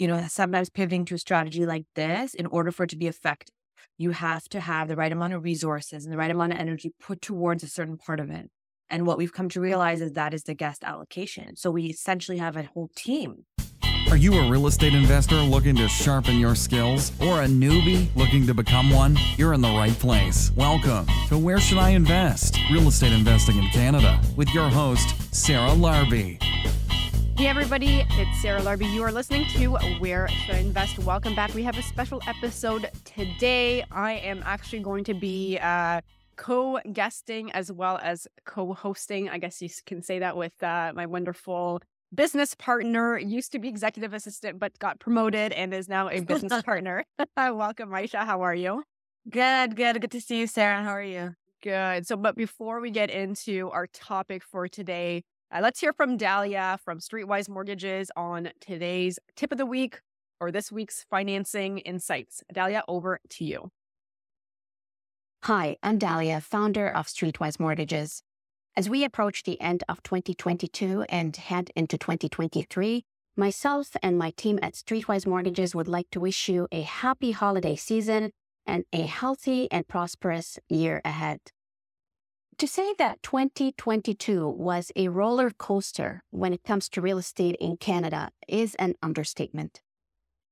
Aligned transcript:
you 0.00 0.08
know, 0.08 0.24
sometimes 0.28 0.70
pivoting 0.70 1.04
to 1.04 1.14
a 1.14 1.18
strategy 1.18 1.66
like 1.66 1.84
this, 1.94 2.32
in 2.32 2.46
order 2.46 2.72
for 2.72 2.84
it 2.84 2.90
to 2.90 2.96
be 2.96 3.06
effective, 3.06 3.54
you 3.98 4.12
have 4.12 4.48
to 4.48 4.58
have 4.58 4.88
the 4.88 4.96
right 4.96 5.12
amount 5.12 5.34
of 5.34 5.44
resources 5.44 6.06
and 6.06 6.12
the 6.12 6.16
right 6.16 6.30
amount 6.30 6.54
of 6.54 6.58
energy 6.58 6.90
put 6.98 7.20
towards 7.20 7.62
a 7.62 7.68
certain 7.68 7.98
part 7.98 8.18
of 8.18 8.30
it. 8.30 8.50
And 8.88 9.06
what 9.06 9.18
we've 9.18 9.32
come 9.32 9.50
to 9.50 9.60
realize 9.60 10.00
is 10.00 10.12
that 10.12 10.32
is 10.32 10.44
the 10.44 10.54
guest 10.54 10.84
allocation. 10.84 11.54
So 11.56 11.70
we 11.70 11.84
essentially 11.84 12.38
have 12.38 12.56
a 12.56 12.62
whole 12.62 12.88
team. 12.96 13.44
Are 14.08 14.16
you 14.16 14.32
a 14.38 14.50
real 14.50 14.66
estate 14.66 14.94
investor 14.94 15.36
looking 15.36 15.76
to 15.76 15.86
sharpen 15.86 16.38
your 16.38 16.54
skills 16.54 17.12
or 17.20 17.42
a 17.42 17.46
newbie 17.46 18.08
looking 18.16 18.46
to 18.46 18.54
become 18.54 18.90
one? 18.90 19.18
You're 19.36 19.52
in 19.52 19.60
the 19.60 19.68
right 19.68 19.92
place. 19.92 20.50
Welcome 20.56 21.08
to 21.28 21.36
Where 21.36 21.60
Should 21.60 21.78
I 21.78 21.90
Invest? 21.90 22.58
Real 22.72 22.88
Estate 22.88 23.12
Investing 23.12 23.58
in 23.58 23.68
Canada 23.68 24.18
with 24.34 24.48
your 24.54 24.70
host, 24.70 25.14
Sarah 25.34 25.72
Larbi. 25.72 26.42
Hey 27.40 27.46
everybody, 27.46 28.04
it's 28.10 28.42
Sarah 28.42 28.60
Larbi. 28.60 28.92
You 28.92 29.02
are 29.02 29.10
listening 29.10 29.46
to 29.54 29.68
Where 29.98 30.28
Should 30.28 30.56
I 30.56 30.58
Invest? 30.58 30.98
Welcome 30.98 31.34
back. 31.34 31.54
We 31.54 31.62
have 31.62 31.78
a 31.78 31.82
special 31.82 32.20
episode 32.26 32.90
today. 33.06 33.82
I 33.90 34.12
am 34.16 34.42
actually 34.44 34.80
going 34.80 35.04
to 35.04 35.14
be 35.14 35.58
uh, 35.58 36.02
co-guesting 36.36 37.50
as 37.52 37.72
well 37.72 37.98
as 38.02 38.28
co-hosting. 38.44 39.30
I 39.30 39.38
guess 39.38 39.62
you 39.62 39.70
can 39.86 40.02
say 40.02 40.18
that 40.18 40.36
with 40.36 40.62
uh, 40.62 40.92
my 40.94 41.06
wonderful 41.06 41.80
business 42.14 42.54
partner. 42.54 43.18
Used 43.18 43.52
to 43.52 43.58
be 43.58 43.68
executive 43.68 44.12
assistant, 44.12 44.58
but 44.58 44.78
got 44.78 45.00
promoted 45.00 45.52
and 45.52 45.72
is 45.72 45.88
now 45.88 46.10
a 46.10 46.20
business 46.20 46.62
partner. 46.66 47.06
Welcome, 47.38 47.88
Aisha. 47.88 48.26
How 48.26 48.42
are 48.42 48.54
you? 48.54 48.84
Good, 49.30 49.76
good. 49.76 49.98
Good 50.02 50.10
to 50.10 50.20
see 50.20 50.40
you, 50.40 50.46
Sarah. 50.46 50.82
How 50.82 50.90
are 50.90 51.02
you? 51.02 51.36
Good. 51.62 52.06
So, 52.06 52.18
but 52.18 52.36
before 52.36 52.82
we 52.82 52.90
get 52.90 53.08
into 53.08 53.70
our 53.70 53.86
topic 53.86 54.42
for 54.44 54.68
today, 54.68 55.24
uh, 55.52 55.60
let's 55.60 55.80
hear 55.80 55.92
from 55.92 56.16
Dalia 56.16 56.78
from 56.80 56.98
Streetwise 56.98 57.48
Mortgages 57.48 58.10
on 58.16 58.50
today's 58.60 59.18
tip 59.34 59.50
of 59.52 59.58
the 59.58 59.66
week 59.66 60.00
or 60.40 60.50
this 60.50 60.70
week's 60.70 61.04
financing 61.10 61.78
insights. 61.78 62.42
Dalia, 62.54 62.82
over 62.88 63.20
to 63.28 63.44
you. 63.44 63.70
Hi, 65.44 65.76
I'm 65.82 65.98
Dalia, 65.98 66.42
founder 66.42 66.88
of 66.88 67.06
Streetwise 67.06 67.58
Mortgages. 67.58 68.22
As 68.76 68.88
we 68.88 69.04
approach 69.04 69.42
the 69.42 69.60
end 69.60 69.82
of 69.88 70.02
2022 70.02 71.04
and 71.08 71.36
head 71.36 71.70
into 71.74 71.98
2023, 71.98 73.04
myself 73.36 73.96
and 74.02 74.16
my 74.18 74.30
team 74.30 74.58
at 74.62 74.74
Streetwise 74.74 75.26
Mortgages 75.26 75.74
would 75.74 75.88
like 75.88 76.10
to 76.10 76.20
wish 76.20 76.48
you 76.48 76.68
a 76.70 76.82
happy 76.82 77.32
holiday 77.32 77.74
season 77.74 78.30
and 78.66 78.84
a 78.92 79.02
healthy 79.02 79.70
and 79.72 79.88
prosperous 79.88 80.58
year 80.68 81.00
ahead. 81.04 81.40
To 82.60 82.66
say 82.66 82.92
that 82.98 83.22
2022 83.22 84.46
was 84.46 84.92
a 84.94 85.08
roller 85.08 85.48
coaster 85.48 86.22
when 86.28 86.52
it 86.52 86.62
comes 86.62 86.90
to 86.90 87.00
real 87.00 87.16
estate 87.16 87.56
in 87.58 87.78
Canada 87.78 88.32
is 88.46 88.74
an 88.74 88.96
understatement. 89.02 89.80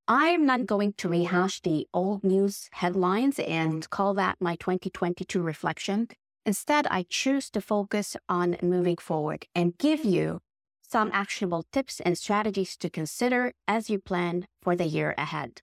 I'm 0.08 0.46
not 0.46 0.64
going 0.64 0.94
to 0.94 1.08
rehash 1.10 1.60
the 1.60 1.86
old 1.92 2.24
news 2.24 2.70
headlines 2.72 3.38
and 3.38 3.90
call 3.90 4.14
that 4.14 4.38
my 4.40 4.56
2022 4.56 5.42
reflection. 5.42 6.08
Instead, 6.46 6.86
I 6.86 7.04
choose 7.10 7.50
to 7.50 7.60
focus 7.60 8.16
on 8.26 8.56
moving 8.62 8.96
forward 8.96 9.46
and 9.54 9.76
give 9.76 10.02
you 10.02 10.40
some 10.80 11.10
actionable 11.12 11.66
tips 11.74 12.00
and 12.00 12.16
strategies 12.16 12.74
to 12.78 12.88
consider 12.88 13.52
as 13.68 13.90
you 13.90 13.98
plan 13.98 14.46
for 14.62 14.74
the 14.74 14.86
year 14.86 15.14
ahead. 15.18 15.60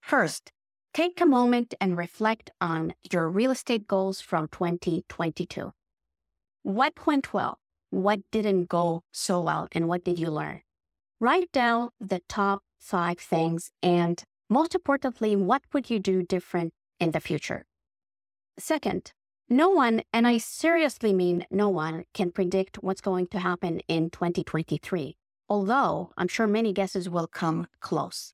First, 0.00 0.50
take 0.96 1.20
a 1.20 1.26
moment 1.26 1.74
and 1.78 1.98
reflect 1.98 2.50
on 2.58 2.94
your 3.12 3.28
real 3.28 3.50
estate 3.50 3.86
goals 3.86 4.22
from 4.22 4.48
2022. 4.48 5.70
What 6.62 7.06
went 7.06 7.34
well? 7.34 7.58
What 7.90 8.20
didn't 8.32 8.70
go 8.70 9.02
so 9.12 9.42
well? 9.42 9.68
And 9.72 9.88
what 9.88 10.04
did 10.04 10.18
you 10.18 10.30
learn? 10.30 10.62
Write 11.20 11.52
down 11.52 11.90
the 12.00 12.22
top 12.30 12.62
five 12.80 13.18
things 13.18 13.70
and 13.82 14.24
most 14.48 14.74
importantly, 14.74 15.36
what 15.36 15.60
would 15.74 15.90
you 15.90 15.98
do 15.98 16.22
different 16.22 16.72
in 16.98 17.10
the 17.10 17.20
future? 17.20 17.66
Second, 18.58 19.12
no 19.50 19.68
one, 19.68 20.00
and 20.14 20.26
I 20.26 20.38
seriously 20.38 21.12
mean 21.12 21.44
no 21.50 21.68
one, 21.68 22.04
can 22.14 22.30
predict 22.30 22.82
what's 22.82 23.02
going 23.02 23.26
to 23.32 23.40
happen 23.40 23.80
in 23.86 24.08
2023, 24.08 25.14
although 25.46 26.12
I'm 26.16 26.28
sure 26.28 26.46
many 26.46 26.72
guesses 26.72 27.10
will 27.10 27.26
come 27.26 27.66
close. 27.80 28.32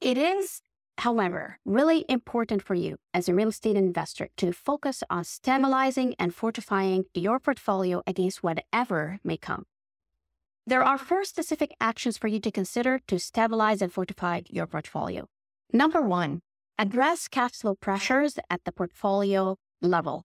It 0.00 0.18
is 0.18 0.60
However, 0.98 1.60
really 1.64 2.04
important 2.08 2.60
for 2.60 2.74
you 2.74 2.96
as 3.14 3.28
a 3.28 3.34
real 3.34 3.50
estate 3.50 3.76
investor 3.76 4.28
to 4.36 4.52
focus 4.52 5.04
on 5.08 5.22
stabilizing 5.22 6.16
and 6.18 6.34
fortifying 6.34 7.04
your 7.14 7.38
portfolio 7.38 8.02
against 8.04 8.42
whatever 8.42 9.20
may 9.22 9.36
come. 9.36 9.64
There 10.66 10.82
are 10.82 10.98
four 10.98 11.24
specific 11.24 11.70
actions 11.80 12.18
for 12.18 12.26
you 12.26 12.40
to 12.40 12.50
consider 12.50 12.98
to 13.06 13.18
stabilize 13.20 13.80
and 13.80 13.92
fortify 13.92 14.40
your 14.50 14.66
portfolio. 14.66 15.28
Number 15.72 16.02
one, 16.02 16.40
address 16.78 17.28
cash 17.28 17.52
flow 17.52 17.76
pressures 17.76 18.36
at 18.50 18.64
the 18.64 18.72
portfolio 18.72 19.56
level. 19.80 20.24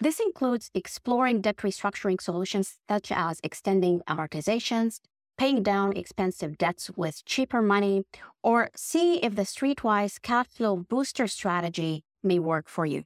This 0.00 0.18
includes 0.18 0.70
exploring 0.74 1.42
debt 1.42 1.58
restructuring 1.58 2.22
solutions 2.22 2.78
such 2.88 3.12
as 3.12 3.38
extending 3.44 4.00
amortizations, 4.08 5.00
paying 5.38 5.62
down 5.62 5.96
expensive 5.96 6.58
debts 6.58 6.90
with 6.96 7.24
cheaper 7.24 7.62
money, 7.62 8.02
or 8.42 8.68
see 8.74 9.16
if 9.22 9.36
the 9.36 9.42
Streetwise 9.42 10.20
cash 10.20 10.48
flow 10.48 10.76
booster 10.76 11.26
strategy 11.26 12.02
may 12.22 12.38
work 12.38 12.68
for 12.68 12.84
you. 12.84 13.04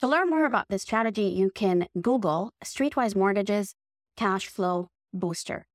To 0.00 0.06
learn 0.06 0.28
more 0.28 0.44
about 0.44 0.68
this 0.68 0.82
strategy, 0.82 1.22
you 1.22 1.50
can 1.50 1.86
Google 2.00 2.52
Streetwise 2.64 3.16
Mortgages 3.16 3.74
Cash 4.16 4.46
Flow 4.46 4.88
Booster. 5.12 5.66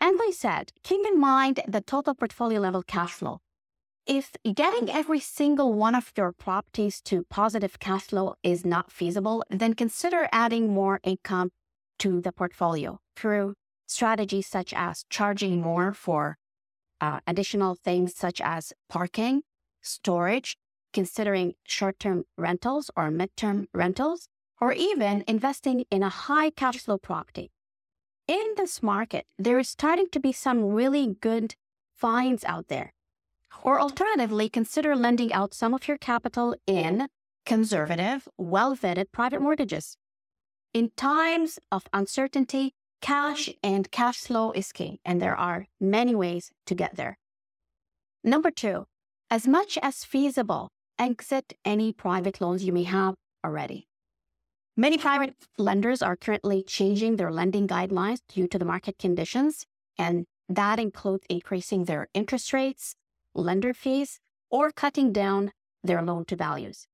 And 0.00 0.18
I 0.22 0.30
said, 0.34 0.72
keep 0.84 1.04
in 1.06 1.20
mind 1.20 1.60
the 1.66 1.80
total 1.80 2.14
portfolio 2.14 2.60
level 2.60 2.82
cash 2.82 3.12
flow. 3.12 3.40
If 4.06 4.32
getting 4.54 4.88
every 4.88 5.20
single 5.20 5.74
one 5.74 5.94
of 5.94 6.12
your 6.16 6.32
properties 6.32 7.00
to 7.02 7.24
positive 7.28 7.78
cash 7.78 8.04
flow 8.04 8.36
is 8.42 8.64
not 8.64 8.90
feasible, 8.90 9.44
then 9.50 9.74
consider 9.74 10.28
adding 10.32 10.72
more 10.72 11.00
income 11.02 11.50
to 11.98 12.20
the 12.20 12.32
portfolio 12.32 13.00
through 13.16 13.54
strategies 13.88 14.46
such 14.46 14.72
as 14.72 15.04
charging 15.10 15.60
more 15.60 15.92
for 15.92 16.38
uh, 17.00 17.20
additional 17.26 17.74
things 17.74 18.14
such 18.14 18.40
as 18.40 18.72
parking, 18.88 19.42
storage, 19.82 20.56
considering 20.92 21.54
short 21.64 21.98
term 21.98 22.24
rentals 22.36 22.90
or 22.96 23.10
mid 23.10 23.36
term 23.36 23.66
rentals, 23.74 24.28
or 24.60 24.72
even 24.72 25.24
investing 25.26 25.84
in 25.90 26.02
a 26.02 26.08
high 26.08 26.50
cash 26.50 26.78
flow 26.78 26.98
property. 26.98 27.50
In 28.26 28.54
this 28.56 28.82
market, 28.82 29.26
there 29.38 29.58
is 29.58 29.68
starting 29.68 30.08
to 30.12 30.20
be 30.20 30.32
some 30.32 30.62
really 30.64 31.16
good 31.20 31.54
finds 31.96 32.44
out 32.44 32.68
there. 32.68 32.92
Or 33.62 33.80
alternatively, 33.80 34.48
consider 34.48 34.94
lending 34.94 35.32
out 35.32 35.54
some 35.54 35.72
of 35.72 35.88
your 35.88 35.98
capital 35.98 36.54
in 36.66 37.08
conservative, 37.46 38.28
well 38.36 38.76
vetted 38.76 39.06
private 39.12 39.40
mortgages. 39.40 39.96
In 40.74 40.90
times 40.96 41.58
of 41.72 41.86
uncertainty, 41.94 42.74
Cash 43.00 43.50
and 43.62 43.90
cash 43.90 44.18
flow 44.18 44.52
is 44.52 44.72
key, 44.72 45.00
and 45.04 45.20
there 45.20 45.36
are 45.36 45.66
many 45.80 46.14
ways 46.14 46.50
to 46.66 46.74
get 46.74 46.96
there. 46.96 47.18
Number 48.24 48.50
two, 48.50 48.86
as 49.30 49.46
much 49.46 49.78
as 49.82 50.04
feasible, 50.04 50.68
exit 50.98 51.54
any 51.64 51.92
private 51.92 52.40
loans 52.40 52.64
you 52.64 52.72
may 52.72 52.82
have 52.84 53.14
already. 53.44 53.86
Many 54.76 54.98
private 54.98 55.34
lenders 55.56 56.02
are 56.02 56.16
currently 56.16 56.62
changing 56.62 57.16
their 57.16 57.32
lending 57.32 57.66
guidelines 57.66 58.20
due 58.28 58.48
to 58.48 58.58
the 58.58 58.64
market 58.64 58.98
conditions, 58.98 59.64
and 59.96 60.24
that 60.48 60.78
includes 60.78 61.24
increasing 61.28 61.84
their 61.84 62.08
interest 62.14 62.52
rates, 62.52 62.94
lender 63.34 63.74
fees, 63.74 64.18
or 64.50 64.70
cutting 64.70 65.12
down 65.12 65.52
their 65.82 66.02
loan 66.02 66.24
to 66.26 66.36
values. 66.36 66.86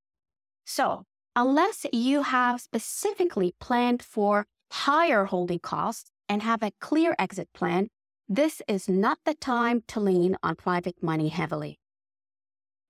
So, 0.65 1.03
unless 1.35 1.85
you 1.91 2.23
have 2.23 2.61
specifically 2.61 3.53
planned 3.59 4.03
for 4.03 4.45
higher 4.71 5.25
holding 5.25 5.59
costs 5.59 6.11
and 6.27 6.41
have 6.41 6.63
a 6.63 6.71
clear 6.79 7.15
exit 7.19 7.49
plan, 7.53 7.87
this 8.27 8.61
is 8.67 8.89
not 8.89 9.19
the 9.25 9.35
time 9.35 9.83
to 9.87 9.99
lean 9.99 10.35
on 10.41 10.55
private 10.55 11.01
money 11.01 11.29
heavily. 11.29 11.79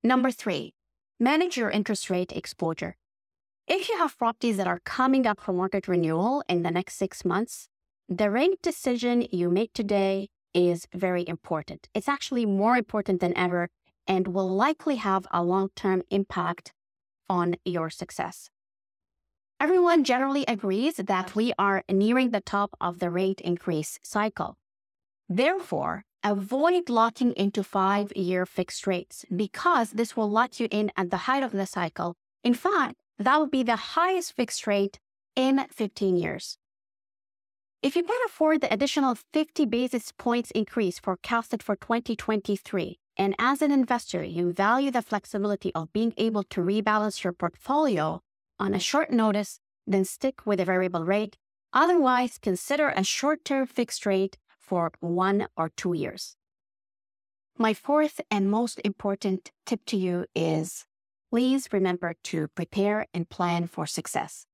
Number 0.03 0.31
three, 0.31 0.73
manage 1.19 1.57
your 1.57 1.69
interest 1.69 2.09
rate 2.09 2.31
exposure. 2.31 2.95
If 3.67 3.89
you 3.89 3.97
have 3.97 4.17
properties 4.17 4.57
that 4.57 4.67
are 4.67 4.79
coming 4.85 5.25
up 5.25 5.41
for 5.41 5.51
market 5.51 5.87
renewal 5.87 6.43
in 6.47 6.63
the 6.63 6.71
next 6.71 6.95
six 6.95 7.25
months, 7.25 7.67
the 8.07 8.29
rate 8.29 8.61
decision 8.61 9.27
you 9.31 9.49
make 9.49 9.73
today 9.73 10.29
is 10.53 10.87
very 10.93 11.27
important. 11.27 11.89
It's 11.93 12.07
actually 12.07 12.45
more 12.45 12.77
important 12.77 13.19
than 13.19 13.35
ever 13.35 13.69
and 14.07 14.27
will 14.27 14.47
likely 14.47 14.97
have 14.97 15.25
a 15.31 15.43
long 15.43 15.69
term 15.75 16.03
impact 16.11 16.71
on 17.27 17.55
your 17.65 17.89
success. 17.89 18.49
Everyone 19.65 20.03
generally 20.03 20.45
agrees 20.47 20.97
that 20.97 21.33
we 21.35 21.51
are 21.57 21.83
nearing 21.89 22.29
the 22.29 22.39
top 22.39 22.77
of 22.79 22.99
the 22.99 23.09
rate 23.09 23.41
increase 23.41 23.97
cycle. 24.03 24.57
Therefore, 25.27 26.05
avoid 26.23 26.87
locking 26.87 27.33
into 27.33 27.63
five 27.63 28.15
year 28.15 28.45
fixed 28.45 28.85
rates 28.85 29.25
because 29.35 29.89
this 29.89 30.15
will 30.15 30.29
lock 30.29 30.59
you 30.59 30.67
in 30.69 30.91
at 30.95 31.09
the 31.09 31.25
height 31.25 31.41
of 31.41 31.51
the 31.51 31.65
cycle. 31.65 32.13
In 32.43 32.53
fact, 32.53 32.93
that 33.17 33.39
would 33.39 33.49
be 33.49 33.63
the 33.63 33.95
highest 33.97 34.35
fixed 34.35 34.67
rate 34.67 34.99
in 35.35 35.65
15 35.71 36.15
years. 36.15 36.59
If 37.81 37.95
you 37.95 38.03
can 38.03 38.21
afford 38.27 38.61
the 38.61 38.71
additional 38.71 39.15
50 39.33 39.65
basis 39.65 40.11
points 40.11 40.51
increase 40.51 40.99
forecasted 40.99 41.63
for 41.63 41.75
2023, 41.75 42.99
and 43.17 43.33
as 43.39 43.63
an 43.63 43.71
investor, 43.71 44.23
you 44.23 44.53
value 44.53 44.91
the 44.91 45.01
flexibility 45.01 45.73
of 45.73 45.91
being 45.91 46.13
able 46.17 46.43
to 46.43 46.61
rebalance 46.61 47.23
your 47.23 47.33
portfolio 47.33 48.21
on 48.59 48.73
a 48.73 48.79
short 48.79 49.11
notice, 49.11 49.59
then 49.85 50.05
stick 50.05 50.45
with 50.45 50.59
a 50.59 50.65
variable 50.65 51.05
rate. 51.05 51.37
Otherwise, 51.73 52.37
consider 52.37 52.89
a 52.89 53.03
short 53.03 53.43
term 53.45 53.65
fixed 53.65 54.05
rate 54.05 54.37
for 54.59 54.91
one 54.99 55.47
or 55.57 55.69
two 55.69 55.93
years. 55.93 56.35
My 57.57 57.73
fourth 57.73 58.19
and 58.29 58.49
most 58.49 58.81
important 58.83 59.51
tip 59.65 59.85
to 59.85 59.97
you 59.97 60.25
is 60.35 60.85
please 61.31 61.69
remember 61.71 62.15
to 62.23 62.47
prepare 62.49 63.07
and 63.13 63.29
plan 63.29 63.67
for 63.67 63.85
success. 63.85 64.45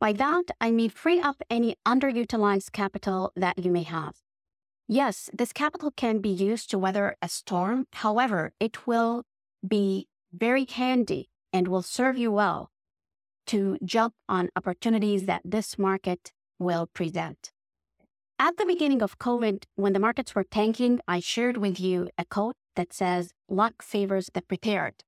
By 0.00 0.12
that, 0.14 0.44
I 0.60 0.70
mean 0.70 0.90
free 0.90 1.20
up 1.20 1.42
any 1.50 1.76
underutilized 1.86 2.72
capital 2.72 3.32
that 3.36 3.58
you 3.64 3.70
may 3.70 3.82
have. 3.82 4.16
Yes, 4.88 5.30
this 5.32 5.52
capital 5.52 5.90
can 5.90 6.18
be 6.20 6.30
used 6.30 6.70
to 6.70 6.78
weather 6.78 7.16
a 7.22 7.28
storm. 7.28 7.86
However, 7.92 8.52
it 8.58 8.86
will 8.86 9.24
be 9.66 10.08
very 10.32 10.66
handy 10.66 11.28
and 11.52 11.68
will 11.68 11.82
serve 11.82 12.16
you 12.16 12.32
well 12.32 12.69
to 13.50 13.76
jump 13.84 14.14
on 14.28 14.48
opportunities 14.54 15.26
that 15.26 15.42
this 15.44 15.76
market 15.76 16.30
will 16.60 16.86
present. 16.86 17.50
At 18.38 18.58
the 18.58 18.64
beginning 18.64 19.02
of 19.02 19.18
COVID, 19.18 19.64
when 19.74 19.92
the 19.92 19.98
markets 19.98 20.36
were 20.36 20.44
tanking, 20.44 21.00
I 21.08 21.18
shared 21.18 21.56
with 21.56 21.80
you 21.80 22.08
a 22.16 22.24
quote 22.24 22.54
that 22.76 22.92
says, 22.92 23.32
luck 23.48 23.82
favors 23.82 24.30
the 24.32 24.42
prepared. 24.42 25.02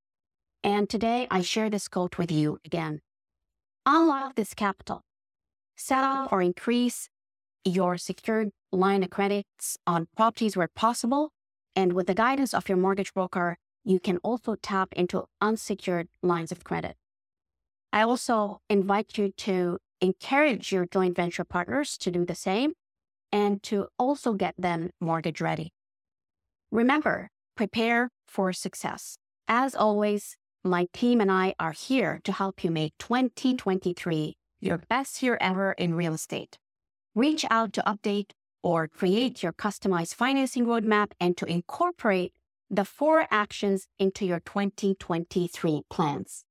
And 0.65 0.91
today 0.91 1.29
I 1.31 1.41
share 1.43 1.71
this 1.71 1.87
quote 1.87 2.19
with 2.19 2.33
you 2.33 2.59
again. 2.65 3.01
Unlock 3.87 4.35
this 4.35 4.55
capital. 4.55 5.03
Set 5.77 6.03
up 6.03 6.33
or 6.33 6.43
increase 6.43 7.09
your 7.65 7.97
secured 7.97 8.51
line 8.73 9.05
of 9.05 9.11
credits 9.11 9.79
on 9.87 10.09
properties 10.17 10.57
where 10.57 10.69
possible. 10.75 11.31
And 11.77 11.93
with 11.93 12.09
the 12.09 12.15
guidance 12.15 12.53
of 12.53 12.69
your 12.69 12.79
mortgage 12.79 13.15
broker, 13.15 13.57
you 13.85 14.01
can 14.01 14.17
also 14.19 14.57
tap 14.57 14.93
into 14.95 15.27
unsecured 15.41 16.09
lines 16.23 16.51
of 16.51 16.65
credit. 16.65 16.97
I 17.93 18.03
also 18.03 18.61
invite 18.71 19.19
you 19.19 19.33
to 19.39 19.79
encourage 20.01 20.73
your 20.73 20.87
joint 20.87 21.15
venture 21.15 21.45
partners 21.45 21.99
to 21.99 22.11
do 22.11 22.25
the 22.25 22.35
same 22.35 22.73
and 23.31 23.63
to 23.65 23.89
also 23.99 24.33
get 24.33 24.55
them 24.59 24.91
mortgage 25.01 25.41
ready. 25.41 25.73
Remember, 26.71 27.29
prepare 27.57 28.11
for 28.27 28.53
success. 28.53 29.19
As 29.47 29.75
always, 29.75 30.37
my 30.65 30.87
team 30.93 31.21
and 31.21 31.31
I 31.31 31.55
are 31.59 31.73
here 31.73 32.21
to 32.25 32.33
help 32.33 32.65
you 32.65 32.71
make 32.71 32.95
2023 32.99 34.37
your 34.61 34.79
best 34.79 35.23
year 35.23 35.37
ever 35.41 35.73
in 35.73 35.95
real 35.95 36.15
estate. 36.15 36.57
Reach 37.15 37.45
out 37.51 37.73
to 37.75 37.83
update 37.83 38.31
or 38.63 38.89
create 38.89 39.43
your 39.43 39.53
customized 39.53 40.15
financing 40.15 40.65
roadmap 40.65 41.13
and 41.21 41.37
to 41.37 41.45
incorporate 41.47 42.33
the 42.71 42.85
four 42.85 43.27
actions 43.31 43.87
into 43.99 44.25
your 44.25 44.41
2023 44.41 45.83
plans. 45.91 46.45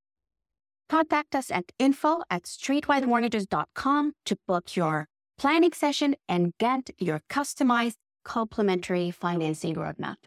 Contact 0.92 1.36
us 1.36 1.50
at 1.50 1.72
info 1.80 2.22
at 2.30 2.44
streetwisemortgages.com 2.44 4.12
to 4.26 4.36
book 4.46 4.76
your 4.76 5.08
planning 5.38 5.72
session 5.72 6.18
and 6.28 6.52
get 6.60 6.90
your 7.00 7.22
customized 7.30 7.96
complimentary 8.26 9.10
financing 9.10 9.76
roadmap. 9.76 10.18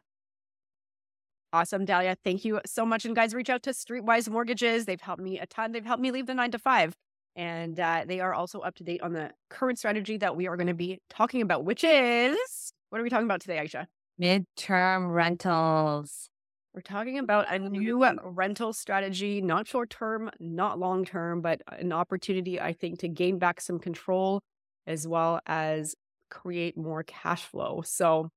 Awesome, 1.53 1.85
Dalia. 1.85 2.17
Thank 2.25 2.47
you 2.47 2.63
so 2.65 2.87
much. 2.87 3.05
And 3.05 3.15
guys, 3.15 3.35
reach 3.35 3.51
out 3.51 3.63
to 3.65 3.73
Streetwise 3.73 4.31
Mortgages. 4.31 4.87
They've 4.87 4.99
helped 4.99 5.21
me 5.21 5.39
a 5.39 5.45
ton. 5.45 5.73
They've 5.73 5.85
helped 5.85 6.01
me 6.01 6.11
leave 6.11 6.25
the 6.25 6.35
nine 6.35 6.51
to 6.53 6.59
five. 6.59 6.95
And 7.37 7.79
uh, 7.79 8.05
they 8.07 8.21
are 8.21 8.33
also 8.33 8.61
up 8.61 8.75
to 8.77 8.85
date 8.85 9.03
on 9.03 9.13
the 9.13 9.33
current 9.51 9.79
strategy 9.79 10.17
that 10.17 10.35
we 10.35 10.49
are 10.49 10.57
going 10.57 10.69
to 10.69 10.73
be 10.73 10.99
talking 11.11 11.43
about, 11.43 11.67
which 11.67 11.85
is 11.85 12.73
what 12.89 13.03
are 13.03 13.05
we 13.05 13.11
talking 13.11 13.27
about 13.27 13.43
today, 13.43 13.59
Aisha? 13.59 13.85
Midterm 14.19 15.13
rentals. 15.13 16.31
We're 16.75 16.81
talking 16.81 17.21
about 17.21 17.53
a 17.55 17.59
new 17.61 18.05
rental 18.25 18.73
strategy, 18.73 19.41
not 19.41 19.69
short 19.69 19.91
term, 19.91 20.29
not 20.41 20.77
long 20.81 21.05
term, 21.05 21.41
but 21.41 21.63
an 21.69 21.93
opportunity, 21.93 22.61
I 22.61 22.73
think, 22.73 22.99
to 22.99 23.09
gain 23.09 23.39
back 23.39 23.61
some 23.61 23.79
control 23.79 24.41
as 24.85 25.07
well 25.07 25.39
as 25.47 25.95
create 26.31 26.77
more 26.77 27.05
cash 27.05 27.45
flow. 27.45 27.83
So, 27.85 28.31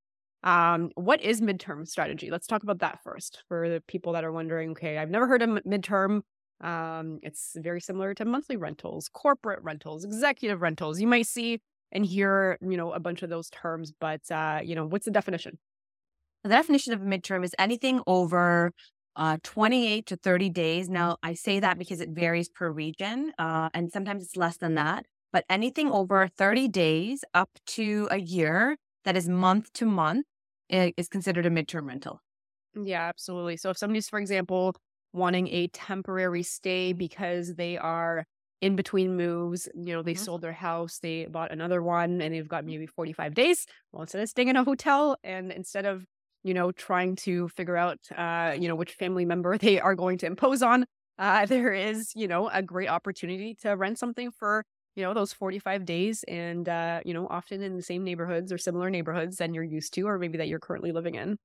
um, 0.44 0.92
what 0.94 1.19
is 1.24 1.42
midterm 1.42 1.88
strategy? 1.88 2.30
Let's 2.30 2.45
talk 2.45 2.62
about 2.62 2.78
that 2.80 3.01
first 3.04 3.42
for 3.48 3.69
the 3.69 3.81
people 3.88 4.13
that 4.13 4.24
are 4.24 4.31
wondering. 4.31 4.72
Okay, 4.72 5.00
I've 5.00 5.10
never 5.10 5.25
heard 5.28 5.42
of 5.42 5.50
midterm. 5.66 6.22
Um, 6.62 7.18
it's 7.24 7.56
very 7.57 7.81
similar 7.81 8.13
to 8.13 8.25
monthly 8.25 8.56
rentals, 8.56 9.10
corporate 9.12 9.63
rentals, 9.63 10.06
executive 10.06 10.62
rentals. 10.62 11.01
You 11.01 11.07
might 11.07 11.25
see 11.25 11.60
and 11.92 12.06
hear, 12.06 12.60
you 12.62 12.78
know, 12.78 12.92
a 12.92 13.00
bunch 13.00 13.24
of 13.24 13.31
those 13.31 13.50
terms, 13.50 13.94
but 14.00 14.30
uh, 14.30 14.60
you 14.63 14.75
know, 14.75 14.86
what's 14.86 15.06
the 15.06 15.12
definition? 15.12 15.57
The 16.44 16.50
definition 16.50 16.94
of 16.94 17.01
a 17.01 17.06
midterm 17.06 17.44
is 17.44 17.54
anything 17.60 18.01
over 18.07 18.72
uh, 19.16 19.38
28 19.44 20.06
to 20.06 20.16
30 20.16 20.50
days. 20.50 20.89
Now, 20.89 21.18
I 21.24 21.34
say 21.34 21.60
that 21.60 21.80
because 21.80 22.01
it 22.01 22.10
varies 22.10 22.50
per 22.50 22.72
region, 22.72 23.34
uh, 23.39 23.69
and 23.74 23.92
sometimes 23.92 24.24
it's 24.24 24.38
less 24.38 24.57
than 24.57 24.75
that. 24.75 25.06
But 25.34 25.44
anything 25.50 25.92
over 25.92 26.28
30 26.38 26.68
days 26.69 27.24
up 27.34 27.50
to 27.68 28.07
a 28.12 28.19
year 28.19 28.78
that 29.04 29.18
is 29.18 29.28
month 29.28 29.74
to 29.74 29.86
month 29.86 30.25
is 30.69 31.07
considered 31.10 31.45
a 31.45 31.50
midterm 31.50 31.88
rental. 31.88 32.22
Yeah, 32.75 33.04
absolutely. 33.07 33.57
So 33.57 33.69
if 33.69 33.78
somebody's, 33.78 34.07
for 34.07 34.19
example, 34.19 34.75
wanting 35.13 35.48
a 35.50 35.68
temporary 35.69 36.44
stay 36.44 36.94
because 36.94 37.56
they 37.56 37.78
are 37.78 38.25
in 38.62 38.75
between 38.75 39.16
moves. 39.16 39.68
You 39.75 39.95
know, 39.95 40.01
they 40.01 40.13
mm-hmm. 40.13 40.24
sold 40.24 40.42
their 40.42 40.54
house, 40.54 41.00
they 41.00 41.25
bought 41.25 41.51
another 41.51 41.81
one, 41.81 42.22
and 42.22 42.33
they've 42.33 42.48
got 42.48 42.66
maybe 42.66 42.88
45 42.88 43.33
days. 43.33 43.66
Well, 43.92 44.01
instead 44.01 44.22
of 44.22 44.30
staying 44.30 44.48
in 44.48 44.56
a 44.56 44.63
hotel 44.63 45.18
and 45.24 45.51
instead 45.51 45.86
of, 45.86 46.06
you 46.47 46.53
know, 46.53 46.71
trying 46.71 47.15
to 47.17 47.49
figure 47.49 47.77
out, 47.77 47.99
uh, 48.15 48.55
you 48.59 48.67
know, 48.67 48.75
which 48.75 48.94
family 48.94 49.25
member 49.25 49.57
they 49.59 49.79
are 49.79 49.95
going 49.95 50.17
to 50.19 50.25
impose 50.27 50.61
on, 50.63 50.85
uh, 51.19 51.45
there 51.47 51.73
is, 51.73 52.11
you 52.15 52.27
know, 52.27 52.49
a 52.49 52.61
great 52.61 52.89
opportunity 52.89 53.55
to 53.61 53.71
rent 53.71 53.99
something 53.99 54.31
for, 54.31 54.63
you 54.95 55.03
know, 55.03 55.13
those 55.13 55.33
45 55.33 55.85
days 55.85 56.23
and, 56.27 56.69
uh, 56.69 57.01
you 57.05 57.13
know, 57.13 57.27
often 57.29 57.61
in 57.61 57.75
the 57.75 57.83
same 57.83 58.03
neighborhoods 58.03 58.51
or 58.51 58.57
similar 58.57 58.89
neighborhoods 58.89 59.38
than 59.38 59.53
you're 59.53 59.63
used 59.63 59.94
to, 59.95 60.03
or 60.07 60.17
maybe 60.19 60.38
that 60.39 60.47
you're 60.47 60.59
currently 60.59 60.91
living 60.91 61.15
in. 61.15 61.38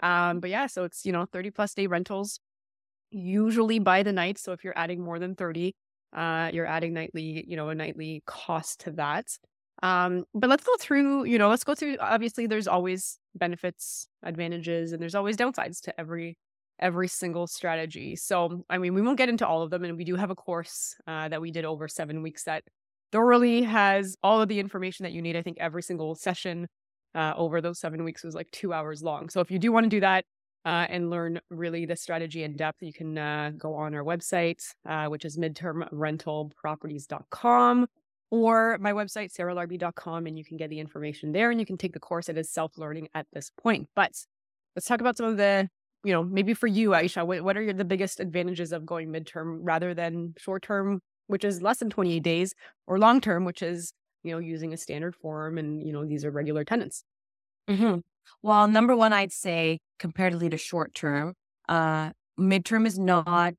Um, 0.00 0.40
but 0.40 0.50
yeah, 0.50 0.66
so 0.68 0.84
it's, 0.84 1.06
you 1.06 1.12
know, 1.12 1.26
30 1.26 1.50
plus 1.50 1.74
day 1.74 1.86
rentals 1.88 2.40
usually 3.10 3.78
by 3.78 4.02
the 4.02 4.12
night. 4.12 4.38
So 4.38 4.52
if 4.52 4.64
you're 4.64 4.78
adding 4.78 5.02
more 5.02 5.18
than 5.18 5.34
30, 5.34 5.74
uh, 6.12 6.50
you're 6.52 6.66
adding 6.66 6.92
nightly, 6.94 7.44
you 7.48 7.56
know, 7.56 7.68
a 7.68 7.74
nightly 7.74 8.22
cost 8.26 8.80
to 8.80 8.92
that. 8.92 9.26
Um, 9.84 10.24
but 10.34 10.48
let's 10.48 10.64
go 10.64 10.72
through, 10.80 11.24
you 11.24 11.36
know, 11.36 11.50
let's 11.50 11.62
go 11.62 11.74
through 11.74 11.98
obviously 12.00 12.46
there's 12.46 12.66
always 12.66 13.18
benefits, 13.34 14.08
advantages, 14.22 14.92
and 14.92 15.02
there's 15.02 15.14
always 15.14 15.36
downsides 15.36 15.82
to 15.82 16.00
every 16.00 16.38
every 16.80 17.06
single 17.06 17.46
strategy. 17.46 18.16
So 18.16 18.64
I 18.70 18.78
mean 18.78 18.94
we 18.94 19.02
won't 19.02 19.18
get 19.18 19.28
into 19.28 19.46
all 19.46 19.60
of 19.60 19.68
them 19.68 19.84
and 19.84 19.98
we 19.98 20.04
do 20.04 20.16
have 20.16 20.30
a 20.30 20.34
course 20.34 20.96
uh, 21.06 21.28
that 21.28 21.42
we 21.42 21.50
did 21.50 21.66
over 21.66 21.86
seven 21.86 22.22
weeks 22.22 22.44
that 22.44 22.64
thoroughly 23.12 23.62
has 23.62 24.16
all 24.22 24.40
of 24.40 24.48
the 24.48 24.58
information 24.58 25.02
that 25.02 25.12
you 25.12 25.20
need. 25.20 25.36
I 25.36 25.42
think 25.42 25.58
every 25.60 25.82
single 25.82 26.14
session 26.14 26.66
uh, 27.14 27.34
over 27.36 27.60
those 27.60 27.78
seven 27.78 28.04
weeks 28.04 28.24
was 28.24 28.34
like 28.34 28.50
two 28.52 28.72
hours 28.72 29.02
long. 29.02 29.28
So 29.28 29.40
if 29.40 29.50
you 29.50 29.58
do 29.58 29.70
want 29.70 29.84
to 29.84 29.90
do 29.90 30.00
that, 30.00 30.24
uh, 30.64 30.86
and 30.88 31.10
learn 31.10 31.38
really 31.50 31.84
the 31.84 31.94
strategy 31.94 32.42
in 32.42 32.56
depth, 32.56 32.82
you 32.82 32.92
can 32.92 33.18
uh, 33.18 33.52
go 33.58 33.74
on 33.74 33.94
our 33.94 34.02
website, 34.02 34.64
uh, 34.88 35.08
which 35.08 35.26
is 35.26 35.36
midtermrentalproperties.com, 35.36 37.86
or 38.30 38.78
my 38.80 38.92
website, 38.92 39.32
sarahlarbi.com, 39.32 40.26
and 40.26 40.38
you 40.38 40.44
can 40.44 40.56
get 40.56 40.70
the 40.70 40.80
information 40.80 41.32
there 41.32 41.50
and 41.50 41.60
you 41.60 41.66
can 41.66 41.76
take 41.76 41.92
the 41.92 42.00
course. 42.00 42.28
It 42.28 42.38
is 42.38 42.50
self 42.50 42.76
learning 42.76 43.08
at 43.14 43.26
this 43.32 43.50
point. 43.62 43.88
But 43.94 44.12
let's 44.74 44.86
talk 44.86 45.00
about 45.00 45.16
some 45.16 45.26
of 45.26 45.36
the, 45.36 45.68
you 46.02 46.12
know, 46.12 46.22
maybe 46.22 46.54
for 46.54 46.66
you, 46.66 46.90
Aisha, 46.90 47.26
what, 47.26 47.42
what 47.42 47.56
are 47.56 47.62
your, 47.62 47.74
the 47.74 47.84
biggest 47.84 48.20
advantages 48.20 48.72
of 48.72 48.84
going 48.84 49.08
midterm 49.08 49.58
rather 49.62 49.94
than 49.94 50.34
short 50.36 50.62
term, 50.62 51.00
which 51.26 51.44
is 51.44 51.62
less 51.62 51.78
than 51.78 51.90
28 51.90 52.20
days, 52.20 52.54
or 52.86 52.98
long 52.98 53.20
term, 53.20 53.44
which 53.44 53.62
is, 53.62 53.92
you 54.22 54.32
know, 54.32 54.38
using 54.38 54.72
a 54.72 54.76
standard 54.76 55.14
form 55.14 55.58
and, 55.58 55.86
you 55.86 55.92
know, 55.92 56.04
these 56.04 56.24
are 56.24 56.30
regular 56.30 56.64
tenants? 56.64 57.04
Mm-hmm. 57.68 58.00
Well, 58.42 58.68
number 58.68 58.96
one, 58.96 59.12
I'd 59.12 59.32
say 59.32 59.78
comparatively 59.98 60.50
to 60.50 60.56
short 60.56 60.94
term, 60.94 61.34
uh, 61.68 62.10
midterm 62.38 62.86
is 62.86 62.98
not 62.98 63.54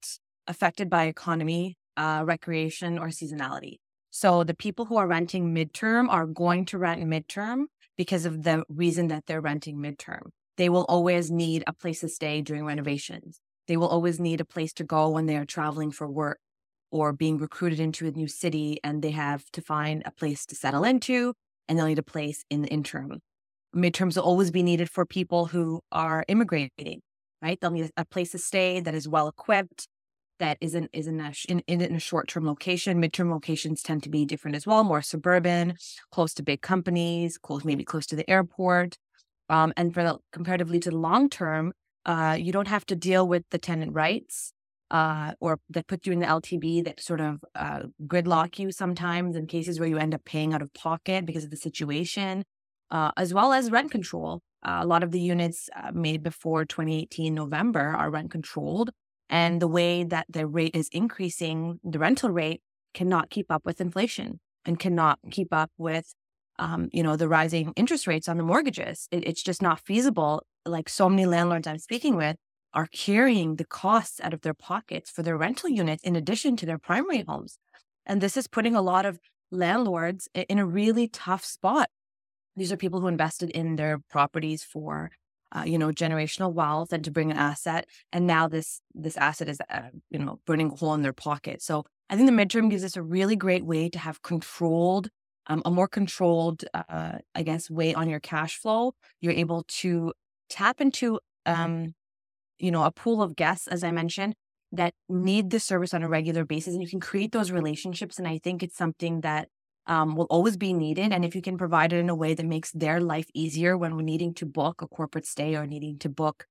affected 0.47 0.89
by 0.89 1.05
economy, 1.05 1.77
uh, 1.97 2.23
recreation, 2.25 2.99
or 2.99 3.07
seasonality. 3.07 3.77
So 4.15 4.45
the 4.45 4.53
people 4.53 4.85
who 4.85 4.95
are 4.95 5.07
renting 5.07 5.53
midterm 5.53 6.07
are 6.09 6.25
going 6.25 6.63
to 6.67 6.77
rent 6.77 7.03
midterm 7.03 7.65
because 7.97 8.25
of 8.25 8.43
the 8.43 8.63
reason 8.69 9.09
that 9.09 9.25
they're 9.25 9.41
renting 9.41 9.75
midterm. 9.75 10.29
They 10.55 10.69
will 10.69 10.85
always 10.85 11.29
need 11.29 11.65
a 11.67 11.73
place 11.73 11.99
to 11.99 12.07
stay 12.07 12.41
during 12.41 12.63
renovations. 12.63 13.41
They 13.67 13.75
will 13.75 13.89
always 13.89 14.17
need 14.17 14.39
a 14.39 14.45
place 14.45 14.71
to 14.75 14.85
go 14.85 15.09
when 15.09 15.25
they 15.25 15.35
are 15.35 15.43
traveling 15.43 15.91
for 15.91 16.09
work 16.09 16.39
or 16.91 17.11
being 17.11 17.37
recruited 17.37 17.81
into 17.81 18.07
a 18.07 18.11
new 18.11 18.29
city 18.29 18.79
and 18.85 19.01
they 19.01 19.11
have 19.11 19.43
to 19.51 19.61
find 19.61 20.01
a 20.05 20.11
place 20.11 20.45
to 20.45 20.55
settle 20.55 20.85
into 20.85 21.33
and 21.67 21.77
they'll 21.77 21.87
need 21.87 21.99
a 21.99 22.03
place 22.03 22.45
in 22.49 22.61
the 22.61 22.69
interim 22.69 23.19
midterms 23.75 24.15
will 24.15 24.23
always 24.23 24.51
be 24.51 24.63
needed 24.63 24.89
for 24.89 25.05
people 25.05 25.47
who 25.47 25.81
are 25.91 26.23
immigrating, 26.27 27.01
right? 27.41 27.59
They'll 27.59 27.71
need 27.71 27.91
a 27.97 28.05
place 28.05 28.31
to 28.31 28.37
stay 28.37 28.79
that 28.79 28.95
is 28.95 29.07
well 29.07 29.27
equipped. 29.27 29.87
That 30.39 30.57
isn't 30.61 30.89
isn't 30.93 31.19
a, 31.19 31.33
in, 31.47 31.59
in 31.67 31.95
a 31.95 31.99
short 31.99 32.27
term 32.27 32.45
location. 32.45 33.01
Midterm 33.01 33.31
locations 33.31 33.81
tend 33.81 34.03
to 34.03 34.09
be 34.09 34.25
different 34.25 34.55
as 34.55 34.67
well, 34.67 34.83
more 34.83 35.01
suburban, 35.01 35.75
close 36.11 36.33
to 36.35 36.43
big 36.43 36.61
companies, 36.61 37.37
close 37.37 37.63
maybe 37.63 37.83
close 37.83 38.05
to 38.07 38.15
the 38.15 38.29
airport. 38.29 38.97
Um, 39.49 39.73
and 39.77 39.93
for 39.93 40.03
the 40.03 40.17
comparatively 40.31 40.79
to 40.79 40.89
the 40.89 40.97
long 40.97 41.29
term, 41.29 41.73
uh, 42.05 42.37
you 42.39 42.51
don't 42.51 42.67
have 42.67 42.85
to 42.87 42.95
deal 42.95 43.27
with 43.27 43.43
the 43.51 43.57
tenant 43.57 43.93
rights 43.93 44.53
uh, 44.91 45.33
or 45.39 45.59
that 45.69 45.87
put 45.87 46.05
you 46.05 46.13
in 46.13 46.19
the 46.19 46.25
LTB 46.25 46.83
that 46.85 46.99
sort 46.99 47.21
of 47.21 47.43
uh, 47.55 47.81
gridlock 48.05 48.59
you 48.59 48.71
sometimes 48.71 49.35
in 49.35 49.47
cases 49.47 49.79
where 49.79 49.89
you 49.89 49.97
end 49.97 50.13
up 50.13 50.23
paying 50.25 50.53
out 50.53 50.61
of 50.61 50.73
pocket 50.73 51.25
because 51.25 51.43
of 51.43 51.49
the 51.49 51.57
situation, 51.57 52.43
uh, 52.91 53.11
as 53.17 53.33
well 53.33 53.53
as 53.53 53.71
rent 53.71 53.91
control. 53.91 54.41
Uh, 54.63 54.79
a 54.81 54.85
lot 54.85 55.03
of 55.03 55.11
the 55.11 55.19
units 55.19 55.69
uh, 55.75 55.91
made 55.93 56.23
before 56.23 56.65
2018 56.65 57.33
November 57.33 57.81
are 57.81 58.09
rent 58.09 58.31
controlled. 58.31 58.91
And 59.29 59.61
the 59.61 59.67
way 59.67 60.03
that 60.03 60.27
the 60.29 60.45
rate 60.45 60.75
is 60.75 60.89
increasing, 60.91 61.79
the 61.83 61.99
rental 61.99 62.29
rate 62.29 62.61
cannot 62.93 63.29
keep 63.29 63.51
up 63.51 63.63
with 63.65 63.81
inflation 63.81 64.39
and 64.65 64.79
cannot 64.79 65.19
keep 65.31 65.53
up 65.53 65.71
with, 65.77 66.13
um, 66.59 66.89
you 66.91 67.03
know, 67.03 67.15
the 67.15 67.27
rising 67.27 67.73
interest 67.75 68.07
rates 68.07 68.29
on 68.29 68.37
the 68.37 68.43
mortgages. 68.43 69.07
It, 69.11 69.27
it's 69.27 69.43
just 69.43 69.61
not 69.61 69.79
feasible. 69.79 70.43
Like 70.65 70.89
so 70.89 71.09
many 71.09 71.25
landlords 71.25 71.67
I'm 71.67 71.79
speaking 71.79 72.15
with 72.15 72.37
are 72.73 72.87
carrying 72.87 73.55
the 73.55 73.65
costs 73.65 74.19
out 74.21 74.33
of 74.33 74.41
their 74.41 74.53
pockets 74.53 75.09
for 75.09 75.23
their 75.23 75.37
rental 75.37 75.69
units 75.69 76.03
in 76.03 76.15
addition 76.15 76.55
to 76.57 76.65
their 76.65 76.77
primary 76.77 77.23
homes. 77.27 77.57
And 78.05 78.21
this 78.21 78.37
is 78.37 78.47
putting 78.47 78.75
a 78.75 78.81
lot 78.81 79.05
of 79.05 79.19
landlords 79.51 80.27
in 80.33 80.59
a 80.59 80.65
really 80.65 81.07
tough 81.07 81.45
spot. 81.45 81.89
These 82.55 82.71
are 82.71 82.77
people 82.77 83.01
who 83.01 83.07
invested 83.07 83.49
in 83.49 83.75
their 83.75 83.99
properties 84.09 84.63
for 84.63 85.11
uh, 85.55 85.63
you 85.63 85.77
know 85.77 85.87
generational 85.87 86.53
wealth 86.53 86.91
and 86.91 87.03
to 87.03 87.11
bring 87.11 87.31
an 87.31 87.37
asset 87.37 87.87
and 88.11 88.27
now 88.27 88.47
this 88.47 88.81
this 88.93 89.17
asset 89.17 89.49
is 89.49 89.59
uh, 89.69 89.89
you 90.09 90.19
know 90.19 90.39
burning 90.45 90.71
a 90.71 90.75
hole 90.75 90.93
in 90.93 91.01
their 91.01 91.13
pocket. 91.13 91.61
So 91.61 91.85
i 92.09 92.15
think 92.15 92.29
the 92.29 92.35
midterm 92.35 92.69
gives 92.69 92.83
us 92.83 92.95
a 92.95 93.01
really 93.01 93.35
great 93.35 93.65
way 93.65 93.89
to 93.89 93.99
have 93.99 94.21
controlled 94.21 95.09
um, 95.47 95.61
a 95.65 95.71
more 95.71 95.87
controlled 95.87 96.65
uh, 96.73 97.19
i 97.33 97.43
guess 97.43 97.69
way 97.69 97.93
on 97.93 98.09
your 98.09 98.19
cash 98.19 98.57
flow. 98.57 98.93
You're 99.21 99.33
able 99.33 99.63
to 99.81 100.13
tap 100.49 100.81
into 100.81 101.19
um, 101.45 101.93
you 102.59 102.71
know 102.71 102.83
a 102.83 102.91
pool 102.91 103.21
of 103.21 103.35
guests 103.35 103.67
as 103.67 103.83
i 103.83 103.91
mentioned 103.91 104.35
that 104.71 104.93
need 105.07 105.49
the 105.51 105.59
service 105.59 105.93
on 105.93 106.03
a 106.03 106.09
regular 106.09 106.43
basis 106.45 106.73
and 106.73 106.81
you 106.83 106.89
can 106.89 106.99
create 106.99 107.31
those 107.31 107.51
relationships 107.51 108.17
and 108.17 108.27
i 108.27 108.37
think 108.37 108.63
it's 108.63 108.77
something 108.77 109.21
that 109.21 109.47
um, 109.87 110.15
will 110.15 110.25
always 110.25 110.57
be 110.57 110.73
needed. 110.73 111.11
And 111.11 111.23
if 111.23 111.35
you 111.35 111.41
can 111.41 111.57
provide 111.57 111.93
it 111.93 111.97
in 111.97 112.09
a 112.09 112.15
way 112.15 112.33
that 112.33 112.45
makes 112.45 112.71
their 112.71 112.99
life 112.99 113.27
easier 113.33 113.77
when 113.77 113.95
we're 113.95 114.01
needing 114.03 114.33
to 114.35 114.45
book 114.45 114.81
a 114.81 114.87
corporate 114.87 115.25
stay 115.25 115.55
or 115.55 115.65
needing 115.65 115.99
to 115.99 116.09
book 116.09 116.45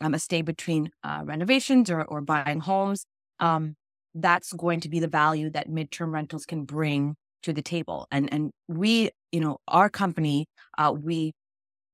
um, 0.00 0.14
a 0.14 0.18
stay 0.18 0.42
between 0.42 0.90
uh, 1.02 1.22
renovations 1.24 1.90
or, 1.90 2.02
or 2.02 2.20
buying 2.20 2.60
homes, 2.60 3.06
um, 3.40 3.76
that's 4.14 4.52
going 4.52 4.80
to 4.80 4.88
be 4.88 5.00
the 5.00 5.08
value 5.08 5.50
that 5.50 5.68
midterm 5.68 6.12
rentals 6.12 6.46
can 6.46 6.64
bring 6.64 7.16
to 7.42 7.52
the 7.52 7.62
table. 7.62 8.06
And 8.10 8.32
and 8.32 8.50
we, 8.68 9.10
you 9.32 9.40
know, 9.40 9.58
our 9.68 9.88
company, 9.88 10.46
uh, 10.78 10.94
we 10.96 11.32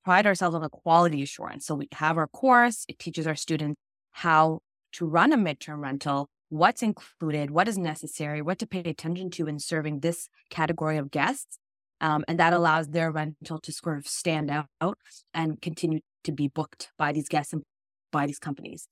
pride 0.04 0.26
ourselves 0.26 0.54
on 0.54 0.62
the 0.62 0.68
quality 0.68 1.22
assurance. 1.22 1.66
So 1.66 1.74
we 1.74 1.88
have 1.92 2.18
our 2.18 2.28
course; 2.28 2.84
it 2.88 2.98
teaches 2.98 3.26
our 3.26 3.34
students 3.34 3.80
how 4.12 4.60
to 4.92 5.06
run 5.06 5.32
a 5.32 5.36
midterm 5.36 5.80
rental 5.80 6.28
what's 6.50 6.82
included, 6.82 7.50
what 7.50 7.68
is 7.68 7.78
necessary, 7.78 8.42
what 8.42 8.58
to 8.58 8.66
pay 8.66 8.80
attention 8.80 9.30
to 9.30 9.46
in 9.46 9.58
serving 9.58 10.00
this 10.00 10.28
category 10.50 10.98
of 10.98 11.10
guests. 11.10 11.58
Um, 12.02 12.24
and 12.28 12.38
that 12.38 12.52
allows 12.52 12.88
their 12.88 13.10
rental 13.10 13.58
to 13.60 13.72
sort 13.72 13.98
of 13.98 14.06
stand 14.06 14.50
out 14.50 14.98
and 15.34 15.60
continue 15.60 16.00
to 16.24 16.32
be 16.32 16.48
booked 16.48 16.90
by 16.98 17.12
these 17.12 17.28
guests 17.28 17.52
and 17.52 17.62
by 18.10 18.26
these 18.26 18.38
companies. 18.38 18.86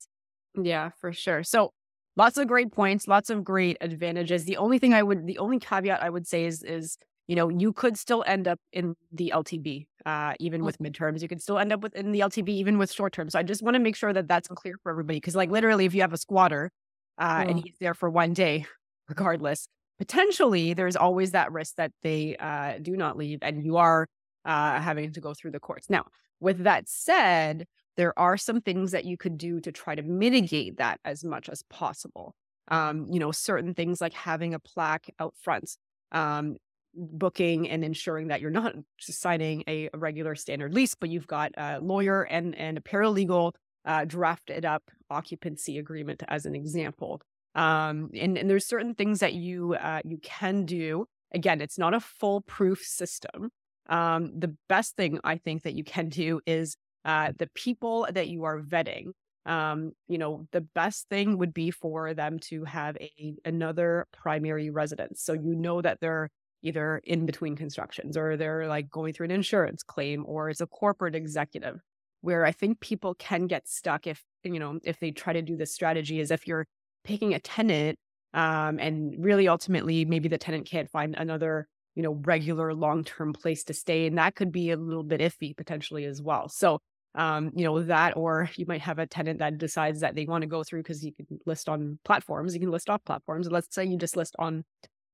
Yeah, 0.60 0.90
for 1.00 1.12
sure. 1.12 1.42
So 1.42 1.72
lots 2.16 2.36
of 2.38 2.46
great 2.48 2.70
points, 2.70 3.08
lots 3.08 3.30
of 3.30 3.44
great 3.44 3.76
advantages. 3.80 4.44
The 4.44 4.56
only 4.56 4.78
thing 4.78 4.92
I 4.92 5.02
would, 5.02 5.26
the 5.26 5.38
only 5.38 5.58
caveat 5.58 6.02
I 6.02 6.10
would 6.10 6.26
say 6.26 6.44
is, 6.44 6.62
is 6.62 6.98
you 7.28 7.36
know, 7.36 7.50
you 7.50 7.72
could 7.72 7.98
still 7.98 8.24
end 8.26 8.48
up 8.48 8.58
in 8.72 8.94
the 9.12 9.32
LTB, 9.34 9.86
uh, 10.06 10.32
even 10.40 10.64
with 10.64 10.78
midterms. 10.78 11.20
You 11.20 11.28
could 11.28 11.42
still 11.42 11.58
end 11.58 11.72
up 11.72 11.82
with 11.82 11.94
in 11.94 12.12
the 12.12 12.20
LTB, 12.20 12.48
even 12.48 12.78
with 12.78 12.90
short 12.90 13.12
term. 13.12 13.28
So 13.28 13.38
I 13.38 13.42
just 13.42 13.62
want 13.62 13.74
to 13.74 13.80
make 13.80 13.96
sure 13.96 14.14
that 14.14 14.28
that's 14.28 14.48
clear 14.48 14.76
for 14.82 14.90
everybody, 14.90 15.18
because 15.18 15.36
like 15.36 15.50
literally, 15.50 15.84
if 15.84 15.94
you 15.94 16.00
have 16.00 16.14
a 16.14 16.18
squatter 16.18 16.70
uh, 17.18 17.44
and 17.48 17.58
he's 17.58 17.76
there 17.80 17.94
for 17.94 18.08
one 18.08 18.32
day, 18.32 18.64
regardless. 19.08 19.68
Potentially, 19.98 20.74
there's 20.74 20.96
always 20.96 21.32
that 21.32 21.50
risk 21.50 21.74
that 21.76 21.92
they 22.02 22.36
uh, 22.36 22.74
do 22.80 22.96
not 22.96 23.16
leave 23.16 23.40
and 23.42 23.64
you 23.64 23.76
are 23.76 24.06
uh, 24.44 24.80
having 24.80 25.12
to 25.12 25.20
go 25.20 25.34
through 25.34 25.50
the 25.50 25.60
courts. 25.60 25.90
Now, 25.90 26.04
with 26.40 26.64
that 26.64 26.88
said, 26.88 27.66
there 27.96 28.16
are 28.16 28.36
some 28.36 28.60
things 28.60 28.92
that 28.92 29.04
you 29.04 29.16
could 29.16 29.36
do 29.36 29.60
to 29.60 29.72
try 29.72 29.96
to 29.96 30.02
mitigate 30.02 30.78
that 30.78 31.00
as 31.04 31.24
much 31.24 31.48
as 31.48 31.64
possible. 31.64 32.34
Um, 32.68 33.06
you 33.10 33.18
know, 33.18 33.32
certain 33.32 33.74
things 33.74 34.00
like 34.00 34.12
having 34.12 34.54
a 34.54 34.60
plaque 34.60 35.10
out 35.18 35.34
front, 35.42 35.76
um, 36.12 36.56
booking 36.94 37.68
and 37.68 37.84
ensuring 37.84 38.28
that 38.28 38.40
you're 38.40 38.50
not 38.50 38.74
just 38.98 39.20
signing 39.20 39.64
a, 39.66 39.88
a, 39.92 39.98
regular 39.98 40.36
standard 40.36 40.74
lease, 40.74 40.94
but 40.94 41.08
you've 41.10 41.26
got 41.26 41.50
a 41.56 41.80
lawyer 41.80 42.22
and, 42.22 42.54
and 42.54 42.78
a 42.78 42.80
paralegal 42.80 43.52
uh, 43.84 44.04
drafted 44.04 44.64
up 44.64 44.82
occupancy 45.10 45.78
agreement 45.78 46.22
as 46.28 46.46
an 46.46 46.54
example. 46.54 47.20
Um, 47.54 48.10
and, 48.14 48.36
and 48.36 48.48
there's 48.48 48.66
certain 48.66 48.94
things 48.94 49.20
that 49.20 49.34
you 49.34 49.74
uh, 49.74 50.00
you 50.04 50.18
can 50.18 50.64
do. 50.64 51.06
Again, 51.32 51.60
it's 51.60 51.78
not 51.78 51.94
a 51.94 52.00
foolproof 52.00 52.80
system. 52.80 53.50
Um, 53.88 54.38
the 54.38 54.54
best 54.68 54.96
thing 54.96 55.18
I 55.24 55.36
think 55.36 55.62
that 55.62 55.74
you 55.74 55.84
can 55.84 56.08
do 56.08 56.40
is 56.46 56.76
uh, 57.04 57.32
the 57.38 57.48
people 57.54 58.06
that 58.12 58.28
you 58.28 58.44
are 58.44 58.60
vetting. 58.60 59.12
Um, 59.46 59.92
you 60.08 60.18
know, 60.18 60.46
the 60.52 60.60
best 60.60 61.08
thing 61.08 61.38
would 61.38 61.54
be 61.54 61.70
for 61.70 62.12
them 62.12 62.38
to 62.50 62.64
have 62.64 62.96
a 63.00 63.34
another 63.46 64.06
primary 64.12 64.68
residence, 64.68 65.22
so 65.22 65.32
you 65.32 65.54
know 65.54 65.80
that 65.80 65.98
they're 66.00 66.28
either 66.62 67.00
in 67.04 67.24
between 67.24 67.56
constructions 67.56 68.16
or 68.16 68.36
they're 68.36 68.66
like 68.68 68.90
going 68.90 69.12
through 69.12 69.26
an 69.26 69.30
insurance 69.30 69.82
claim 69.82 70.24
or 70.26 70.50
it's 70.50 70.60
a 70.60 70.66
corporate 70.66 71.14
executive 71.14 71.80
where 72.20 72.44
I 72.44 72.52
think 72.52 72.80
people 72.80 73.14
can 73.14 73.46
get 73.46 73.68
stuck 73.68 74.06
if, 74.06 74.22
you 74.42 74.58
know, 74.58 74.80
if 74.82 74.98
they 74.98 75.10
try 75.10 75.32
to 75.32 75.42
do 75.42 75.56
this 75.56 75.72
strategy 75.72 76.20
is 76.20 76.30
if 76.30 76.46
you're 76.46 76.66
picking 77.04 77.34
a 77.34 77.40
tenant 77.40 77.98
um, 78.34 78.78
and 78.78 79.14
really 79.18 79.48
ultimately 79.48 80.04
maybe 80.04 80.28
the 80.28 80.38
tenant 80.38 80.66
can't 80.66 80.90
find 80.90 81.14
another, 81.16 81.66
you 81.94 82.02
know, 82.02 82.20
regular 82.24 82.74
long 82.74 83.04
term 83.04 83.32
place 83.32 83.64
to 83.64 83.74
stay. 83.74 84.06
And 84.06 84.18
that 84.18 84.34
could 84.34 84.52
be 84.52 84.70
a 84.70 84.76
little 84.76 85.04
bit 85.04 85.20
iffy 85.20 85.56
potentially 85.56 86.04
as 86.04 86.20
well. 86.20 86.48
So, 86.48 86.80
um, 87.14 87.52
you 87.54 87.64
know, 87.64 87.82
that, 87.82 88.16
or 88.16 88.50
you 88.56 88.66
might 88.66 88.82
have 88.82 88.98
a 88.98 89.06
tenant 89.06 89.38
that 89.38 89.58
decides 89.58 90.00
that 90.00 90.14
they 90.14 90.26
want 90.26 90.42
to 90.42 90.48
go 90.48 90.62
through 90.62 90.82
because 90.82 91.04
you 91.04 91.12
can 91.12 91.26
list 91.46 91.68
on 91.68 91.98
platforms, 92.04 92.54
you 92.54 92.60
can 92.60 92.70
list 92.70 92.90
off 92.90 93.04
platforms. 93.04 93.48
Let's 93.50 93.74
say 93.74 93.84
you 93.84 93.96
just 93.96 94.16
list 94.16 94.34
on, 94.38 94.64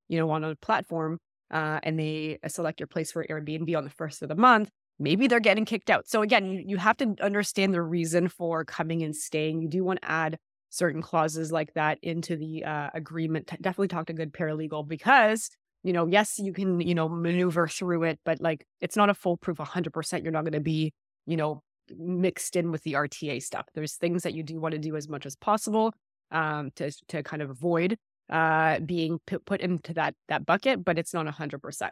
you 0.08 0.18
know, 0.18 0.30
on 0.30 0.42
a 0.42 0.56
platform 0.56 1.18
uh, 1.50 1.80
and 1.82 1.98
they 1.98 2.38
select 2.48 2.80
your 2.80 2.86
place 2.86 3.12
for 3.12 3.24
Airbnb 3.26 3.76
on 3.76 3.84
the 3.84 3.90
first 3.90 4.22
of 4.22 4.28
the 4.28 4.34
month 4.34 4.70
maybe 4.98 5.26
they're 5.26 5.40
getting 5.40 5.64
kicked 5.64 5.90
out. 5.90 6.08
So 6.08 6.22
again, 6.22 6.46
you, 6.46 6.62
you 6.66 6.76
have 6.76 6.96
to 6.98 7.14
understand 7.20 7.74
the 7.74 7.82
reason 7.82 8.28
for 8.28 8.64
coming 8.64 9.02
and 9.02 9.14
staying. 9.14 9.60
You 9.62 9.68
do 9.68 9.84
want 9.84 10.02
to 10.02 10.10
add 10.10 10.38
certain 10.70 11.02
clauses 11.02 11.52
like 11.52 11.74
that 11.74 11.98
into 12.02 12.36
the 12.36 12.64
uh, 12.64 12.90
agreement. 12.94 13.46
Definitely 13.46 13.88
talk 13.88 14.06
to 14.06 14.12
a 14.12 14.16
good 14.16 14.32
paralegal 14.32 14.86
because, 14.88 15.50
you 15.82 15.92
know, 15.92 16.06
yes, 16.06 16.38
you 16.38 16.52
can, 16.52 16.80
you 16.80 16.94
know, 16.94 17.08
maneuver 17.08 17.68
through 17.68 18.04
it, 18.04 18.18
but 18.24 18.40
like 18.40 18.66
it's 18.80 18.96
not 18.96 19.10
a 19.10 19.14
foolproof 19.14 19.58
100%. 19.58 20.22
You're 20.22 20.32
not 20.32 20.44
going 20.44 20.52
to 20.52 20.60
be, 20.60 20.92
you 21.26 21.36
know, 21.36 21.62
mixed 21.96 22.56
in 22.56 22.70
with 22.70 22.82
the 22.82 22.94
RTA 22.94 23.42
stuff. 23.42 23.66
There's 23.74 23.94
things 23.94 24.22
that 24.22 24.34
you 24.34 24.42
do 24.42 24.58
want 24.60 24.72
to 24.72 24.78
do 24.78 24.96
as 24.96 25.08
much 25.08 25.26
as 25.26 25.36
possible 25.36 25.92
um, 26.30 26.70
to, 26.76 26.90
to 27.08 27.22
kind 27.22 27.42
of 27.42 27.50
avoid 27.50 27.96
uh, 28.30 28.80
being 28.80 29.20
put 29.26 29.60
into 29.60 29.92
that, 29.94 30.14
that 30.28 30.46
bucket, 30.46 30.84
but 30.84 30.98
it's 30.98 31.12
not 31.12 31.26
100%. 31.26 31.90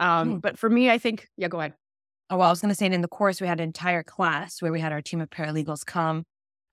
Um, 0.00 0.28
hmm. 0.28 0.36
But 0.38 0.58
for 0.58 0.70
me, 0.70 0.90
I 0.90 0.98
think, 0.98 1.28
yeah, 1.36 1.48
go 1.48 1.58
ahead. 1.58 1.74
Oh, 2.32 2.38
well, 2.38 2.46
I 2.46 2.50
was 2.50 2.62
going 2.62 2.70
to 2.70 2.74
say 2.74 2.86
in 2.86 3.02
the 3.02 3.08
course, 3.08 3.42
we 3.42 3.46
had 3.46 3.60
an 3.60 3.64
entire 3.64 4.02
class 4.02 4.62
where 4.62 4.72
we 4.72 4.80
had 4.80 4.90
our 4.90 5.02
team 5.02 5.20
of 5.20 5.28
paralegals 5.28 5.84
come, 5.84 6.24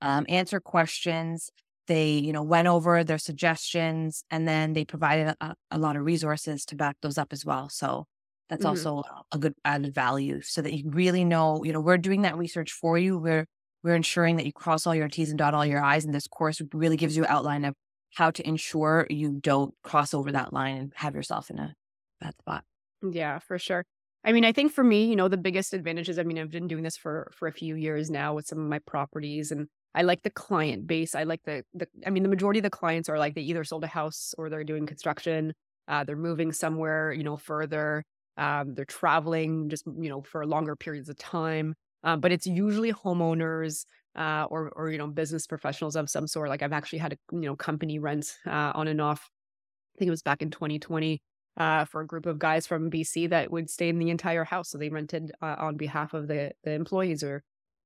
um, 0.02 0.26
answer 0.30 0.62
questions. 0.62 1.50
They, 1.88 2.12
you 2.12 2.32
know, 2.32 2.44
went 2.44 2.70
over 2.70 3.04
their 3.04 3.18
suggestions 3.18 4.24
and 4.32 4.48
then 4.48 4.72
they 4.72 4.86
provided 4.86 5.36
a, 5.42 5.56
a 5.70 5.78
lot 5.78 5.98
of 5.98 6.06
resources 6.06 6.64
to 6.68 6.78
back 6.78 6.96
those 7.02 7.18
up 7.18 7.34
as 7.34 7.44
well. 7.44 7.68
So 7.68 8.06
that's 8.48 8.64
mm-hmm. 8.64 8.88
also 8.88 9.04
a 9.34 9.38
good 9.38 9.54
added 9.66 9.94
value 9.94 10.40
so 10.42 10.62
that 10.62 10.74
you 10.74 10.90
really 10.90 11.26
know, 11.26 11.62
you 11.66 11.74
know, 11.74 11.82
we're 11.82 11.98
doing 11.98 12.22
that 12.22 12.38
research 12.38 12.72
for 12.72 12.98
you. 12.98 13.18
We're, 13.18 13.46
we're 13.84 13.96
ensuring 13.96 14.38
that 14.38 14.46
you 14.46 14.54
cross 14.54 14.88
all 14.88 14.96
your 14.96 15.10
T's 15.10 15.28
and 15.28 15.38
dot 15.38 15.54
all 15.54 15.66
your 15.66 15.84
I's. 15.84 16.06
And 16.06 16.16
this 16.16 16.28
course 16.28 16.62
really 16.74 16.96
gives 16.96 17.18
you 17.18 17.26
an 17.26 17.32
outline 17.32 17.66
of 17.66 17.74
how 18.14 18.32
to 18.32 18.48
ensure 18.48 19.08
you 19.10 19.40
don't 19.42 19.74
cross 19.84 20.14
over 20.14 20.32
that 20.32 20.54
line 20.54 20.78
and 20.78 20.94
have 20.96 21.16
yourself 21.16 21.50
in 21.50 21.60
a 21.60 21.74
bad 22.22 22.34
spot. 22.40 22.64
Yeah, 23.04 23.40
for 23.40 23.60
sure. 23.60 23.84
I 24.24 24.32
mean, 24.34 24.44
I 24.46 24.52
think 24.52 24.72
for 24.74 24.84
me, 24.84 25.06
you 25.06 25.16
know, 25.16 25.28
the 25.28 25.38
biggest 25.38 25.74
advantage 25.74 26.10
is 26.10 26.20
I 26.20 26.24
mean, 26.24 26.38
I've 26.38 26.52
been 26.52 26.68
doing 26.68 26.84
this 26.84 26.98
for 26.98 27.32
for 27.34 27.48
a 27.48 27.54
few 27.54 27.76
years 27.76 28.10
now 28.10 28.34
with 28.34 28.48
some 28.48 28.60
of 28.60 28.66
my 28.68 28.80
properties 28.80 29.52
and 29.52 29.68
I 29.96 30.04
like 30.04 30.22
the 30.24 30.30
client 30.30 30.88
base. 30.88 31.16
I 31.16 31.24
like 31.24 31.42
the 31.44 31.64
the 31.74 31.88
I 32.06 32.10
mean, 32.10 32.24
the 32.24 32.30
majority 32.30 32.60
of 32.60 32.64
the 32.64 32.70
clients 32.70 33.10
are 33.10 33.18
like 33.18 33.36
they 33.36 33.42
either 33.42 33.64
sold 33.64 33.84
a 33.84 33.88
house 33.88 34.34
or 34.38 34.50
they're 34.50 34.64
doing 34.64 34.86
construction, 34.86 35.54
uh, 35.88 36.04
they're 36.04 36.16
moving 36.18 36.52
somewhere, 36.52 37.12
you 37.14 37.24
know, 37.24 37.38
further. 37.38 38.04
Um, 38.38 38.74
they're 38.76 38.86
traveling 38.86 39.68
just, 39.70 39.86
you 39.86 40.10
know, 40.10 40.22
for 40.24 40.46
longer 40.46 40.76
periods 40.76 41.10
of 41.10 41.18
time. 41.18 41.76
um, 42.04 42.22
but 42.22 42.32
it's 42.32 42.48
usually 42.48 42.94
homeowners 42.94 43.86
uh, 44.16 44.46
or 44.50 44.70
or 44.76 44.90
you 44.92 44.98
know 44.98 45.08
business 45.08 45.48
professionals 45.48 45.96
of 45.96 46.10
some 46.10 46.28
sort. 46.28 46.50
Like 46.50 46.62
I've 46.62 46.74
actually 46.74 47.00
had 47.00 47.14
a 47.14 47.18
you 47.32 47.42
know 47.42 47.56
company 47.56 48.00
rent 48.00 48.38
uh, 48.46 48.72
on 48.76 48.88
and 48.88 49.00
off. 49.02 49.30
I 49.96 50.00
think 50.00 50.08
it 50.08 50.12
was 50.12 50.22
back 50.24 50.42
in 50.42 50.52
2020 50.52 51.22
uh, 51.60 51.86
for 51.86 52.02
a 52.02 52.08
group 52.08 52.26
of 52.26 52.40
guys 52.40 52.66
from 52.66 52.90
BC 52.90 53.28
that 53.28 53.52
would 53.52 53.70
stay 53.70 53.90
in 53.90 54.00
the 54.00 54.10
entire 54.10 54.44
house. 54.44 54.70
So 54.70 54.78
they 54.78 54.90
rented 54.90 55.32
uh, 55.42 55.56
on 55.60 55.78
behalf 55.78 56.14
of 56.14 56.28
the 56.28 56.52
the 56.64 56.72
employees 56.72 57.24
or 57.24 57.44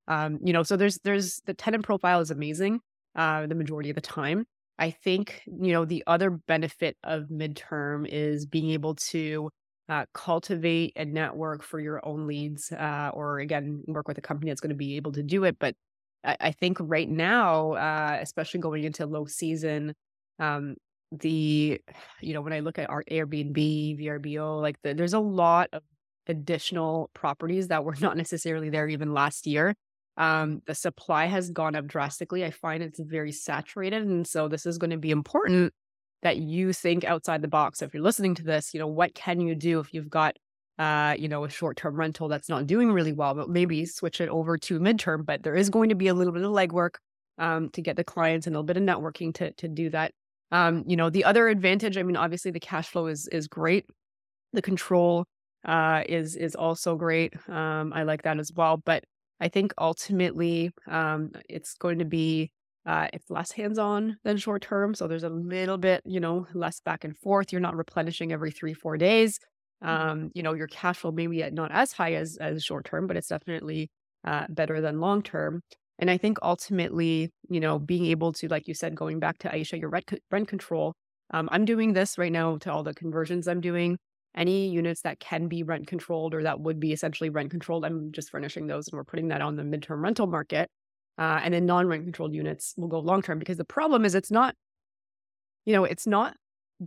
um, 0.08 0.40
you 0.44 0.54
know. 0.54 0.64
So 0.64 0.78
there's 0.78 1.00
there's 1.04 1.42
the 1.46 1.54
tenant 1.54 1.84
profile 1.84 2.22
is 2.22 2.32
amazing 2.32 2.80
uh, 3.16 3.48
the 3.48 3.56
majority 3.56 3.90
of 3.90 3.96
the 3.96 4.02
time. 4.02 4.46
I 4.80 4.92
think 4.92 5.42
you 5.46 5.74
know 5.74 5.86
the 5.86 6.04
other 6.08 6.30
benefit 6.32 6.98
of 7.04 7.26
midterm 7.30 8.08
is 8.08 8.46
being 8.46 8.72
able 8.72 8.96
to 8.96 9.50
uh, 9.90 10.06
cultivate 10.14 10.94
a 10.96 11.06
network 11.06 11.64
for 11.64 11.80
your 11.80 12.06
own 12.06 12.28
leads, 12.28 12.72
uh, 12.72 13.12
or 13.14 13.40
again, 13.40 13.84
work 13.88 14.08
with 14.08 14.18
a 14.18 14.22
company 14.22 14.50
that's 14.52 14.62
going 14.62 14.70
to 14.70 14.76
be 14.76 14.96
able 14.96 15.12
to 15.14 15.24
do 15.24 15.44
it. 15.44 15.58
But 15.60 15.76
I, 16.24 16.38
I 16.40 16.52
think 16.52 16.78
right 16.80 17.10
now, 17.10 17.74
uh, 17.74 18.18
especially 18.22 18.62
going 18.62 18.84
into 18.84 19.06
low 19.06 19.26
season, 19.26 19.94
um, 20.40 20.76
the 21.20 21.82
you 22.22 22.34
know 22.34 22.42
when 22.42 22.54
I 22.54 22.60
look 22.60 22.80
at 22.80 22.90
our 22.90 23.04
Airbnb, 23.10 24.00
VRBO, 24.00 24.62
like 24.62 24.82
the, 24.82 24.94
there's 24.94 25.14
a 25.14 25.20
lot 25.20 25.70
of 25.74 25.84
additional 26.28 27.10
properties 27.14 27.68
that 27.68 27.84
were 27.84 27.96
not 28.02 28.18
necessarily 28.18 28.70
there 28.70 28.88
even 28.88 29.14
last 29.14 29.48
year. 29.48 29.76
Um, 30.16 30.62
the 30.68 30.76
supply 30.76 31.26
has 31.26 31.50
gone 31.50 31.76
up 31.76 31.88
drastically. 31.88 32.46
I 32.46 32.52
find 32.52 32.84
it's 32.84 33.00
very 33.00 33.32
saturated, 33.32 34.04
and 34.04 34.28
so 34.28 34.48
this 34.48 34.66
is 34.66 34.78
going 34.78 34.92
to 34.92 34.98
be 34.98 35.12
important 35.12 35.74
that 36.22 36.38
you 36.38 36.72
think 36.72 37.04
outside 37.04 37.42
the 37.42 37.48
box. 37.48 37.80
So 37.80 37.86
if 37.86 37.94
you're 37.94 38.04
listening 38.04 38.36
to 38.36 38.44
this, 38.44 38.74
you 38.74 38.80
know, 38.80 38.88
what 38.88 39.14
can 39.14 39.42
you 39.42 39.56
do 39.56 39.80
if 39.80 39.94
you've 39.94 40.10
got 40.10 40.38
uh, 40.80 41.16
you 41.20 41.28
know, 41.28 41.44
a 41.44 41.50
short-term 41.50 41.96
rental 41.96 42.28
that's 42.28 42.50
not 42.50 42.66
doing 42.66 42.92
really 42.92 43.14
well, 43.14 43.36
but 43.36 43.48
maybe 43.50 43.86
switch 43.86 44.20
it 44.20 44.30
over 44.30 44.58
to 44.58 44.80
midterm. 44.80 45.24
But 45.26 45.44
there 45.44 45.56
is 45.56 45.70
going 45.70 45.90
to 45.90 45.96
be 45.96 46.08
a 46.08 46.14
little 46.14 46.34
bit 46.34 46.44
of 46.44 46.52
legwork 46.52 46.96
um, 47.38 47.70
to 47.70 47.82
get 47.82 47.96
the 47.96 48.04
clients 48.04 48.48
and 48.48 48.56
a 48.56 48.60
little 48.60 48.66
bit 48.66 48.78
of 48.78 48.84
networking 48.84 49.34
to 49.36 49.52
to 49.52 49.68
do 49.68 49.90
that. 49.92 50.14
Um, 50.54 50.84
you 50.86 50.96
know, 50.96 51.10
the 51.10 51.26
other 51.26 51.48
advantage, 51.48 51.98
I 51.98 52.04
mean, 52.04 52.16
obviously 52.16 52.52
the 52.52 52.60
cash 52.60 52.90
flow 52.90 53.08
is 53.08 53.28
is 53.30 53.48
great. 53.48 53.86
The 54.54 54.62
control 54.62 55.26
uh, 55.66 56.04
is 56.08 56.36
is 56.36 56.54
also 56.56 56.96
great. 56.96 57.34
Um, 57.50 57.92
I 57.92 58.04
like 58.04 58.22
that 58.22 58.38
as 58.40 58.54
well. 58.54 58.78
But 58.78 59.04
I 59.40 59.48
think 59.48 59.74
ultimately 59.80 60.72
um, 60.88 61.32
it's 61.50 61.74
going 61.74 61.98
to 62.00 62.06
be 62.06 62.52
uh, 62.86 63.08
it's 63.14 63.32
less 63.32 63.52
hands 63.52 63.80
on 63.80 64.18
than 64.24 64.38
short 64.38 64.62
term. 64.62 64.94
So 64.94 65.08
there's 65.08 65.24
a 65.24 65.30
little 65.30 65.80
bit, 65.80 66.02
you 66.06 66.20
know, 66.20 66.46
less 66.54 66.80
back 66.82 67.04
and 67.04 67.18
forth. 67.18 67.52
You're 67.52 67.62
not 67.62 67.76
replenishing 67.76 68.32
every 68.32 68.52
three, 68.52 68.76
four 68.76 68.96
days. 68.98 69.40
Mm-hmm. 69.84 70.10
Um, 70.10 70.32
you 70.36 70.44
know, 70.44 70.54
your 70.54 70.68
cash 70.68 70.98
flow 70.98 71.12
maybe 71.12 71.50
not 71.52 71.72
as 71.72 71.94
high 71.94 72.14
as, 72.14 72.38
as 72.38 72.64
short 72.64 72.86
term, 72.86 73.08
but 73.08 73.18
it's 73.18 73.30
definitely 73.30 73.90
uh, 74.24 74.46
better 74.50 74.82
than 74.82 75.00
long 75.00 75.24
term. 75.24 75.62
And 76.04 76.12
I 76.12 76.18
think 76.18 76.38
ultimately, 76.42 77.32
you 77.48 77.62
know, 77.62 77.80
being 77.80 78.08
able 78.08 78.34
to, 78.34 78.50
like 78.50 78.68
you 78.68 78.74
said, 78.74 78.94
going 78.94 79.22
back 79.22 79.38
to 79.38 79.48
Aisha, 79.48 79.80
your 79.80 79.90
rent, 79.90 80.14
rent 80.30 80.50
control. 80.50 80.96
Um, 81.34 81.48
I'm 81.50 81.64
doing 81.64 81.94
this 81.94 82.18
right 82.18 82.30
now 82.30 82.58
to 82.58 82.74
all 82.74 82.84
the 82.84 82.94
conversions 82.94 83.48
I'm 83.48 83.62
doing. 83.62 83.98
Any 84.36 84.68
units 84.68 85.00
that 85.04 85.22
can 85.22 85.48
be 85.48 85.64
rent 85.64 85.88
controlled 85.88 86.34
or 86.34 86.44
that 86.44 86.60
would 86.60 86.78
be 86.78 86.92
essentially 86.92 87.30
rent 87.30 87.52
controlled, 87.52 87.86
I'm 87.86 88.12
just 88.12 88.32
furnishing 88.32 88.68
those 88.68 88.90
and 88.90 88.98
we're 88.98 89.06
putting 89.06 89.30
that 89.30 89.40
on 89.40 89.56
the 89.56 89.64
midterm 89.64 90.04
rental 90.04 90.28
market. 90.28 90.70
Uh, 91.18 91.40
and 91.42 91.54
then 91.54 91.66
non-rent 91.66 92.04
controlled 92.04 92.34
units 92.34 92.74
will 92.76 92.90
go 92.90 93.00
long 93.00 93.22
term 93.22 93.40
because 93.40 93.56
the 93.56 93.64
problem 93.64 94.04
is 94.04 94.14
it's 94.14 94.30
not, 94.30 94.56
you 95.64 95.72
know, 95.72 95.86
it's 95.86 96.06
not 96.06 96.36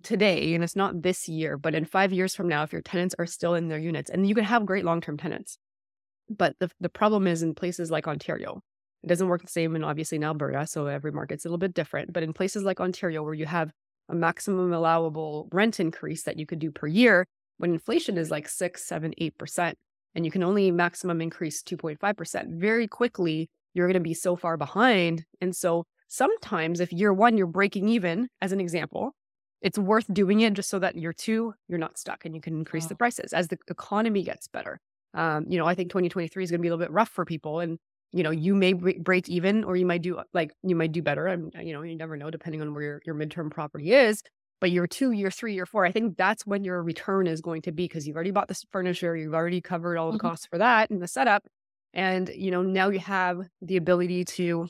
today 0.03 0.55
and 0.55 0.63
it's 0.63 0.77
not 0.77 1.01
this 1.01 1.27
year, 1.27 1.57
but 1.57 1.75
in 1.75 1.87
five 1.87 2.13
years 2.13 2.35
from 2.35 2.49
now, 2.49 2.65
if 2.65 2.71
your 2.71 2.83
tenants 2.83 3.15
are 3.19 3.25
still 3.25 3.55
in 3.55 3.69
their 3.69 3.79
units, 3.79 4.11
and 4.11 4.29
you 4.29 4.35
can 4.35 4.45
have 4.45 4.67
great 4.67 4.85
long-term 4.85 5.17
tenants, 5.17 5.57
but 6.29 6.55
the 6.61 6.69
the 6.81 6.91
problem 6.91 7.27
is 7.27 7.43
in 7.43 7.55
places 7.55 7.91
like 7.91 8.07
Ontario, 8.07 8.61
it 9.03 9.09
doesn't 9.09 9.29
work 9.29 9.43
the 9.43 9.49
same 9.49 9.77
in 9.77 9.85
obviously 9.85 10.17
in 10.17 10.25
Alberta, 10.25 10.67
so 10.67 10.87
every 10.87 11.13
market's 11.13 11.45
a 11.45 11.49
little 11.49 11.59
bit 11.59 11.75
different. 11.75 12.13
But 12.13 12.23
in 12.23 12.33
places 12.33 12.65
like 12.65 12.81
Ontario, 12.81 13.23
where 13.23 13.35
you 13.35 13.47
have 13.47 13.71
a 14.09 14.15
maximum 14.15 14.73
allowable 14.73 15.49
rent 15.53 15.81
increase 15.81 16.23
that 16.25 16.39
you 16.39 16.47
could 16.47 16.59
do 16.59 16.71
per 16.71 16.87
year, 16.87 17.27
when 17.59 17.73
inflation 17.73 18.19
is 18.19 18.31
like 18.31 18.49
six, 18.49 18.87
seven, 18.87 19.15
eight 19.19 19.37
percent, 19.39 19.77
and 20.15 20.25
you 20.25 20.31
can 20.31 20.43
only 20.43 20.71
maximum 20.71 21.21
increase 21.21 21.63
two 21.63 21.77
point 21.77 22.01
five 22.01 22.17
percent, 22.17 22.49
very 22.51 22.87
quickly 22.89 23.49
you're 23.75 23.87
going 23.87 23.95
to 23.95 24.01
be 24.01 24.15
so 24.15 24.37
far 24.37 24.57
behind. 24.57 25.25
And 25.43 25.55
so 25.55 25.85
sometimes 26.09 26.81
if 26.81 26.93
year 26.93 27.13
one, 27.13 27.37
you're 27.37 27.47
breaking 27.47 27.89
even, 27.91 28.29
as 28.41 28.51
an 28.53 28.61
example, 28.61 29.13
it's 29.61 29.79
worth 29.79 30.07
doing 30.13 30.41
it 30.41 30.55
just 30.55 30.71
so 30.71 30.79
that 30.79 30.97
year 30.97 31.13
two, 31.13 31.53
you're 31.69 31.79
not 31.79 31.99
stuck 31.99 32.25
and 32.25 32.35
you 32.35 32.41
can 32.41 32.55
increase 32.55 32.87
the 32.87 32.95
prices 32.95 33.33
as 33.35 33.49
the 33.49 33.59
economy 33.69 34.23
gets 34.23 34.49
better. 34.49 34.81
Um, 35.13 35.45
you 35.49 35.59
know, 35.59 35.67
I 35.67 35.75
think 35.75 35.91
2023 35.91 36.45
is 36.45 36.51
going 36.51 36.59
to 36.59 36.63
be 36.63 36.69
a 36.69 36.71
little 36.71 36.85
bit 36.85 36.93
rough 36.93 37.11
for 37.11 37.25
people. 37.25 37.61
And, 37.61 37.79
you 38.13 38.23
know, 38.23 38.31
you 38.31 38.55
may 38.55 38.73
break 38.73 39.29
even 39.29 39.65
or 39.65 39.77
you 39.77 39.87
might 39.87 40.03
do 40.03 40.21
like, 40.33 40.53
you 40.63 40.77
might 40.77 40.93
do 40.93 41.03
better. 41.03 41.27
And, 41.27 41.53
you 41.61 41.73
know, 41.73 41.83
you 41.83 41.97
never 41.97 42.17
know 42.17 42.31
depending 42.31 42.63
on 42.63 42.73
where 42.73 42.83
your, 42.83 43.03
your 43.05 43.15
midterm 43.15 43.51
property 43.51 43.93
is. 43.93 44.23
But 44.61 44.71
year 44.71 44.87
two, 44.87 45.11
year 45.11 45.31
three, 45.31 45.55
year 45.55 45.67
four, 45.67 45.85
I 45.85 45.93
think 45.93 46.17
that's 46.17 46.47
when 46.47 46.65
your 46.65 46.83
return 46.83 47.27
is 47.27 47.43
going 47.43 47.63
to 47.63 47.73
be 47.73 47.85
because 47.85 48.07
you've 48.07 48.17
already 48.17 48.31
bought 48.31 48.49
the 48.49 48.59
furniture, 48.73 49.15
you've 49.15 49.35
already 49.35 49.61
covered 49.61 49.99
all 49.99 50.11
the 50.11 50.19
mm-hmm. 50.19 50.29
costs 50.29 50.47
for 50.47 50.59
that 50.59 50.89
and 50.91 51.03
the 51.03 51.09
setup. 51.09 51.45
And, 51.93 52.31
you 52.35 52.51
know, 52.51 52.63
now 52.63 52.89
you 52.89 52.99
have 53.01 53.49
the 53.61 53.77
ability 53.77 54.25
to 54.25 54.69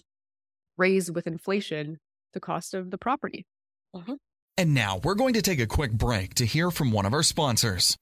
raise 0.77 1.11
with 1.11 1.27
inflation 1.27 1.99
the 2.33 2.41
cost 2.41 2.75
of 2.75 2.91
the 2.91 2.99
property. 2.99 3.47
Uh-huh. 3.95 4.17
And 4.59 4.75
now 4.75 5.01
we're 5.03 5.15
going 5.15 5.35
to 5.35 5.43
take 5.43 5.61
a 5.61 5.67
quick 5.67 5.93
break 5.93 6.35
to 6.35 6.47
hear 6.47 6.71
from 6.71 6.91
one 6.91 7.07
of 7.07 7.15
our 7.15 7.23
sponsors. 7.23 7.97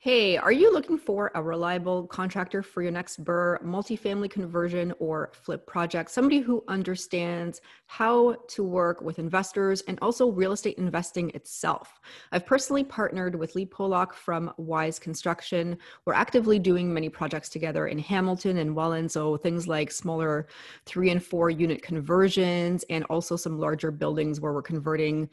Hey, 0.00 0.36
are 0.36 0.52
you 0.52 0.72
looking 0.72 0.96
for 0.96 1.32
a 1.34 1.42
reliable 1.42 2.06
contractor 2.06 2.62
for 2.62 2.82
your 2.82 2.92
next 2.92 3.24
BRRRR 3.24 3.64
multifamily 3.64 4.30
conversion 4.30 4.94
or 5.00 5.32
flip 5.34 5.66
project? 5.66 6.12
Somebody 6.12 6.38
who 6.38 6.62
understands 6.68 7.60
how 7.86 8.36
to 8.46 8.62
work 8.62 9.00
with 9.00 9.18
investors 9.18 9.80
and 9.88 9.98
also 10.00 10.30
real 10.30 10.52
estate 10.52 10.78
investing 10.78 11.30
itself. 11.30 11.98
I've 12.30 12.46
personally 12.46 12.84
partnered 12.84 13.34
with 13.34 13.56
Lee 13.56 13.66
Pollock 13.66 14.14
from 14.14 14.52
Wise 14.56 15.00
Construction. 15.00 15.76
We're 16.04 16.14
actively 16.14 16.60
doing 16.60 16.94
many 16.94 17.08
projects 17.08 17.48
together 17.48 17.88
in 17.88 17.98
Hamilton 17.98 18.58
and 18.58 18.76
Welland, 18.76 19.10
so 19.10 19.36
things 19.36 19.66
like 19.66 19.90
smaller 19.90 20.46
three 20.86 21.10
and 21.10 21.20
four 21.20 21.50
unit 21.50 21.82
conversions 21.82 22.84
and 22.88 23.02
also 23.06 23.34
some 23.34 23.58
larger 23.58 23.90
buildings 23.90 24.40
where 24.40 24.52
we're 24.52 24.62
converting 24.62 25.28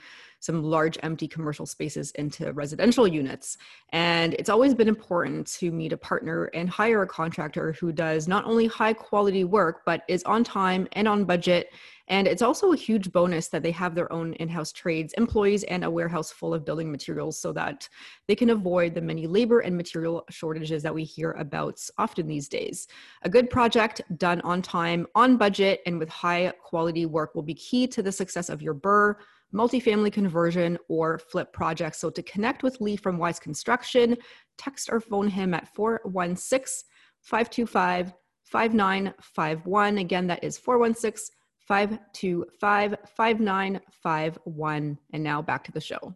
some 0.46 0.64
large 0.64 0.98
empty 1.02 1.28
commercial 1.28 1.66
spaces 1.66 2.12
into 2.12 2.54
residential 2.54 3.08
units. 3.08 3.58
And 3.90 4.36
it's 4.36 4.50
always 4.50 4.76
been 4.76 4.88
important 4.88 5.48
to 5.54 5.72
meet 5.72 5.92
a 5.92 5.98
partner 5.98 6.46
and 6.54 6.70
hire 6.70 7.02
a 7.02 7.08
contractor 7.08 7.74
who 7.74 7.92
does 7.92 8.28
not 8.28 8.46
only 8.46 8.68
high 8.68 8.94
quality 8.94 9.44
work, 9.44 9.82
but 9.86 10.04
is 10.08 10.24
on 10.24 10.44
time 10.44 10.88
and 10.94 11.08
on 11.08 11.26
budget. 11.26 11.72
And 12.08 12.28
it's 12.28 12.44
also 12.44 12.72
a 12.72 12.78
huge 12.78 13.12
bonus 13.12 13.48
that 13.48 13.64
they 13.64 13.72
have 13.72 13.96
their 13.96 14.12
own 14.14 14.34
in 14.34 14.48
house 14.48 14.72
trades, 14.72 15.14
employees, 15.14 15.64
and 15.64 15.84
a 15.84 15.90
warehouse 15.90 16.32
full 16.32 16.54
of 16.54 16.64
building 16.64 16.92
materials 16.92 17.40
so 17.40 17.52
that 17.54 17.90
they 18.28 18.36
can 18.36 18.52
avoid 18.52 18.94
the 18.94 19.02
many 19.02 19.26
labor 19.26 19.62
and 19.62 19.76
material 19.76 20.24
shortages 20.30 20.84
that 20.84 20.94
we 20.94 21.04
hear 21.04 21.32
about 21.32 21.82
often 21.98 22.28
these 22.28 22.48
days. 22.48 22.88
A 23.24 23.30
good 23.30 23.50
project 23.50 24.02
done 24.18 24.40
on 24.42 24.62
time, 24.62 25.08
on 25.16 25.38
budget, 25.38 25.82
and 25.88 25.98
with 25.98 26.10
high 26.10 26.54
quality 26.64 27.08
work 27.08 27.34
will 27.34 27.42
be 27.42 27.56
key 27.56 27.88
to 27.88 28.04
the 28.04 28.12
success 28.12 28.50
of 28.50 28.62
your 28.62 28.76
BRRRR 28.76 29.16
multifamily 29.56 30.12
conversion, 30.12 30.78
or 30.90 31.18
flip 31.18 31.54
projects. 31.54 32.00
So 32.00 32.10
to 32.10 32.22
connect 32.22 32.62
with 32.62 32.82
Lee 32.82 32.98
from 32.98 33.18
Wise 33.18 33.40
Construction, 33.40 34.18
text 34.58 34.90
or 34.92 35.00
phone 35.00 35.28
him 35.28 35.54
at 35.54 35.74
416 35.74 36.88
525 37.22 38.14
5951. 38.44 39.98
Again, 39.98 40.28
that 40.28 40.44
is 40.44 40.58
416 40.58 41.36
525 41.68 42.96
5951. 43.18 44.98
And 45.14 45.24
now 45.24 45.42
back 45.42 45.64
to 45.64 45.72
the 45.72 45.82
show. 45.82 46.16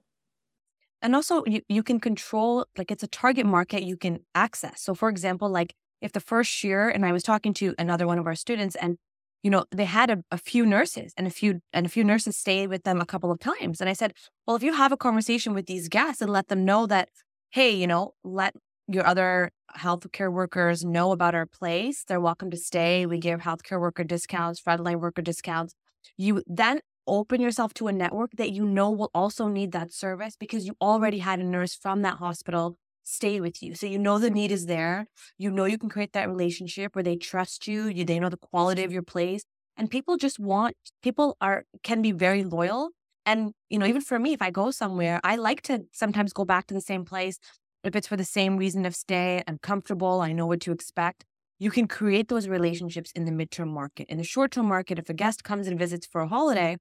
And 1.02 1.16
also, 1.16 1.44
you, 1.46 1.62
you 1.70 1.82
can 1.82 2.00
control, 2.00 2.66
like, 2.78 2.92
it's 2.92 3.04
a 3.04 3.08
target 3.08 3.46
market 3.46 3.84
you 3.84 3.96
can 3.96 4.20
access. 4.36 4.82
So, 4.82 4.94
for 4.94 5.08
example, 5.08 5.50
like, 5.50 5.74
if 6.02 6.12
the 6.12 6.20
first 6.20 6.64
year, 6.64 6.90
and 6.90 7.06
I 7.06 7.14
was 7.14 7.24
talking 7.24 7.54
to 7.56 7.74
another 7.80 8.06
one 8.06 8.20
of 8.20 8.28
our 8.28 8.36
students, 8.36 8.76
and 8.76 8.98
you 9.44 9.50
know, 9.50 9.66
they 9.72 9.86
had 9.86 10.10
a, 10.10 10.24
a, 10.32 10.38
few 10.38 10.66
nurses 10.66 11.14
and 11.16 11.26
a 11.26 11.30
few 11.30 11.62
and 11.72 11.86
a 11.86 11.90
few 11.90 12.04
nurses 12.04 12.36
stayed 12.36 12.68
with 12.68 12.84
them 12.84 13.00
a 13.00 13.06
couple 13.06 13.32
of 13.32 13.40
times. 13.40 13.80
And 13.80 13.90
I 13.90 13.94
said, 13.94 14.14
well, 14.46 14.56
if 14.56 14.64
you 14.64 14.74
have 14.74 14.92
a 14.92 14.98
conversation 14.98 15.54
with 15.54 15.66
these 15.66 15.88
guests 15.88 16.22
and 16.22 16.32
let 16.32 16.50
them 16.50 16.66
know 16.66 16.86
that, 16.88 17.10
hey, 17.52 17.72
you 17.72 17.88
know, 17.88 18.14
let 18.24 18.54
your 18.88 19.06
other 19.06 19.52
healthcare 19.78 20.32
workers 20.32 20.84
know 20.84 21.12
about 21.12 21.36
our 21.36 21.46
place. 21.46 22.04
They're 22.04 22.20
welcome 22.20 22.50
to 22.52 22.58
stay. 22.58 23.06
We 23.06 23.20
give 23.20 23.42
healthcare 23.42 23.80
worker 23.80 24.04
discounts, 24.04 24.60
frontline 24.60 25.00
worker 25.00 25.22
discounts. 25.22 25.76
You 26.18 26.44
then 26.48 26.82
open 27.08 27.40
yourself 27.40 27.74
to 27.76 27.88
a 27.88 27.94
network 27.94 28.32
that 28.38 28.52
you 28.52 28.66
know 28.66 28.92
will 28.92 29.12
also 29.14 29.48
need 29.48 29.72
that 29.72 29.92
service 29.94 30.36
because 30.40 30.66
you 30.66 30.76
already 30.82 31.20
had 31.20 31.40
a 31.40 31.44
nurse 31.44 31.76
from 31.76 32.02
that 32.02 32.18
hospital 32.18 32.78
stay 33.10 33.40
with 33.42 33.62
you. 33.64 33.76
So 33.76 33.86
you 33.88 34.00
know 34.00 34.20
the 34.20 34.30
need 34.30 34.52
is 34.52 34.66
there. 34.68 35.08
You 35.38 35.52
know 35.52 35.66
you 35.66 35.78
can 35.78 35.90
create 35.90 36.14
that 36.14 36.30
relationship 36.30 36.96
where 36.96 37.04
they 37.04 37.16
trust 37.18 37.68
you, 37.68 37.88
you 37.88 38.06
they 38.06 38.20
know 38.20 38.30
the 38.30 38.38
quality 38.38 38.84
of 38.84 38.92
your 38.92 39.04
place. 39.04 39.44
And 39.78 39.90
people 39.90 40.18
just 40.18 40.40
want 40.40 40.76
people 41.04 41.38
are 41.42 41.64
can 41.84 42.02
be 42.02 42.12
very 42.12 42.44
loyal. 42.44 42.90
And 43.26 43.54
you 43.70 43.80
know, 43.80 43.86
even 43.86 44.02
for 44.02 44.20
me, 44.20 44.34
if 44.34 44.42
I 44.42 44.52
go 44.52 44.72
somewhere, 44.72 45.20
I 45.24 45.36
like 45.36 45.62
to 45.64 45.84
sometimes 45.92 46.34
go 46.34 46.46
back 46.46 46.68
to 46.68 46.74
the 46.74 46.82
same 46.82 47.06
place 47.06 47.38
if 47.84 47.96
it's 47.96 48.08
for 48.08 48.18
the 48.18 48.26
same 48.26 48.58
reason 48.58 48.86
of 48.86 48.96
stay. 48.96 49.44
I'm 49.48 49.58
comfortable, 49.60 50.22
I 50.22 50.32
know 50.34 50.48
what 50.48 50.62
to 50.62 50.72
expect. 50.72 51.26
you 51.62 51.72
can 51.72 51.88
create 51.88 52.28
those 52.30 52.48
relationships 52.48 53.12
in 53.16 53.26
the 53.26 53.32
midterm 53.32 53.68
market. 53.68 54.08
In 54.10 54.18
the 54.18 54.24
short 54.24 54.52
term 54.52 54.68
market, 54.68 55.00
if 55.00 55.10
a 55.10 55.14
guest 55.14 55.44
comes 55.44 55.68
and 55.68 55.78
visits 55.78 56.08
for 56.08 56.22
a 56.22 56.28
holiday, 56.28 56.78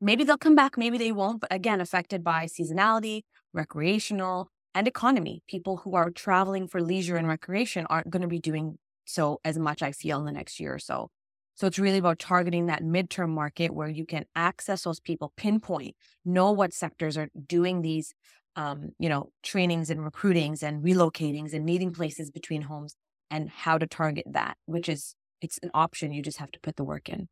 maybe 0.00 0.24
they'll 0.24 0.38
come 0.38 0.54
back, 0.54 0.76
maybe 0.76 0.98
they 0.98 1.12
won't, 1.12 1.40
but 1.40 1.52
again, 1.52 1.80
affected 1.80 2.22
by 2.24 2.46
seasonality, 2.46 3.22
recreational, 3.52 4.48
and 4.76 4.86
economy. 4.86 5.42
People 5.48 5.78
who 5.78 5.94
are 5.94 6.10
traveling 6.10 6.68
for 6.68 6.82
leisure 6.82 7.16
and 7.16 7.26
recreation 7.26 7.86
aren't 7.88 8.10
going 8.10 8.20
to 8.20 8.28
be 8.28 8.38
doing 8.38 8.78
so 9.06 9.40
as 9.42 9.58
much, 9.58 9.82
I 9.82 9.90
feel, 9.90 10.18
in 10.18 10.26
the 10.26 10.32
next 10.32 10.60
year 10.60 10.74
or 10.74 10.78
so. 10.78 11.08
So 11.54 11.66
it's 11.66 11.78
really 11.78 11.96
about 11.96 12.18
targeting 12.18 12.66
that 12.66 12.82
midterm 12.82 13.30
market 13.30 13.72
where 13.72 13.88
you 13.88 14.04
can 14.04 14.26
access 14.36 14.82
those 14.82 15.00
people, 15.00 15.32
pinpoint, 15.34 15.96
know 16.26 16.52
what 16.52 16.74
sectors 16.74 17.16
are 17.16 17.30
doing 17.46 17.80
these, 17.80 18.12
um, 18.54 18.90
you 18.98 19.08
know, 19.08 19.30
trainings 19.42 19.88
and 19.88 20.04
recruitings 20.04 20.62
and 20.62 20.84
relocatings 20.84 21.54
and 21.54 21.64
meeting 21.64 21.94
places 21.94 22.30
between 22.30 22.60
homes 22.60 22.94
and 23.30 23.48
how 23.48 23.78
to 23.78 23.86
target 23.86 24.26
that, 24.30 24.58
which 24.66 24.90
is 24.90 25.14
it's 25.40 25.58
an 25.62 25.70
option. 25.72 26.12
You 26.12 26.20
just 26.20 26.38
have 26.38 26.50
to 26.50 26.60
put 26.60 26.76
the 26.76 26.84
work 26.84 27.08
in. 27.08 27.28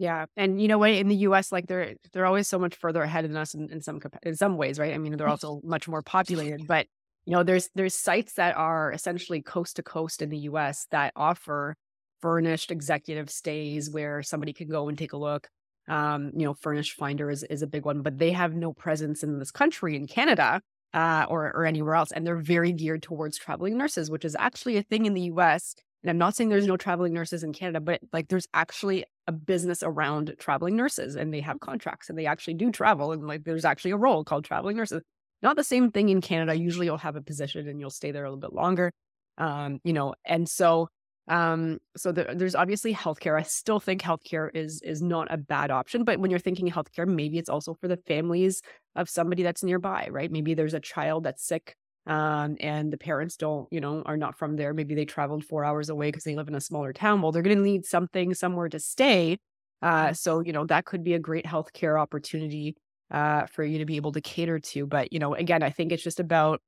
Yeah, 0.00 0.26
and 0.36 0.62
you 0.62 0.68
know 0.68 0.78
what? 0.78 0.90
In 0.90 1.08
the 1.08 1.16
U.S., 1.16 1.50
like 1.50 1.66
they're 1.66 1.94
they're 2.12 2.26
always 2.26 2.46
so 2.46 2.58
much 2.58 2.76
further 2.76 3.02
ahead 3.02 3.24
than 3.24 3.36
us 3.36 3.54
in, 3.54 3.68
in 3.70 3.82
some 3.82 4.00
in 4.22 4.36
some 4.36 4.56
ways, 4.56 4.78
right? 4.78 4.94
I 4.94 4.98
mean, 4.98 5.16
they're 5.16 5.28
also 5.36 5.60
much 5.64 5.88
more 5.88 6.02
populated, 6.02 6.66
but 6.68 6.86
you 7.26 7.32
know, 7.32 7.42
there's 7.42 7.68
there's 7.74 7.94
sites 7.96 8.34
that 8.34 8.56
are 8.56 8.92
essentially 8.92 9.42
coast 9.42 9.76
to 9.76 9.82
coast 9.82 10.22
in 10.22 10.30
the 10.30 10.38
U.S. 10.50 10.86
that 10.92 11.12
offer 11.16 11.74
furnished 12.20 12.70
executive 12.70 13.28
stays 13.28 13.90
where 13.90 14.22
somebody 14.22 14.52
can 14.52 14.68
go 14.68 14.88
and 14.88 14.96
take 14.96 15.14
a 15.14 15.16
look. 15.16 15.48
Um, 15.88 16.30
you 16.36 16.44
know, 16.44 16.54
Furnished 16.54 16.92
Finder 16.94 17.28
is 17.28 17.42
is 17.44 17.62
a 17.62 17.66
big 17.66 17.84
one, 17.84 18.02
but 18.02 18.18
they 18.18 18.30
have 18.30 18.54
no 18.54 18.72
presence 18.72 19.24
in 19.24 19.40
this 19.40 19.50
country 19.50 19.96
in 19.96 20.06
Canada 20.06 20.60
uh, 20.94 21.26
or 21.28 21.52
or 21.56 21.66
anywhere 21.66 21.96
else, 21.96 22.12
and 22.12 22.24
they're 22.24 22.36
very 22.36 22.70
geared 22.72 23.02
towards 23.02 23.36
traveling 23.36 23.76
nurses, 23.76 24.12
which 24.12 24.24
is 24.24 24.36
actually 24.38 24.76
a 24.76 24.82
thing 24.84 25.06
in 25.06 25.14
the 25.14 25.22
U.S. 25.22 25.74
And 26.02 26.10
I'm 26.10 26.18
not 26.18 26.36
saying 26.36 26.48
there's 26.48 26.66
no 26.66 26.76
traveling 26.76 27.12
nurses 27.12 27.42
in 27.42 27.52
Canada, 27.52 27.80
but 27.80 28.00
like 28.12 28.28
there's 28.28 28.46
actually 28.54 29.04
a 29.26 29.32
business 29.32 29.82
around 29.82 30.34
traveling 30.38 30.76
nurses 30.76 31.16
and 31.16 31.34
they 31.34 31.40
have 31.40 31.60
contracts 31.60 32.08
and 32.08 32.18
they 32.18 32.26
actually 32.26 32.54
do 32.54 32.70
travel. 32.70 33.12
And 33.12 33.26
like 33.26 33.44
there's 33.44 33.64
actually 33.64 33.90
a 33.90 33.96
role 33.96 34.24
called 34.24 34.44
traveling 34.44 34.76
nurses. 34.76 35.02
Not 35.42 35.56
the 35.56 35.64
same 35.64 35.90
thing 35.90 36.08
in 36.08 36.20
Canada. 36.20 36.54
Usually 36.54 36.86
you'll 36.86 36.98
have 36.98 37.16
a 37.16 37.22
position 37.22 37.68
and 37.68 37.80
you'll 37.80 37.90
stay 37.90 38.12
there 38.12 38.24
a 38.24 38.28
little 38.28 38.40
bit 38.40 38.52
longer. 38.52 38.92
Um, 39.38 39.80
you 39.84 39.92
know, 39.92 40.14
and 40.24 40.48
so 40.48 40.88
um, 41.28 41.78
so 41.96 42.10
the, 42.10 42.34
there's 42.34 42.54
obviously 42.54 42.94
healthcare. 42.94 43.38
I 43.38 43.42
still 43.42 43.80
think 43.80 44.02
healthcare 44.02 44.48
is 44.54 44.80
is 44.82 45.02
not 45.02 45.28
a 45.30 45.36
bad 45.36 45.70
option, 45.70 46.04
but 46.04 46.18
when 46.18 46.30
you're 46.30 46.40
thinking 46.40 46.70
healthcare, 46.70 47.06
maybe 47.06 47.38
it's 47.38 47.50
also 47.50 47.74
for 47.74 47.86
the 47.86 47.98
families 47.98 48.62
of 48.96 49.10
somebody 49.10 49.42
that's 49.42 49.62
nearby, 49.62 50.08
right? 50.10 50.30
Maybe 50.30 50.54
there's 50.54 50.74
a 50.74 50.80
child 50.80 51.24
that's 51.24 51.46
sick 51.46 51.76
um, 52.08 52.56
and 52.60 52.92
the 52.92 52.98
parents 52.98 53.36
don't, 53.36 53.68
you 53.70 53.80
know, 53.80 54.02
are 54.06 54.16
not 54.16 54.36
from 54.36 54.56
there. 54.56 54.74
Maybe 54.74 54.94
they 54.94 55.04
traveled 55.04 55.44
four 55.44 55.64
hours 55.64 55.90
away 55.90 56.08
because 56.08 56.24
they 56.24 56.34
live 56.34 56.48
in 56.48 56.54
a 56.54 56.60
smaller 56.60 56.92
town. 56.92 57.22
Well, 57.22 57.32
they're 57.32 57.42
going 57.42 57.58
to 57.58 57.62
need 57.62 57.84
something 57.84 58.34
somewhere 58.34 58.68
to 58.70 58.80
stay. 58.80 59.38
Uh, 59.82 60.12
so, 60.12 60.40
you 60.40 60.52
know, 60.52 60.64
that 60.66 60.86
could 60.86 61.04
be 61.04 61.14
a 61.14 61.18
great 61.18 61.44
healthcare 61.44 62.00
opportunity 62.00 62.76
uh, 63.10 63.46
for 63.46 63.62
you 63.62 63.78
to 63.78 63.84
be 63.84 63.96
able 63.96 64.12
to 64.12 64.20
cater 64.20 64.58
to. 64.58 64.86
But, 64.86 65.12
you 65.12 65.18
know, 65.18 65.34
again, 65.34 65.62
I 65.62 65.70
think 65.70 65.92
it's 65.92 66.02
just 66.02 66.18
about 66.18 66.60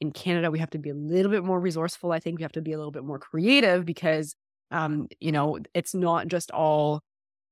in 0.00 0.12
Canada, 0.12 0.50
we 0.50 0.58
have 0.58 0.70
to 0.70 0.78
be 0.78 0.90
a 0.90 0.94
little 0.94 1.30
bit 1.30 1.44
more 1.44 1.60
resourceful. 1.60 2.12
I 2.12 2.20
think 2.20 2.38
we 2.38 2.42
have 2.42 2.52
to 2.52 2.62
be 2.62 2.72
a 2.72 2.76
little 2.76 2.92
bit 2.92 3.04
more 3.04 3.18
creative 3.18 3.84
because, 3.84 4.34
um, 4.70 5.08
you 5.20 5.32
know, 5.32 5.58
it's 5.74 5.94
not 5.94 6.28
just 6.28 6.50
all 6.50 7.00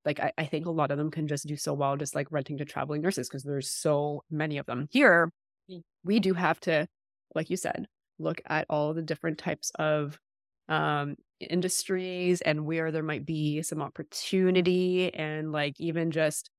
like 0.05 0.21
I, 0.21 0.33
I 0.39 0.47
think 0.47 0.67
a 0.67 0.71
lot 0.71 0.91
of 0.91 0.99
them 0.99 1.11
can 1.11 1.27
just 1.27 1.47
do 1.47 1.57
so 1.57 1.75
well 1.75 1.97
just 1.97 2.15
like 2.15 2.31
renting 2.31 2.59
to 2.59 2.65
traveling 2.65 3.03
nurses 3.03 3.29
because 3.29 3.43
there's 3.43 3.69
so 3.71 4.23
many 4.31 4.59
of 4.59 4.67
them 4.67 4.87
here. 4.91 5.31
Mm. 5.71 5.83
We 6.05 6.21
do 6.21 6.35
have 6.35 6.61
to 6.61 6.87
like 7.37 7.51
you 7.51 7.57
said, 7.57 7.87
look 8.19 8.41
at 8.47 8.67
all 8.69 8.95
the 8.95 9.03
different 9.03 9.39
types 9.39 9.71
of 9.79 10.19
um, 10.69 11.17
industries 11.41 12.41
and 12.41 12.67
where 12.67 12.91
there 12.91 13.03
might 13.03 13.25
be 13.25 13.63
some 13.63 13.83
opportunity 13.83 15.15
and 15.15 15.53
like 15.53 15.75
even 15.79 16.11
just 16.11 16.51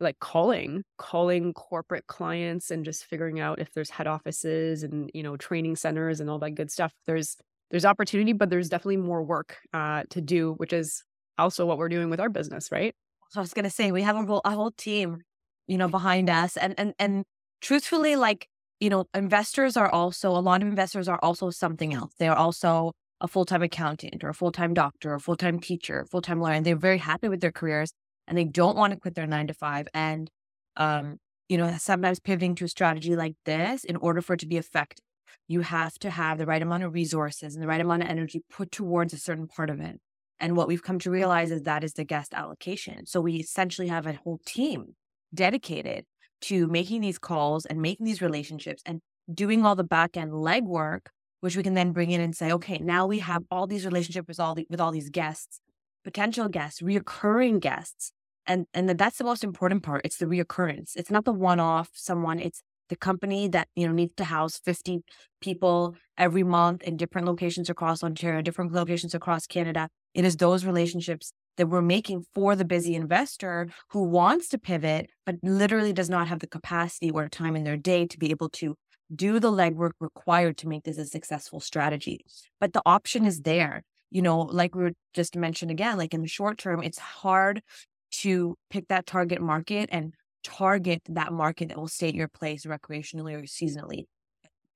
like 0.00 0.18
calling 0.18 0.82
calling 0.96 1.52
corporate 1.52 2.06
clients 2.08 2.70
and 2.70 2.84
just 2.84 3.04
figuring 3.04 3.38
out 3.38 3.60
if 3.60 3.72
there's 3.74 3.90
head 3.90 4.06
offices 4.08 4.82
and 4.82 5.10
you 5.14 5.22
know 5.22 5.36
training 5.36 5.76
centers 5.76 6.20
and 6.20 6.30
all 6.30 6.38
that 6.38 6.52
good 6.52 6.70
stuff. 6.70 6.92
There's 7.06 7.36
there's 7.70 7.84
opportunity 7.84 8.32
but 8.32 8.50
there's 8.50 8.68
definitely 8.68 8.96
more 8.96 9.22
work 9.22 9.58
uh, 9.74 10.04
to 10.10 10.20
do 10.20 10.54
which 10.54 10.72
is 10.72 11.04
also 11.36 11.66
what 11.66 11.78
we're 11.78 11.88
doing 11.88 12.10
with 12.10 12.20
our 12.20 12.28
business 12.28 12.72
right? 12.72 12.94
So 13.30 13.40
i 13.40 13.42
was 13.42 13.52
going 13.52 13.64
to 13.64 13.70
say. 13.70 13.92
We 13.92 14.02
have 14.02 14.16
a 14.16 14.24
whole, 14.24 14.40
a 14.44 14.52
whole 14.52 14.70
team 14.70 15.22
you 15.66 15.78
know 15.78 15.88
behind 15.88 16.30
us 16.30 16.56
and 16.56 16.74
and 16.78 16.94
and 16.98 17.24
truthfully 17.60 18.16
like 18.16 18.48
you 18.80 18.90
know, 18.90 19.06
investors 19.14 19.76
are 19.76 19.88
also, 19.90 20.30
a 20.30 20.38
lot 20.38 20.62
of 20.62 20.68
investors 20.68 21.08
are 21.08 21.18
also 21.22 21.50
something 21.50 21.92
else. 21.94 22.12
They 22.18 22.28
are 22.28 22.36
also 22.36 22.92
a 23.20 23.28
full 23.28 23.44
time 23.44 23.62
accountant 23.62 24.22
or 24.22 24.28
a 24.28 24.34
full 24.34 24.52
time 24.52 24.74
doctor 24.74 25.14
or 25.14 25.18
full 25.18 25.36
time 25.36 25.58
teacher, 25.58 26.06
full 26.10 26.22
time 26.22 26.40
lawyer. 26.40 26.54
And 26.54 26.64
they're 26.64 26.76
very 26.76 26.98
happy 26.98 27.28
with 27.28 27.40
their 27.40 27.52
careers 27.52 27.92
and 28.26 28.38
they 28.38 28.44
don't 28.44 28.76
want 28.76 28.92
to 28.92 28.98
quit 28.98 29.14
their 29.14 29.26
nine 29.26 29.48
to 29.48 29.54
five. 29.54 29.88
And, 29.94 30.30
um, 30.76 31.16
you 31.48 31.56
know, 31.56 31.74
sometimes 31.78 32.20
pivoting 32.20 32.54
to 32.56 32.66
a 32.66 32.68
strategy 32.68 33.16
like 33.16 33.34
this, 33.44 33.84
in 33.84 33.96
order 33.96 34.20
for 34.20 34.34
it 34.34 34.40
to 34.40 34.46
be 34.46 34.58
effective, 34.58 35.04
you 35.48 35.62
have 35.62 35.98
to 36.00 36.10
have 36.10 36.38
the 36.38 36.46
right 36.46 36.62
amount 36.62 36.84
of 36.84 36.94
resources 36.94 37.54
and 37.54 37.62
the 37.62 37.66
right 37.68 37.80
amount 37.80 38.02
of 38.02 38.08
energy 38.08 38.42
put 38.50 38.70
towards 38.70 39.12
a 39.12 39.18
certain 39.18 39.48
part 39.48 39.70
of 39.70 39.80
it. 39.80 39.98
And 40.38 40.56
what 40.56 40.68
we've 40.68 40.82
come 40.82 41.00
to 41.00 41.10
realize 41.10 41.50
is 41.50 41.62
that 41.62 41.82
is 41.82 41.94
the 41.94 42.04
guest 42.04 42.32
allocation. 42.32 43.06
So 43.06 43.20
we 43.20 43.36
essentially 43.36 43.88
have 43.88 44.06
a 44.06 44.12
whole 44.12 44.38
team 44.46 44.94
dedicated 45.34 46.04
to 46.42 46.66
making 46.68 47.00
these 47.00 47.18
calls 47.18 47.66
and 47.66 47.80
making 47.80 48.06
these 48.06 48.22
relationships 48.22 48.82
and 48.86 49.00
doing 49.32 49.64
all 49.64 49.74
the 49.74 49.84
back 49.84 50.16
end 50.16 50.32
legwork, 50.32 51.06
which 51.40 51.56
we 51.56 51.62
can 51.62 51.74
then 51.74 51.92
bring 51.92 52.10
in 52.10 52.20
and 52.20 52.34
say, 52.34 52.52
okay, 52.52 52.78
now 52.78 53.06
we 53.06 53.18
have 53.20 53.42
all 53.50 53.66
these 53.66 53.84
relationships 53.84 54.28
with 54.28 54.40
all 54.40 54.54
the, 54.54 54.66
with 54.70 54.80
all 54.80 54.92
these 54.92 55.10
guests, 55.10 55.60
potential 56.04 56.48
guests, 56.48 56.80
reoccurring 56.80 57.60
guests. 57.60 58.12
And 58.46 58.66
and 58.72 58.88
that's 58.88 59.18
the 59.18 59.24
most 59.24 59.44
important 59.44 59.82
part. 59.82 60.02
It's 60.04 60.16
the 60.16 60.26
reoccurrence. 60.26 60.92
It's 60.96 61.10
not 61.10 61.26
the 61.26 61.32
one 61.32 61.60
off 61.60 61.90
someone. 61.92 62.38
It's 62.38 62.62
the 62.88 62.96
company 62.96 63.46
that 63.48 63.68
you 63.76 63.86
know 63.86 63.92
needs 63.92 64.14
to 64.16 64.24
house 64.24 64.58
50 64.64 65.02
people 65.42 65.94
every 66.16 66.42
month 66.42 66.82
in 66.82 66.96
different 66.96 67.26
locations 67.26 67.68
across 67.68 68.02
Ontario, 68.02 68.40
different 68.40 68.72
locations 68.72 69.14
across 69.14 69.46
Canada. 69.46 69.88
It 70.14 70.24
is 70.24 70.36
those 70.36 70.64
relationships 70.64 71.32
that 71.58 71.68
we're 71.68 71.82
making 71.82 72.24
for 72.34 72.56
the 72.56 72.64
busy 72.64 72.94
investor 72.94 73.68
who 73.90 74.04
wants 74.04 74.48
to 74.48 74.58
pivot, 74.58 75.10
but 75.26 75.36
literally 75.42 75.92
does 75.92 76.08
not 76.08 76.28
have 76.28 76.38
the 76.38 76.46
capacity 76.46 77.10
or 77.10 77.28
time 77.28 77.54
in 77.54 77.64
their 77.64 77.76
day 77.76 78.06
to 78.06 78.18
be 78.18 78.30
able 78.30 78.48
to 78.48 78.74
do 79.14 79.38
the 79.40 79.50
legwork 79.50 79.92
required 80.00 80.56
to 80.58 80.68
make 80.68 80.84
this 80.84 80.98
a 80.98 81.04
successful 81.04 81.60
strategy. 81.60 82.24
But 82.60 82.72
the 82.72 82.82
option 82.86 83.26
is 83.26 83.42
there. 83.42 83.82
You 84.10 84.22
know, 84.22 84.40
like 84.40 84.74
we 84.74 84.84
were 84.84 84.92
just 85.12 85.36
mentioned 85.36 85.70
again, 85.70 85.98
like 85.98 86.14
in 86.14 86.22
the 86.22 86.28
short 86.28 86.56
term, 86.56 86.82
it's 86.82 86.98
hard 86.98 87.62
to 88.10 88.56
pick 88.70 88.88
that 88.88 89.04
target 89.04 89.42
market 89.42 89.90
and 89.92 90.14
target 90.42 91.02
that 91.10 91.32
market 91.32 91.68
that 91.68 91.78
will 91.78 91.88
stay 91.88 92.08
at 92.08 92.14
your 92.14 92.28
place 92.28 92.64
recreationally 92.64 93.34
or 93.34 93.42
seasonally. 93.42 94.04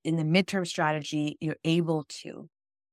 In 0.04 0.16
the 0.16 0.24
midterm 0.24 0.66
strategy, 0.66 1.38
you're 1.40 1.56
able 1.64 2.04
to. 2.22 2.48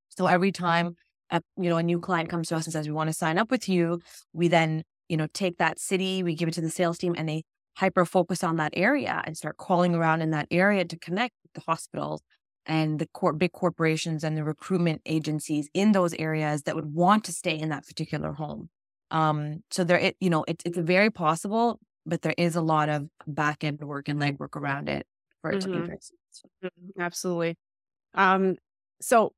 So 0.10 0.28
every 0.28 0.52
time 0.52 0.95
a, 1.31 1.41
you 1.57 1.69
know, 1.69 1.77
a 1.77 1.83
new 1.83 1.99
client 1.99 2.29
comes 2.29 2.49
to 2.49 2.55
us 2.55 2.65
and 2.65 2.73
says, 2.73 2.87
we 2.87 2.93
want 2.93 3.09
to 3.09 3.13
sign 3.13 3.37
up 3.37 3.51
with 3.51 3.69
you, 3.69 3.99
we 4.33 4.47
then, 4.47 4.83
you 5.07 5.17
know, 5.17 5.27
take 5.33 5.57
that 5.57 5.79
city, 5.79 6.23
we 6.23 6.35
give 6.35 6.47
it 6.47 6.53
to 6.53 6.61
the 6.61 6.69
sales 6.69 6.97
team 6.97 7.15
and 7.17 7.27
they 7.27 7.43
hyper 7.77 8.05
focus 8.05 8.43
on 8.43 8.57
that 8.57 8.73
area 8.75 9.21
and 9.25 9.37
start 9.37 9.57
calling 9.57 9.95
around 9.95 10.21
in 10.21 10.31
that 10.31 10.47
area 10.51 10.83
to 10.83 10.97
connect 10.97 11.33
with 11.43 11.53
the 11.53 11.71
hospitals 11.71 12.21
and 12.65 12.99
the 12.99 13.07
cor- 13.13 13.33
big 13.33 13.51
corporations 13.51 14.23
and 14.23 14.37
the 14.37 14.43
recruitment 14.43 15.01
agencies 15.05 15.69
in 15.73 15.91
those 15.93 16.13
areas 16.15 16.63
that 16.63 16.75
would 16.75 16.93
want 16.93 17.23
to 17.23 17.31
stay 17.31 17.57
in 17.57 17.69
that 17.69 17.85
particular 17.85 18.33
home. 18.33 18.69
Um, 19.11 19.63
so 19.71 19.83
there, 19.83 19.97
it, 19.97 20.17
you 20.19 20.29
know, 20.29 20.43
it, 20.47 20.61
it's 20.65 20.77
very 20.77 21.09
possible, 21.09 21.79
but 22.05 22.21
there 22.21 22.35
is 22.37 22.55
a 22.55 22.61
lot 22.61 22.89
of 22.89 23.07
back 23.25 23.63
end 23.63 23.79
work 23.79 24.07
and 24.07 24.21
legwork 24.21 24.55
around 24.55 24.89
it 24.89 25.07
for 25.41 25.51
it 25.51 25.59
mm-hmm. 25.59 25.59
to 25.61 25.67
be 25.67 25.77
mm-hmm. 25.77 25.85
very 25.87 25.99
successful. 25.99 26.49
Mm-hmm. 26.63 27.01
Absolutely. 27.01 27.57
Um, 28.13 28.55
so 29.01 29.33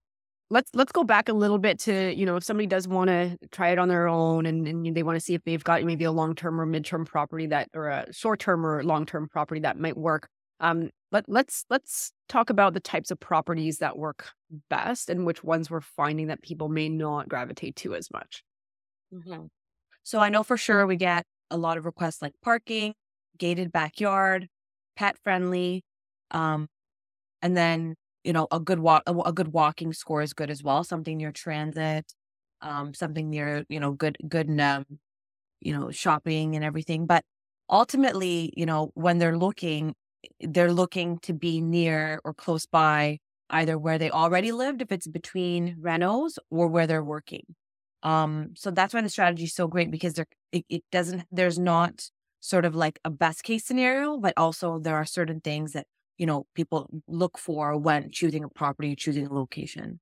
let's 0.52 0.70
let's 0.76 0.92
go 0.92 1.04
back 1.04 1.30
a 1.30 1.34
little 1.34 1.58
bit 1.58 1.80
to 1.80 2.14
you 2.14 2.26
know 2.26 2.36
if 2.36 2.44
somebody 2.44 2.68
does 2.68 2.88
want 2.88 3.08
to 3.08 3.38
try 3.52 3.70
it 3.70 3.80
on 3.80 3.88
their 3.88 4.08
own 4.08 4.46
and, 4.46 4.68
and 4.68 4.96
they 4.96 5.02
want 5.02 5.16
to 5.16 5.20
see 5.20 5.34
if 5.34 5.44
they've 5.46 5.64
got 5.64 5.82
maybe 5.84 6.04
a 6.04 6.12
long 6.12 6.36
term 6.36 6.60
or 6.60 6.66
mid 6.66 6.86
term 6.86 7.06
property 7.06 7.48
that 7.48 7.70
or 7.74 7.88
a 7.88 8.14
short 8.14 8.40
term 8.40 8.66
or 8.66 8.84
long 8.84 9.06
term 9.06 9.28
property 9.28 9.62
that 9.62 9.80
might 9.80 9.98
work. 9.98 10.28
Um, 10.60 10.92
let 11.12 11.28
let's 11.28 11.66
let's 11.70 12.12
talk 12.30 12.50
about 12.50 12.74
the 12.74 12.80
types 12.80 13.10
of 13.10 13.20
properties 13.20 13.80
that 13.80 13.98
work 13.98 14.30
best 14.70 15.10
and 15.10 15.26
which 15.26 15.44
ones 15.44 15.72
we're 15.72 15.82
finding 15.82 16.28
that 16.28 16.44
people 16.44 16.70
may 16.70 16.90
not 16.90 17.30
gravitate 17.30 17.78
to 17.78 17.96
as 17.96 18.12
much. 18.12 18.44
Mm-hmm. 19.14 19.46
So 20.04 20.20
I 20.20 20.30
know 20.30 20.44
for 20.44 20.58
sure 20.58 20.86
we 20.86 20.98
get 20.98 21.26
a 21.50 21.58
lot 21.58 21.78
of 21.78 21.86
requests 21.86 22.22
like 22.22 22.34
parking, 22.44 22.94
gated 23.38 23.72
backyard, 23.72 24.48
pet 24.96 25.18
friendly, 25.24 25.84
um, 26.32 26.68
and 27.42 27.56
then 27.56 27.96
you 28.24 28.34
know, 28.34 28.48
a 28.52 28.60
good 28.60 28.80
walk, 28.80 29.04
a, 29.08 29.34
good 29.34 29.50
walking 29.54 29.94
score 29.94 30.22
is 30.22 30.34
good 30.34 30.50
as 30.50 30.64
well. 30.64 30.84
Something 30.84 31.18
near 31.18 31.32
transit, 31.32 32.14
um, 32.62 32.94
something 32.94 33.30
near, 33.30 33.66
you 33.70 33.80
know, 33.80 33.92
good, 33.92 34.18
good, 34.28 34.60
um, 34.60 34.86
you 35.62 35.74
know, 35.78 35.92
shopping 35.92 36.56
and 36.56 36.64
everything. 36.66 37.06
But 37.06 37.24
ultimately, 37.70 38.54
you 38.56 38.66
know, 38.66 38.92
when 38.96 39.18
they're 39.20 39.38
looking, 39.38 39.96
they're 40.42 40.74
looking 40.74 41.20
to 41.20 41.34
be 41.34 41.62
near 41.62 42.20
or 42.24 42.34
close 42.34 42.66
by 42.66 43.20
either 43.50 43.78
where 43.78 43.98
they 43.98 44.10
already 44.12 44.52
lived, 44.52 44.82
if 44.82 44.92
it's 44.92 45.08
between 45.08 45.78
renos, 45.82 46.38
or 46.50 46.68
where 46.68 46.88
they're 46.88 47.04
working. 47.04 47.44
Um, 48.04 48.52
so 48.56 48.72
that's 48.72 48.94
why 48.94 49.02
the 49.02 49.10
strategy 49.10 49.44
is 49.46 49.54
so 49.54 49.68
great 49.68 49.92
because 49.92 50.14
there 50.16 50.26
it, 50.52 50.66
it 50.70 50.84
doesn't 50.92 51.24
there's 51.32 51.60
not 51.60 52.10
sort 52.40 52.66
of 52.66 52.76
like 52.76 53.00
a 53.06 53.10
best 53.12 53.44
case 53.44 53.64
scenario, 53.66 54.18
but 54.18 54.34
also 54.38 54.80
there 54.80 54.96
are 54.96 55.06
certain 55.06 55.40
things 55.42 55.74
that 55.74 55.86
you 56.22 56.28
know 56.28 56.48
people 56.56 56.90
look 57.10 57.38
for 57.40 57.78
when 57.78 58.12
choosing 58.12 58.46
a 58.46 58.50
property, 58.50 58.96
choosing 58.96 59.28
a 59.28 59.34
location. 59.34 60.02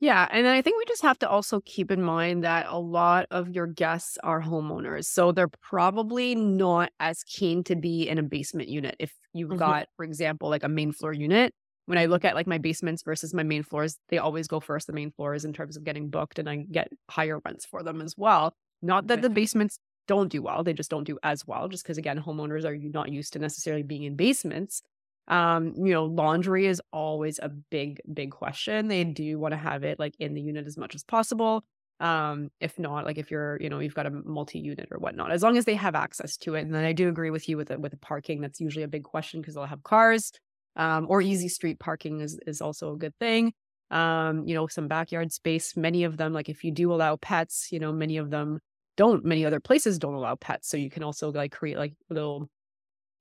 Yeah. 0.00 0.26
And 0.30 0.46
I 0.48 0.62
think 0.62 0.78
we 0.78 0.84
just 0.86 1.02
have 1.02 1.18
to 1.18 1.28
also 1.28 1.60
keep 1.66 1.90
in 1.90 2.02
mind 2.02 2.42
that 2.42 2.66
a 2.68 2.78
lot 2.78 3.26
of 3.30 3.50
your 3.50 3.66
guests 3.66 4.16
are 4.22 4.40
homeowners. 4.40 5.04
So 5.04 5.30
they're 5.30 5.48
probably 5.48 6.34
not 6.34 6.90
as 7.00 7.22
keen 7.24 7.62
to 7.64 7.76
be 7.76 8.08
in 8.08 8.16
a 8.16 8.22
basement 8.22 8.70
unit. 8.70 8.96
If 8.98 9.14
you've 9.34 9.54
Mhm. 9.54 9.56
got, 9.56 9.88
for 9.96 10.04
example, 10.04 10.48
like 10.48 10.62
a 10.64 10.68
main 10.70 10.92
floor 10.92 11.12
unit, 11.12 11.52
when 11.84 11.98
I 11.98 12.06
look 12.06 12.24
at 12.24 12.34
like 12.34 12.46
my 12.46 12.56
basements 12.56 13.02
versus 13.02 13.34
my 13.34 13.42
main 13.42 13.62
floors, 13.62 13.98
they 14.08 14.16
always 14.16 14.48
go 14.48 14.58
first, 14.58 14.86
the 14.86 14.94
main 14.94 15.10
floors 15.10 15.44
in 15.44 15.52
terms 15.52 15.76
of 15.76 15.84
getting 15.84 16.08
booked, 16.08 16.38
and 16.38 16.48
I 16.48 16.56
get 16.70 16.88
higher 17.10 17.38
rents 17.44 17.66
for 17.66 17.82
them 17.82 18.00
as 18.00 18.14
well. 18.16 18.54
Not 18.80 19.08
that 19.08 19.20
Okay. 19.20 19.22
the 19.22 19.28
basements 19.28 19.78
don't 20.06 20.28
do 20.32 20.40
well, 20.40 20.64
they 20.64 20.72
just 20.72 20.90
don't 20.90 21.04
do 21.04 21.18
as 21.22 21.46
well, 21.46 21.68
just 21.68 21.82
because 21.84 21.98
again, 21.98 22.18
homeowners 22.18 22.64
are 22.64 22.76
not 22.78 23.12
used 23.12 23.34
to 23.34 23.38
necessarily 23.38 23.82
being 23.82 24.04
in 24.04 24.16
basements. 24.16 24.80
Um, 25.28 25.74
you 25.76 25.92
know, 25.92 26.04
laundry 26.06 26.66
is 26.66 26.82
always 26.92 27.38
a 27.40 27.48
big, 27.48 28.00
big 28.12 28.30
question. 28.32 28.88
They 28.88 29.04
do 29.04 29.38
want 29.38 29.52
to 29.52 29.58
have 29.58 29.84
it 29.84 29.98
like 29.98 30.14
in 30.18 30.34
the 30.34 30.40
unit 30.40 30.66
as 30.66 30.76
much 30.76 30.94
as 30.94 31.04
possible. 31.04 31.62
Um, 32.00 32.50
if 32.60 32.78
not, 32.78 33.04
like 33.04 33.18
if 33.18 33.30
you're, 33.30 33.58
you 33.60 33.68
know, 33.68 33.78
you've 33.78 33.94
got 33.94 34.06
a 34.06 34.10
multi-unit 34.10 34.88
or 34.90 34.98
whatnot, 34.98 35.32
as 35.32 35.42
long 35.42 35.56
as 35.58 35.66
they 35.66 35.74
have 35.74 35.94
access 35.94 36.36
to 36.38 36.54
it. 36.54 36.62
And 36.62 36.74
then 36.74 36.84
I 36.84 36.92
do 36.92 37.08
agree 37.08 37.30
with 37.30 37.48
you 37.48 37.58
with 37.58 37.68
the, 37.68 37.78
with 37.78 37.92
the 37.92 37.98
parking. 37.98 38.40
That's 38.40 38.60
usually 38.60 38.84
a 38.84 38.88
big 38.88 39.04
question 39.04 39.40
because 39.40 39.54
they'll 39.54 39.66
have 39.66 39.82
cars. 39.82 40.32
Um, 40.76 41.06
or 41.08 41.20
easy 41.20 41.48
street 41.48 41.80
parking 41.80 42.20
is 42.20 42.38
is 42.46 42.60
also 42.62 42.92
a 42.92 42.96
good 42.96 43.14
thing. 43.18 43.52
Um, 43.90 44.46
you 44.46 44.54
know, 44.54 44.68
some 44.68 44.86
backyard 44.86 45.32
space. 45.32 45.76
Many 45.76 46.04
of 46.04 46.16
them, 46.16 46.32
like 46.32 46.48
if 46.48 46.62
you 46.62 46.70
do 46.70 46.92
allow 46.92 47.16
pets, 47.16 47.68
you 47.72 47.80
know, 47.80 47.92
many 47.92 48.18
of 48.18 48.30
them 48.30 48.60
don't. 48.96 49.24
Many 49.24 49.44
other 49.44 49.58
places 49.58 49.98
don't 49.98 50.14
allow 50.14 50.36
pets, 50.36 50.68
so 50.68 50.76
you 50.76 50.88
can 50.88 51.02
also 51.02 51.32
like 51.32 51.50
create 51.52 51.76
like 51.76 51.94
a 52.08 52.14
little, 52.14 52.48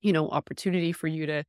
you 0.01 0.13
know, 0.13 0.29
opportunity 0.29 0.91
for 0.91 1.07
you 1.07 1.25
to 1.25 1.43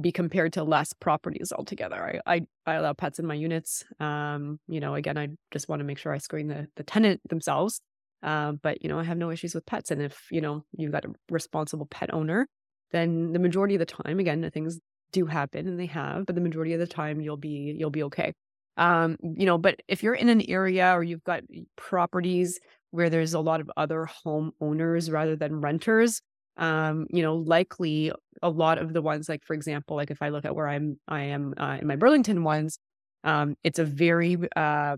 be 0.00 0.12
compared 0.12 0.52
to 0.54 0.64
less 0.64 0.92
properties 0.92 1.52
altogether. 1.56 2.20
I 2.26 2.34
I, 2.34 2.40
I 2.66 2.74
allow 2.74 2.92
pets 2.92 3.18
in 3.18 3.26
my 3.26 3.34
units. 3.34 3.84
Um, 4.00 4.58
you 4.68 4.80
know, 4.80 4.94
again, 4.94 5.18
I 5.18 5.28
just 5.50 5.68
want 5.68 5.80
to 5.80 5.84
make 5.84 5.98
sure 5.98 6.12
I 6.12 6.18
screen 6.18 6.48
the 6.48 6.66
the 6.76 6.82
tenant 6.82 7.20
themselves. 7.28 7.80
Um, 8.22 8.58
but 8.62 8.82
you 8.82 8.88
know, 8.88 8.98
I 8.98 9.04
have 9.04 9.18
no 9.18 9.30
issues 9.30 9.54
with 9.54 9.66
pets, 9.66 9.90
and 9.90 10.02
if 10.02 10.26
you 10.30 10.40
know 10.40 10.64
you've 10.76 10.92
got 10.92 11.04
a 11.04 11.12
responsible 11.30 11.86
pet 11.86 12.12
owner, 12.12 12.46
then 12.92 13.32
the 13.32 13.38
majority 13.38 13.74
of 13.74 13.80
the 13.80 13.86
time, 13.86 14.18
again, 14.18 14.48
things 14.52 14.80
do 15.12 15.26
happen 15.26 15.68
and 15.68 15.78
they 15.78 15.86
have, 15.86 16.26
but 16.26 16.34
the 16.34 16.40
majority 16.40 16.74
of 16.74 16.80
the 16.80 16.86
time 16.86 17.20
you'll 17.20 17.36
be 17.36 17.74
you'll 17.78 17.90
be 17.90 18.02
okay. 18.02 18.32
Um, 18.76 19.16
you 19.22 19.46
know, 19.46 19.56
but 19.56 19.80
if 19.88 20.02
you're 20.02 20.14
in 20.14 20.28
an 20.28 20.42
area 20.48 20.90
or 20.92 21.02
you've 21.02 21.24
got 21.24 21.42
properties 21.76 22.58
where 22.90 23.08
there's 23.08 23.34
a 23.34 23.40
lot 23.40 23.60
of 23.60 23.70
other 23.76 24.08
homeowners 24.26 25.12
rather 25.12 25.36
than 25.36 25.60
renters, 25.60 26.20
um, 26.56 27.06
you 27.10 27.22
know, 27.22 27.36
likely 27.36 28.12
a 28.42 28.50
lot 28.50 28.78
of 28.78 28.92
the 28.92 29.02
ones 29.02 29.28
like 29.28 29.44
for 29.44 29.54
example, 29.54 29.96
like 29.96 30.10
if 30.10 30.22
I 30.22 30.28
look 30.30 30.44
at 30.44 30.54
where 30.56 30.68
I'm 30.68 30.98
I 31.08 31.22
am 31.24 31.54
uh, 31.58 31.78
in 31.80 31.86
my 31.86 31.96
Burlington 31.96 32.44
ones, 32.44 32.78
um, 33.24 33.56
it's 33.64 33.78
a 33.78 33.84
very 33.84 34.36
uh 34.56 34.96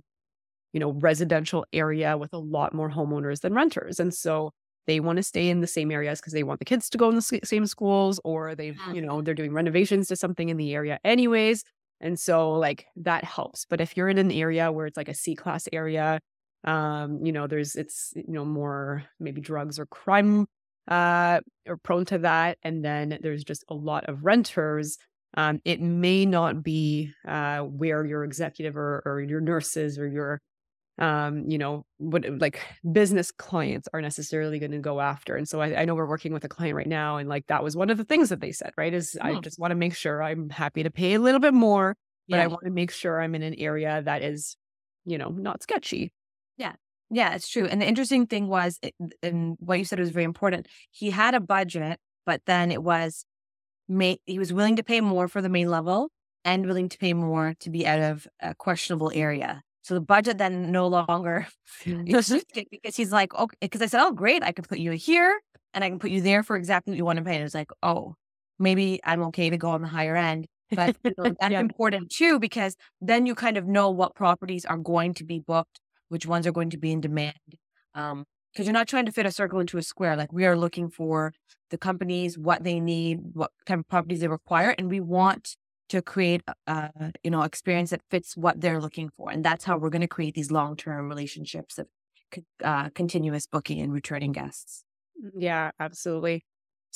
you 0.73 0.81
know, 0.81 0.93
residential 0.93 1.65
area 1.73 2.17
with 2.19 2.33
a 2.35 2.39
lot 2.39 2.75
more 2.75 2.91
homeowners 2.91 3.41
than 3.41 3.55
renters. 3.55 3.99
And 4.01 4.13
so 4.13 4.53
they 4.87 5.01
want 5.01 5.17
to 5.17 5.23
stay 5.23 5.49
in 5.49 5.61
the 5.61 5.67
same 5.67 5.91
areas 5.91 6.21
because 6.21 6.33
they 6.33 6.43
want 6.43 6.59
the 6.61 6.65
kids 6.65 6.91
to 6.91 6.99
go 6.99 7.09
in 7.09 7.17
the 7.17 7.41
same 7.45 7.67
schools 7.67 8.21
or 8.25 8.55
they, 8.55 8.73
Mm. 8.73 8.95
you 8.95 9.01
know, 9.03 9.23
they're 9.23 9.35
doing 9.35 9.53
renovations 9.53 10.09
to 10.09 10.17
something 10.17 10.49
in 10.49 10.57
the 10.59 10.75
area 10.75 10.99
anyways. 11.05 11.65
And 12.01 12.21
so 12.21 12.53
like 12.53 12.87
that 12.97 13.25
helps. 13.25 13.65
But 13.65 13.81
if 13.81 13.97
you're 13.97 14.09
in 14.09 14.19
an 14.19 14.31
area 14.31 14.71
where 14.71 14.87
it's 14.87 14.97
like 14.97 15.09
a 15.09 15.15
C 15.15 15.35
class 15.35 15.69
area, 15.73 16.21
um, 16.65 17.25
you 17.25 17.33
know, 17.33 17.47
there's 17.47 17.75
it's, 17.77 18.13
you 18.17 18.25
know, 18.33 18.45
more 18.45 19.05
maybe 19.19 19.41
drugs 19.41 19.79
or 19.79 19.87
crime 19.87 20.47
uh 20.89 21.41
are 21.69 21.77
prone 21.83 22.05
to 22.07 22.19
that. 22.19 22.59
And 22.63 22.85
then 22.85 23.19
there's 23.23 23.45
just 23.45 23.65
a 23.69 23.75
lot 23.75 24.05
of 24.09 24.25
renters. 24.25 24.99
Um, 25.37 25.61
it 25.65 25.81
may 25.81 26.27
not 26.27 26.63
be 26.63 27.13
uh 27.27 27.61
where 27.63 28.05
your 28.07 28.25
executive 28.25 28.77
or, 28.77 29.03
or 29.05 29.21
your 29.21 29.41
nurses 29.41 29.99
or 29.99 30.09
your 30.09 30.41
um, 30.99 31.45
you 31.51 31.59
know, 31.59 31.85
what 31.99 32.25
like 32.41 32.61
business 32.91 33.31
clients 33.31 33.87
are 33.93 34.01
necessarily 34.01 34.59
going 34.59 34.71
to 34.73 34.79
go 34.79 35.01
after. 35.01 35.37
And 35.37 35.47
so 35.49 35.61
I, 35.61 35.83
I 35.83 35.85
know 35.85 35.95
we're 35.95 36.07
working 36.09 36.33
with 36.33 36.45
a 36.45 36.49
client 36.49 36.75
right 36.75 36.87
now, 36.87 37.19
and 37.19 37.29
like 37.29 37.47
that 37.49 37.63
was 37.63 37.77
one 37.77 37.91
of 37.91 37.99
the 37.99 38.05
things 38.05 38.31
that 38.31 38.41
they 38.41 38.53
said, 38.53 38.73
right? 38.79 38.95
Is 38.95 39.19
I 39.21 39.35
Hmm. 39.35 39.43
just 39.43 39.59
want 39.59 39.73
to 39.73 39.75
make 39.77 39.95
sure 39.95 40.23
I'm 40.23 40.49
happy 40.49 40.83
to 40.83 40.91
pay 40.91 41.15
a 41.15 41.21
little 41.21 41.41
bit 41.41 41.53
more, 41.55 41.97
but 42.31 42.41
I 42.41 42.47
want 42.47 42.65
to 42.65 42.71
make 42.71 42.91
sure 42.91 43.21
I'm 43.21 43.35
in 43.35 43.43
an 43.43 43.55
area 43.55 44.03
that 44.03 44.23
is, 44.23 44.57
you 45.05 45.19
know, 45.19 45.29
not 45.31 45.63
sketchy. 45.63 46.13
Yeah, 46.57 46.77
it's 47.11 47.49
true. 47.49 47.67
And 47.67 47.81
the 47.81 47.87
interesting 47.87 48.27
thing 48.27 48.49
was, 48.49 48.79
it- 48.83 48.95
and 49.23 49.57
what 49.61 49.79
you 49.79 49.85
said 49.85 49.99
was 50.01 50.11
very 50.11 50.25
important. 50.25 50.67
He 50.91 51.11
had 51.11 51.35
a 51.35 51.41
budget, 51.41 51.99
but 52.25 52.43
then 52.47 52.71
it 52.73 52.83
was, 52.83 53.25
ma- 53.89 54.17
he 54.27 54.39
was 54.39 54.53
willing 54.53 54.77
to 54.77 54.83
pay 54.85 55.01
more 55.01 55.29
for 55.29 55.41
the 55.43 55.49
main 55.49 55.69
level 55.71 56.11
and 56.45 56.67
willing 56.67 56.89
to 56.89 56.99
pay 56.99 57.13
more 57.13 57.55
to 57.61 57.71
be 57.71 57.87
out 57.87 58.01
of 58.01 58.27
a 58.41 58.55
questionable 58.55 59.13
area. 59.15 59.63
So 59.83 59.95
the 59.95 60.01
budget 60.01 60.39
then 60.39 60.73
no 60.73 60.89
longer 60.89 61.47
because 61.85 62.97
he's 62.97 63.13
like, 63.13 63.35
okay, 63.35 63.57
because 63.61 63.83
I 63.83 63.87
said, 63.87 64.03
oh, 64.03 64.13
great, 64.13 64.43
I 64.43 64.53
can 64.53 64.65
put 64.65 64.79
you 64.79 64.91
here 64.93 65.41
and 65.75 65.85
I 65.85 65.89
can 65.89 65.99
put 66.01 66.11
you 66.11 66.21
there 66.21 66.43
for 66.43 66.57
exactly 66.57 66.93
what 66.93 66.99
you 66.99 67.05
want 67.05 67.19
to 67.19 67.25
pay. 67.25 67.37
And 67.37 67.45
it's 67.45 67.55
like, 67.55 67.71
oh, 67.83 68.17
maybe 68.59 69.01
I'm 69.05 69.23
okay 69.25 69.51
to 69.51 69.57
go 69.57 69.71
on 69.71 69.83
the 69.83 69.89
higher 69.89 70.17
end. 70.17 70.47
But 70.75 70.97
you 71.05 71.13
know, 71.17 71.35
that's 71.41 71.53
Yeah. 71.53 71.61
important 71.61 72.11
too, 72.11 72.41
because 72.41 72.75
then 73.01 73.27
you 73.27 73.37
kind 73.37 73.57
of 73.57 73.67
know 73.67 73.91
what 73.91 74.17
properties 74.17 74.65
are 74.65 74.77
going 74.79 75.15
to 75.15 75.25
be 75.25 75.39
booked, 75.39 75.79
which 76.09 76.27
ones 76.27 76.47
are 76.47 76.53
going 76.53 76.71
to 76.71 76.79
be 76.79 76.93
in 76.93 77.01
demand. 77.01 77.35
Um, 77.95 78.25
because 78.53 78.67
you're 78.67 78.73
not 78.73 78.89
trying 78.89 79.05
to 79.05 79.13
fit 79.13 79.27
a 79.27 79.31
circle 79.31 79.61
into 79.61 79.77
a 79.77 79.83
square. 79.83 80.17
Like 80.17 80.33
we 80.33 80.47
are 80.47 80.57
looking 80.57 80.89
for 80.89 81.35
the 81.71 81.77
companies, 81.77 82.39
what 82.39 82.65
they 82.65 82.81
need, 82.81 83.21
what 83.35 83.51
kind 83.67 83.81
of 83.81 83.89
properties 83.89 84.21
they 84.21 84.29
require, 84.29 84.75
and 84.79 84.89
we 84.89 84.99
want 84.99 85.57
to 85.91 86.01
create 86.01 86.43
a, 86.67 86.91
you 87.23 87.31
know 87.31 87.43
experience 87.43 87.91
that 87.91 88.01
fits 88.11 88.35
what 88.35 88.61
they're 88.61 88.81
looking 88.81 89.11
for, 89.15 89.31
and 89.31 89.45
that's 89.45 89.65
how 89.65 89.77
we're 89.77 89.91
going 89.91 90.01
to 90.01 90.09
create 90.09 90.35
these 90.35 90.51
long 90.51 90.75
term 90.75 91.09
relationships 91.09 91.79
of 91.79 91.87
uh, 92.65 92.89
continuous 92.91 93.47
booking 93.47 93.81
and 93.81 93.93
returning 93.93 94.33
guests. 94.33 94.85
Yeah, 95.37 95.71
absolutely. 95.79 96.45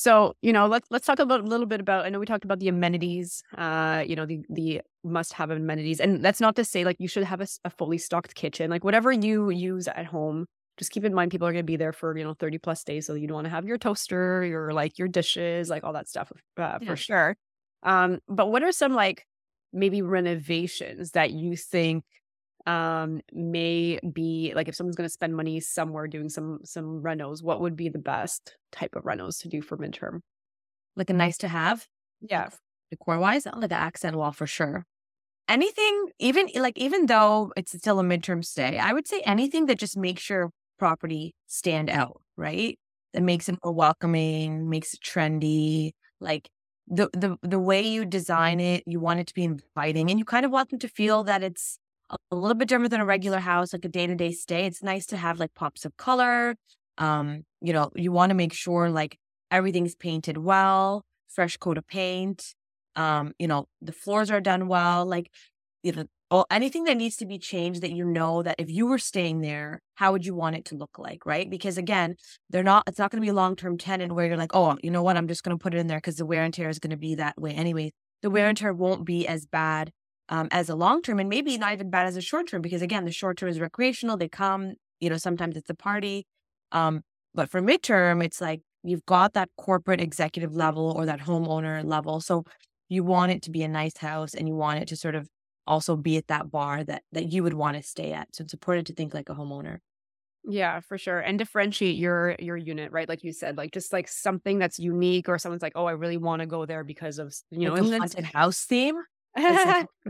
So, 0.00 0.34
you 0.40 0.50
know, 0.50 0.66
let's 0.66 0.86
let's 0.90 1.04
talk 1.04 1.18
about 1.18 1.40
a 1.40 1.42
little, 1.42 1.66
bit 1.66 1.78
about 1.78 2.06
I 2.06 2.08
know 2.08 2.18
we 2.18 2.24
talked 2.24 2.46
about 2.46 2.58
the 2.58 2.68
amenities, 2.68 3.42
uh, 3.58 4.02
you 4.06 4.16
know, 4.16 4.24
the 4.24 4.40
the 4.48 4.80
must 5.04 5.34
have 5.34 5.50
amenities. 5.50 6.00
And 6.00 6.24
that's 6.24 6.40
not 6.40 6.56
to 6.56 6.64
say 6.64 6.84
like 6.84 6.96
you 6.98 7.06
should 7.06 7.22
have 7.24 7.42
a 7.42 7.68
fully 7.68 7.98
stocked 7.98 8.34
kitchen. 8.34 8.70
Like 8.70 8.82
whatever 8.82 9.12
you 9.12 9.50
use 9.50 9.88
at 9.88 10.06
home, 10.06 10.46
just 10.78 10.90
keep 10.90 11.04
in 11.04 11.12
mind 11.12 11.30
people 11.30 11.46
are 11.46 11.52
going 11.52 11.66
to 11.66 11.70
be 11.70 11.76
there 11.76 11.92
for, 11.92 12.16
you 12.16 12.24
know, 12.24 12.32
30 12.32 12.56
plus 12.56 12.82
days 12.82 13.04
so 13.06 13.12
you 13.12 13.26
don't 13.26 13.34
want 13.34 13.44
to 13.44 13.50
have 13.50 13.66
your 13.66 13.76
toaster, 13.76 14.42
your 14.42 14.72
like 14.72 14.98
your 14.98 15.08
dishes, 15.08 15.68
like 15.68 15.84
all 15.84 15.92
that 15.92 16.08
stuff 16.08 16.32
uh, 16.56 16.78
Yeah. 16.78 16.86
for 16.86 16.96
sure. 16.96 17.36
Um, 17.82 18.20
but 18.26 18.46
what 18.50 18.62
are 18.62 18.72
some 18.72 18.94
like 18.94 19.26
maybe 19.70 20.00
renovations 20.00 21.10
that 21.10 21.30
you 21.32 21.56
think 21.56 22.04
um 22.70 23.20
may 23.32 23.98
be 24.12 24.52
like 24.54 24.68
if 24.68 24.74
someone's 24.76 24.96
going 24.96 25.08
to 25.08 25.12
spend 25.12 25.36
money 25.36 25.60
somewhere 25.60 26.06
doing 26.06 26.28
some 26.28 26.60
some 26.64 27.02
renos 27.02 27.42
what 27.42 27.60
would 27.60 27.76
be 27.76 27.88
the 27.88 27.98
best 27.98 28.56
type 28.72 28.94
of 28.96 29.04
renos 29.04 29.40
to 29.42 29.48
do 29.48 29.62
for 29.62 29.76
midterm 29.78 30.20
Like 30.96 31.10
a 31.10 31.14
nice 31.14 31.38
to 31.38 31.48
have 31.48 31.86
yeah 32.20 32.50
decor 32.90 33.18
wise, 33.18 33.46
like 33.46 33.68
the 33.70 33.74
accent 33.76 34.16
wall 34.16 34.32
for 34.32 34.46
sure. 34.46 34.84
Anything, 35.48 36.10
even 36.20 36.48
like 36.56 36.78
even 36.78 37.06
though 37.06 37.52
it's 37.56 37.72
still 37.76 37.98
a 38.00 38.04
midterm 38.04 38.44
stay, 38.44 38.78
I 38.78 38.92
would 38.92 39.08
say 39.08 39.20
anything 39.22 39.66
that 39.66 39.78
just 39.80 39.96
makes 39.96 40.30
your 40.30 40.50
property 40.78 41.34
stand 41.48 41.90
out, 41.90 42.22
right? 42.36 42.78
That 43.14 43.22
makes 43.24 43.48
it 43.48 43.58
more 43.64 43.74
welcoming, 43.74 44.70
makes 44.70 44.94
it 44.94 45.00
trendy. 45.00 45.92
Like 46.20 46.50
the 46.88 47.10
the 47.14 47.36
the 47.42 47.58
way 47.60 47.82
you 47.82 48.04
design 48.04 48.60
it, 48.60 48.84
you 48.86 49.00
want 49.00 49.20
it 49.20 49.26
to 49.28 49.34
be 49.34 49.44
inviting, 49.44 50.10
and 50.10 50.18
you 50.20 50.24
kind 50.24 50.46
of 50.46 50.52
want 50.52 50.70
them 50.70 50.78
to 50.80 50.88
feel 50.88 51.24
that 51.24 51.42
it's 51.42 51.78
a, 52.10 52.36
little 52.36 52.54
bit 52.54 52.68
different 52.68 52.90
than 52.90 53.00
a 53.00 53.06
regular 53.06 53.38
house, 53.38 53.72
like 53.72 53.84
a 53.84 53.88
day 53.88 54.06
to 54.06 54.14
day 54.14 54.32
stay. 54.32 54.66
It's 54.66 54.82
nice 54.82 55.06
to 55.06 55.16
have 55.16 55.38
like 55.38 55.54
pops 55.54 55.84
of 55.84 55.96
color. 55.96 56.56
Um, 56.98 57.44
you 57.60 57.72
know, 57.72 57.90
you 57.94 58.12
want 58.12 58.30
to 58.30 58.34
make 58.34 58.52
sure 58.52 58.90
like 58.90 59.18
everything's 59.50 59.94
painted 59.94 60.36
well, 60.38 61.04
fresh 61.28 61.56
coat 61.56 61.78
of 61.78 61.86
paint 61.86 62.54
um 62.96 63.32
you 63.38 63.46
know 63.46 63.66
the 63.80 63.92
floors 63.92 64.30
are 64.30 64.40
done 64.40 64.68
well 64.68 65.04
like 65.06 65.30
you 65.82 65.92
know 65.92 66.44
anything 66.50 66.84
that 66.84 66.96
needs 66.96 67.16
to 67.16 67.26
be 67.26 67.38
changed 67.38 67.82
that 67.82 67.92
you 67.92 68.04
know 68.04 68.42
that 68.42 68.56
if 68.58 68.70
you 68.70 68.86
were 68.86 68.98
staying 68.98 69.40
there 69.40 69.80
how 69.94 70.12
would 70.12 70.26
you 70.26 70.34
want 70.34 70.56
it 70.56 70.64
to 70.64 70.76
look 70.76 70.98
like 70.98 71.24
right 71.24 71.48
because 71.50 71.78
again 71.78 72.14
they're 72.50 72.62
not 72.62 72.84
it's 72.86 72.98
not 72.98 73.10
going 73.10 73.20
to 73.20 73.24
be 73.24 73.30
a 73.30 73.34
long-term 73.34 73.78
tenant 73.78 74.12
where 74.12 74.26
you're 74.26 74.36
like 74.36 74.54
oh 74.54 74.76
you 74.82 74.90
know 74.90 75.02
what 75.02 75.16
i'm 75.16 75.28
just 75.28 75.42
going 75.42 75.56
to 75.56 75.62
put 75.62 75.74
it 75.74 75.78
in 75.78 75.86
there 75.86 75.98
because 75.98 76.16
the 76.16 76.26
wear 76.26 76.42
and 76.42 76.54
tear 76.54 76.68
is 76.68 76.78
going 76.78 76.90
to 76.90 76.96
be 76.96 77.14
that 77.14 77.40
way 77.40 77.52
anyway 77.52 77.92
the 78.22 78.30
wear 78.30 78.48
and 78.48 78.58
tear 78.58 78.72
won't 78.72 79.04
be 79.04 79.26
as 79.26 79.46
bad 79.46 79.90
um, 80.30 80.48
as 80.50 80.68
a 80.68 80.74
long 80.76 81.02
term 81.02 81.18
and 81.20 81.28
maybe 81.28 81.58
not 81.58 81.72
even 81.72 81.90
bad 81.90 82.06
as 82.06 82.16
a 82.16 82.20
short 82.22 82.48
term 82.48 82.62
because 82.62 82.82
again 82.82 83.04
the 83.04 83.12
short 83.12 83.36
term 83.38 83.48
is 83.48 83.60
recreational 83.60 84.16
they 84.16 84.28
come 84.28 84.74
you 85.00 85.10
know 85.10 85.16
sometimes 85.16 85.56
it's 85.56 85.70
a 85.70 85.74
party 85.74 86.26
um, 86.72 87.02
but 87.34 87.50
for 87.50 87.60
midterm 87.60 88.24
it's 88.24 88.40
like 88.40 88.62
you've 88.82 89.04
got 89.06 89.34
that 89.34 89.48
corporate 89.58 90.00
executive 90.00 90.54
level 90.54 90.92
or 90.96 91.06
that 91.06 91.20
homeowner 91.20 91.84
level 91.84 92.20
so 92.20 92.44
you 92.88 93.04
want 93.04 93.32
it 93.32 93.42
to 93.42 93.50
be 93.50 93.62
a 93.62 93.68
nice 93.68 93.96
house 93.98 94.34
and 94.34 94.48
you 94.48 94.54
want 94.54 94.80
it 94.80 94.88
to 94.88 94.96
sort 94.96 95.14
of 95.14 95.28
also 95.66 95.96
be 95.96 96.16
at 96.16 96.26
that 96.28 96.50
bar 96.50 96.82
that 96.84 97.02
that 97.12 97.32
you 97.32 97.42
would 97.42 97.54
want 97.54 97.76
to 97.76 97.82
stay 97.82 98.12
at. 98.12 98.34
So 98.34 98.42
it's 98.42 98.54
important 98.54 98.86
to 98.88 98.94
think 98.94 99.14
like 99.14 99.28
a 99.28 99.34
homeowner. 99.34 99.78
Yeah, 100.44 100.80
for 100.80 100.96
sure. 100.96 101.20
And 101.20 101.38
differentiate 101.38 101.96
your 101.96 102.34
your 102.38 102.56
unit, 102.56 102.92
right? 102.92 103.08
Like 103.08 103.22
you 103.22 103.32
said, 103.32 103.56
like 103.58 103.72
just 103.72 103.92
like 103.92 104.08
something 104.08 104.58
that's 104.58 104.78
unique 104.78 105.28
or 105.28 105.38
someone's 105.38 105.60
like, 105.62 105.74
"Oh, 105.76 105.84
I 105.84 105.92
really 105.92 106.16
want 106.16 106.40
to 106.40 106.46
go 106.46 106.64
there 106.66 106.82
because 106.82 107.18
of, 107.18 107.34
you 107.50 107.66
know, 107.66 107.74
like 107.74 107.82
a 107.82 107.88
haunted 107.98 108.24
house 108.24 108.64
theme. 108.64 108.96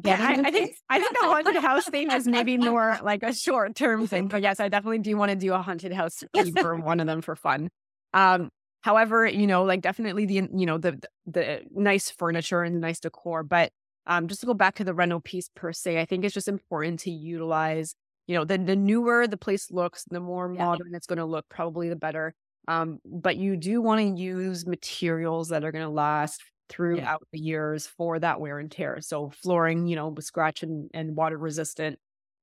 yeah, 0.02 0.18
I, 0.20 0.38
I 0.44 0.50
think. 0.50 0.72
I 0.88 0.98
think 0.98 1.16
a 1.22 1.26
haunted 1.26 1.56
house 1.56 1.88
thing 1.88 2.10
is 2.10 2.26
maybe 2.26 2.56
more 2.56 2.98
like 3.02 3.22
a 3.22 3.34
short 3.34 3.74
term 3.74 4.06
thing, 4.06 4.28
but 4.28 4.42
yes, 4.42 4.60
I 4.60 4.68
definitely 4.68 4.98
do 5.00 5.16
want 5.16 5.30
to 5.30 5.36
do 5.36 5.52
a 5.54 5.62
haunted 5.62 5.92
house 5.92 6.22
for 6.58 6.76
one 6.76 7.00
of 7.00 7.06
them 7.06 7.20
for 7.20 7.36
fun. 7.36 7.68
Um, 8.14 8.50
however, 8.80 9.26
you 9.26 9.46
know, 9.46 9.62
like 9.64 9.82
definitely 9.82 10.26
the 10.26 10.48
you 10.54 10.66
know 10.66 10.78
the 10.78 11.00
the 11.26 11.62
nice 11.70 12.10
furniture 12.10 12.62
and 12.62 12.74
the 12.76 12.80
nice 12.80 13.00
decor, 13.00 13.42
but 13.42 13.70
um, 14.06 14.26
just 14.26 14.40
to 14.40 14.46
go 14.46 14.54
back 14.54 14.74
to 14.76 14.84
the 14.84 14.94
rental 14.94 15.20
piece 15.20 15.50
per 15.54 15.72
se, 15.72 16.00
I 16.00 16.04
think 16.06 16.24
it's 16.24 16.34
just 16.34 16.48
important 16.48 17.00
to 17.00 17.10
utilize 17.10 17.94
you 18.26 18.34
know 18.36 18.44
the 18.44 18.58
the 18.58 18.76
newer 18.76 19.26
the 19.26 19.36
place 19.36 19.70
looks, 19.70 20.04
the 20.10 20.20
more 20.20 20.48
Yeah. 20.48 20.64
modern 20.64 20.94
it's 20.94 21.06
going 21.06 21.18
to 21.18 21.24
look, 21.26 21.46
probably 21.48 21.88
the 21.88 21.96
better. 21.96 22.34
Um, 22.68 23.00
but 23.04 23.36
you 23.36 23.56
do 23.56 23.80
want 23.82 24.00
to 24.00 24.22
use 24.22 24.66
materials 24.66 25.48
that 25.48 25.64
are 25.64 25.72
going 25.72 25.84
to 25.84 25.90
last 25.90 26.42
throughout 26.70 27.26
the 27.32 27.38
years 27.38 27.86
for 27.86 28.18
that 28.18 28.40
wear 28.40 28.58
and 28.58 28.70
tear. 28.70 29.00
So 29.00 29.30
flooring, 29.30 29.86
you 29.86 29.96
know, 29.96 30.08
with 30.08 30.24
scratch 30.24 30.62
and, 30.62 30.88
and 30.94 31.16
water 31.16 31.36
resistant. 31.36 31.98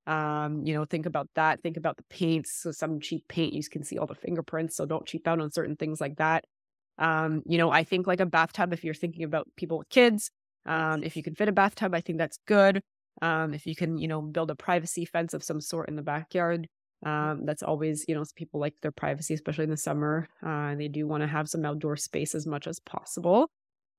Um, 0.06 0.62
you 0.66 0.74
know, 0.74 0.86
think 0.86 1.06
about 1.06 1.28
that. 1.36 1.62
Think 1.64 1.78
about 1.78 1.98
the 1.98 2.04
paints. 2.10 2.62
So 2.62 2.72
some 2.72 3.00
cheap 3.00 3.28
paint, 3.28 3.54
you 3.54 3.64
can 3.64 3.84
see 3.84 3.98
all 3.98 4.06
the 4.06 4.16
fingerprints. 4.16 4.76
So 4.76 4.86
don't 4.86 5.06
cheap 5.06 5.28
out 5.28 5.42
on 5.42 5.52
certain 5.52 5.76
things 5.76 6.00
like 6.00 6.18
that. 6.18 6.46
Um, 7.00 7.44
you 7.46 7.58
know, 7.58 7.72
I 7.72 7.84
think 7.84 8.08
like 8.08 8.20
a 8.20 8.26
bathtub, 8.26 8.74
if 8.74 8.84
you're 8.84 8.94
thinking 8.94 9.24
about 9.24 9.48
people 9.56 9.80
with 9.80 9.90
kids, 9.90 10.32
um, 10.66 11.04
if 11.04 11.16
you 11.16 11.24
can 11.24 11.36
fit 11.36 11.50
a 11.50 11.52
bathtub, 11.52 11.94
I 11.94 12.02
think 12.02 12.18
that's 12.20 12.40
good. 12.48 12.82
Um, 13.22 13.54
if 13.54 13.66
you 13.66 13.76
can, 13.76 13.98
you 13.98 14.08
know, 14.08 14.22
build 14.22 14.52
a 14.52 14.56
privacy 14.56 15.06
fence 15.06 15.34
of 15.34 15.44
some 15.44 15.62
sort 15.62 15.90
in 15.90 15.96
the 15.96 16.02
backyard, 16.04 16.68
um, 17.06 17.46
that's 17.46 17.64
always, 17.64 18.06
you 18.08 18.16
know, 18.16 18.24
people 18.36 18.60
like 18.60 18.74
their 18.82 18.92
privacy, 18.92 19.34
especially 19.34 19.66
in 19.66 19.70
the 19.70 19.78
summer. 19.78 20.28
Uh, 20.46 20.76
they 20.76 20.88
do 20.88 21.08
want 21.08 21.22
to 21.22 21.28
have 21.28 21.50
some 21.50 21.66
outdoor 21.66 21.96
space 21.96 22.34
as 22.34 22.46
much 22.48 22.68
as 22.68 22.80
possible. 22.80 23.50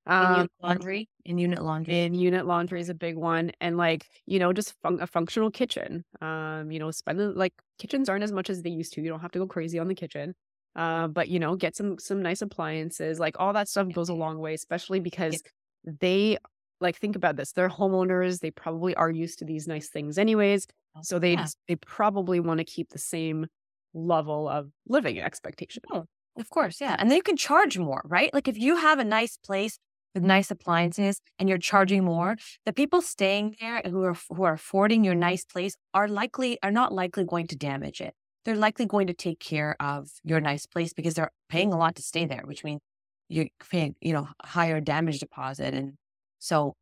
In 0.09 0.15
Um, 0.15 0.35
unit 0.37 0.51
laundry. 0.63 1.09
In 1.25 1.39
unit 1.39 1.63
laundry. 1.63 1.95
and 1.95 2.19
unit 2.19 2.47
laundry 2.47 2.81
is 2.81 2.89
a 2.89 2.95
big 2.95 3.17
one 3.17 3.53
and 3.61 3.77
like 3.77 4.07
you 4.27 4.39
know 4.39 4.53
just 4.53 4.75
fun- 4.83 5.01
a 5.01 5.07
functional 5.07 5.51
kitchen 5.51 6.05
um 6.23 6.71
you 6.71 6.79
know 6.79 6.91
spend 6.91 7.35
like 7.37 7.53
kitchens 7.79 8.09
aren't 8.09 8.25
as 8.25 8.33
much 8.33 8.49
as 8.51 8.63
they 8.63 8.71
used 8.71 8.93
to 8.95 9.03
you 9.03 9.09
don't 9.09 9.21
have 9.21 9.33
to 9.33 9.39
go 9.39 9.47
crazy 9.47 9.79
on 9.79 9.89
the 9.89 9.95
kitchen 9.95 10.35
uh 10.77 11.09
but 11.09 11.29
you 11.29 11.39
know 11.39 11.57
get 11.57 11.77
some 11.77 11.99
some 11.99 12.23
nice 12.23 12.41
appliances 12.43 13.21
like 13.21 13.39
all 13.39 13.53
that 13.53 13.69
stuff 13.69 13.91
goes 13.93 14.09
a 14.09 14.15
long 14.15 14.39
way 14.39 14.55
especially 14.55 15.01
because 15.01 15.43
they 15.85 16.39
like 16.81 16.97
think 16.97 17.17
about 17.17 17.37
this 17.37 17.53
they're 17.53 17.69
homeowners 17.69 18.41
they 18.41 18.51
probably 18.51 18.95
are 18.95 19.11
used 19.11 19.39
to 19.39 19.45
these 19.45 19.67
nice 19.69 19.89
things 19.89 20.17
anyways 20.19 20.67
so 21.01 21.19
they 21.19 21.33
Yeah. 21.35 21.47
they 21.69 21.77
probably 21.77 22.41
want 22.41 22.59
to 22.59 22.65
keep 22.65 22.91
the 22.91 22.99
same 22.99 23.47
level 23.95 24.49
of 24.49 24.71
living 24.87 25.19
expectation 25.21 25.83
Oh, 25.93 26.05
Of 26.37 26.51
course, 26.51 26.81
yeah. 26.81 26.97
And 26.99 27.11
then 27.11 27.17
you 27.17 27.23
can 27.23 27.37
charge 27.37 27.79
more, 27.79 28.03
right? 28.05 28.33
Like 28.33 28.49
if 28.49 28.57
you 28.59 28.77
have 28.77 28.99
a 28.99 29.05
nice 29.05 29.37
place 29.37 29.79
with 30.15 30.23
nice 30.23 30.51
appliances 30.51 31.21
and 31.39 31.49
you're 31.49 31.59
charging 31.59 32.05
more, 32.05 32.37
the 32.65 32.73
people 32.73 33.03
staying 33.03 33.57
there 33.61 33.83
who 33.85 34.03
are 34.05 34.17
who 34.29 34.43
are 34.45 34.55
affording 34.55 35.05
your 35.05 35.15
nice 35.15 35.45
place 35.45 35.77
are 35.95 36.09
likely 36.09 36.59
are 36.63 36.73
not 36.73 36.93
likely 36.93 37.25
going 37.25 37.47
to 37.49 37.57
damage 37.57 38.01
it. 38.01 38.15
They're 38.45 38.57
likely 38.57 38.87
going 38.87 39.09
to 39.09 39.15
take 39.15 39.41
care 39.41 39.77
of 39.81 40.09
your 40.25 40.41
nice 40.41 40.67
place 40.67 40.93
because 40.93 41.15
they're 41.15 41.33
paying 41.49 41.73
a 41.73 41.79
lot 41.79 41.97
to 41.97 42.03
stay 42.03 42.25
there, 42.25 42.43
which 42.45 42.65
means 42.65 42.81
you're 43.29 43.49
paying, 43.71 43.95
you 44.01 44.13
know, 44.13 44.29
higher 44.43 44.81
damage 44.81 45.19
deposit. 45.19 45.75
And 45.75 45.95
so 46.39 46.75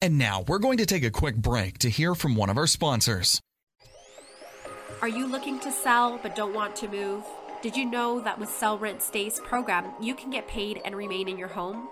And 0.00 0.18
now 0.18 0.44
we're 0.46 0.58
going 0.58 0.78
to 0.78 0.86
take 0.86 1.04
a 1.04 1.10
quick 1.10 1.36
break 1.36 1.78
to 1.78 1.88
hear 1.88 2.14
from 2.14 2.34
one 2.36 2.50
of 2.50 2.56
our 2.56 2.66
sponsors. 2.66 3.40
Are 5.02 5.08
you 5.08 5.26
looking 5.26 5.60
to 5.60 5.70
sell 5.70 6.18
but 6.22 6.34
don't 6.34 6.54
want 6.54 6.74
to 6.76 6.88
move? 6.88 7.22
Did 7.62 7.76
you 7.76 7.84
know 7.84 8.20
that 8.20 8.38
with 8.38 8.48
Sell 8.48 8.78
Rent 8.78 9.02
Stays 9.02 9.40
program, 9.40 9.92
you 10.00 10.14
can 10.14 10.30
get 10.30 10.46
paid 10.48 10.80
and 10.84 10.94
remain 10.94 11.28
in 11.28 11.38
your 11.38 11.48
home? 11.48 11.88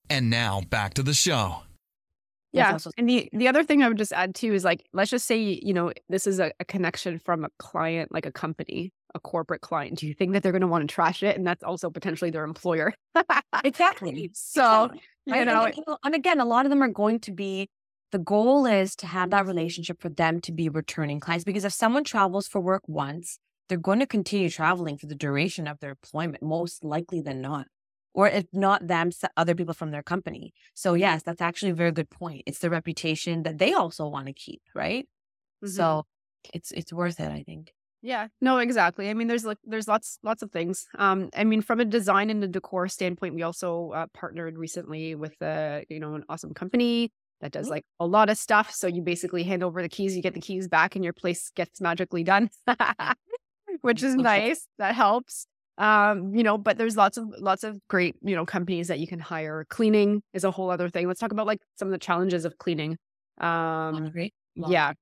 And 0.09 0.29
now 0.29 0.61
back 0.69 0.93
to 0.95 1.03
the 1.03 1.13
show. 1.13 1.61
Yeah. 2.57 2.71
also- 2.73 2.91
And 2.97 3.07
the 3.09 3.29
the 3.33 3.47
other 3.47 3.63
thing 3.63 3.83
I 3.83 3.87
would 3.87 3.97
just 3.97 4.13
add 4.13 4.35
too 4.35 4.53
is 4.53 4.63
like 4.63 4.85
let's 4.93 5.11
just 5.11 5.25
say 5.27 5.37
you 5.61 5.73
know 5.73 5.91
this 6.09 6.27
is 6.27 6.39
a, 6.39 6.51
a 6.59 6.65
connection 6.65 7.19
from 7.19 7.43
a 7.45 7.49
client 7.59 8.11
like 8.11 8.25
a 8.25 8.31
company, 8.31 8.91
a 9.13 9.19
corporate 9.19 9.61
client. 9.61 9.99
Do 9.99 10.07
you 10.07 10.13
think 10.13 10.33
that 10.33 10.43
they're 10.43 10.51
going 10.51 10.61
to 10.61 10.67
want 10.67 10.87
to 10.87 10.93
trash 10.93 11.23
it? 11.23 11.35
And 11.37 11.45
that's 11.45 11.63
also 11.63 11.89
potentially 11.89 12.31
their 12.31 12.43
employer. 12.43 12.93
exactly. 13.63 14.29
so 14.33 14.89
you 15.25 15.33
Right? 15.33 15.45
know, 15.47 15.65
and, 15.65 15.83
and 16.03 16.15
again, 16.15 16.39
a 16.39 16.45
lot 16.45 16.65
of 16.65 16.69
them 16.69 16.83
are 16.83 16.87
going 16.87 17.19
to 17.21 17.31
be 17.31 17.67
the 18.11 18.19
goal 18.19 18.65
is 18.65 18.95
to 18.97 19.07
have 19.07 19.31
that 19.31 19.45
relationship 19.47 19.99
for 19.99 20.09
them 20.09 20.39
to 20.41 20.51
be 20.51 20.69
returning 20.69 21.19
clients 21.19 21.43
because 21.43 21.65
if 21.65 21.73
someone 21.73 22.03
travels 22.03 22.47
for 22.47 22.61
work 22.61 22.83
once, 22.87 23.39
they're 23.67 23.77
going 23.79 23.99
to 23.99 24.05
continue 24.05 24.49
traveling 24.49 24.97
for 24.97 25.07
the 25.07 25.15
duration 25.15 25.67
of 25.67 25.79
their 25.79 25.89
employment, 25.91 26.43
most 26.43 26.83
likely 26.83 27.19
than 27.21 27.41
not. 27.41 27.65
Or 28.15 28.29
if 28.29 28.45
not 28.53 28.87
them, 28.87 29.11
other 29.37 29.55
people 29.55 29.75
from 29.75 29.91
their 29.91 30.03
company. 30.03 30.53
So 30.73 30.95
yes, 30.95 31.23
that's 31.23 31.41
actually 31.41 31.71
a 31.71 31.75
very 31.75 31.91
good 31.91 32.09
point. 32.09 32.43
It's 32.47 32.59
the 32.59 32.71
reputation 32.71 33.43
that 33.43 33.59
they 33.59 33.73
also 33.73 34.07
want 34.07 34.27
to 34.27 34.33
keep, 34.33 34.63
right? 34.75 35.07
Mhm. 35.61 35.71
So 35.71 36.05
it's 36.53 36.71
it's 36.71 36.93
worth 36.93 37.19
it, 37.19 37.31
I 37.31 37.43
think. 37.43 37.73
Yeah, 38.01 38.27
no, 38.39 38.59
exactly. 38.59 39.09
I 39.09 39.13
mean, 39.15 39.27
there's 39.27 39.45
like 39.45 39.57
there's 39.63 39.87
lots 39.87 40.19
lots 40.21 40.43
of 40.43 40.51
things. 40.51 40.85
Um, 40.97 41.29
I 41.35 41.43
mean, 41.43 41.61
from 41.61 41.79
a 41.79 41.85
design 41.85 42.29
and 42.29 42.43
a 42.43 42.47
decor 42.47 42.87
standpoint, 42.87 43.33
we 43.33 43.41
also 43.41 43.91
uh, 43.91 44.05
partnered 44.13 44.57
recently 44.59 45.15
with 45.15 45.41
uh, 45.41 45.81
you 45.89 45.99
know, 45.99 46.13
an 46.13 46.23
awesome 46.29 46.53
company 46.53 47.11
that 47.41 47.51
does 47.51 47.67
Mhm. 47.67 47.71
like 47.71 47.83
a 47.99 48.05
lot 48.05 48.29
of 48.29 48.37
stuff. 48.37 48.71
So 48.71 48.85
you 48.87 49.01
basically 49.01 49.43
hand 49.43 49.63
over 49.63 49.81
the 49.81 49.89
keys, 49.89 50.15
you 50.15 50.21
get 50.21 50.35
the 50.35 50.41
keys 50.41 50.67
back, 50.67 50.95
and 50.95 51.03
your 51.03 51.13
place 51.13 51.49
gets 51.55 51.81
magically 51.81 52.23
done, 52.23 52.49
which 53.81 54.03
is 54.03 54.15
nice. 54.17 54.67
That 54.77 54.95
helps. 54.95 55.47
Um, 55.77 56.33
you 56.33 56.43
know, 56.43 56.57
but 56.57 56.77
there's 56.77 56.95
lots 56.95 57.17
of 57.17 57.25
lots 57.37 57.63
of 57.63 57.79
great 57.89 58.15
you 58.21 58.35
know 58.35 58.45
companies 58.45 58.87
that 58.87 58.99
you 58.99 59.07
can 59.07 59.19
hire. 59.19 59.65
Cleaning 59.69 60.21
is 60.33 60.43
a 60.43 60.51
whole 60.51 60.69
other 60.69 60.89
thing. 60.89 61.07
Let's 61.07 61.19
talk 61.19 61.31
about 61.31 61.47
like 61.47 61.59
some 61.75 61.87
of 61.87 61.91
the 61.91 61.97
challenges 61.97 62.45
of 62.45 62.57
cleaning. 62.57 62.97
Um, 63.39 63.93
Laundry. 63.93 64.33
yeah, 64.55 64.93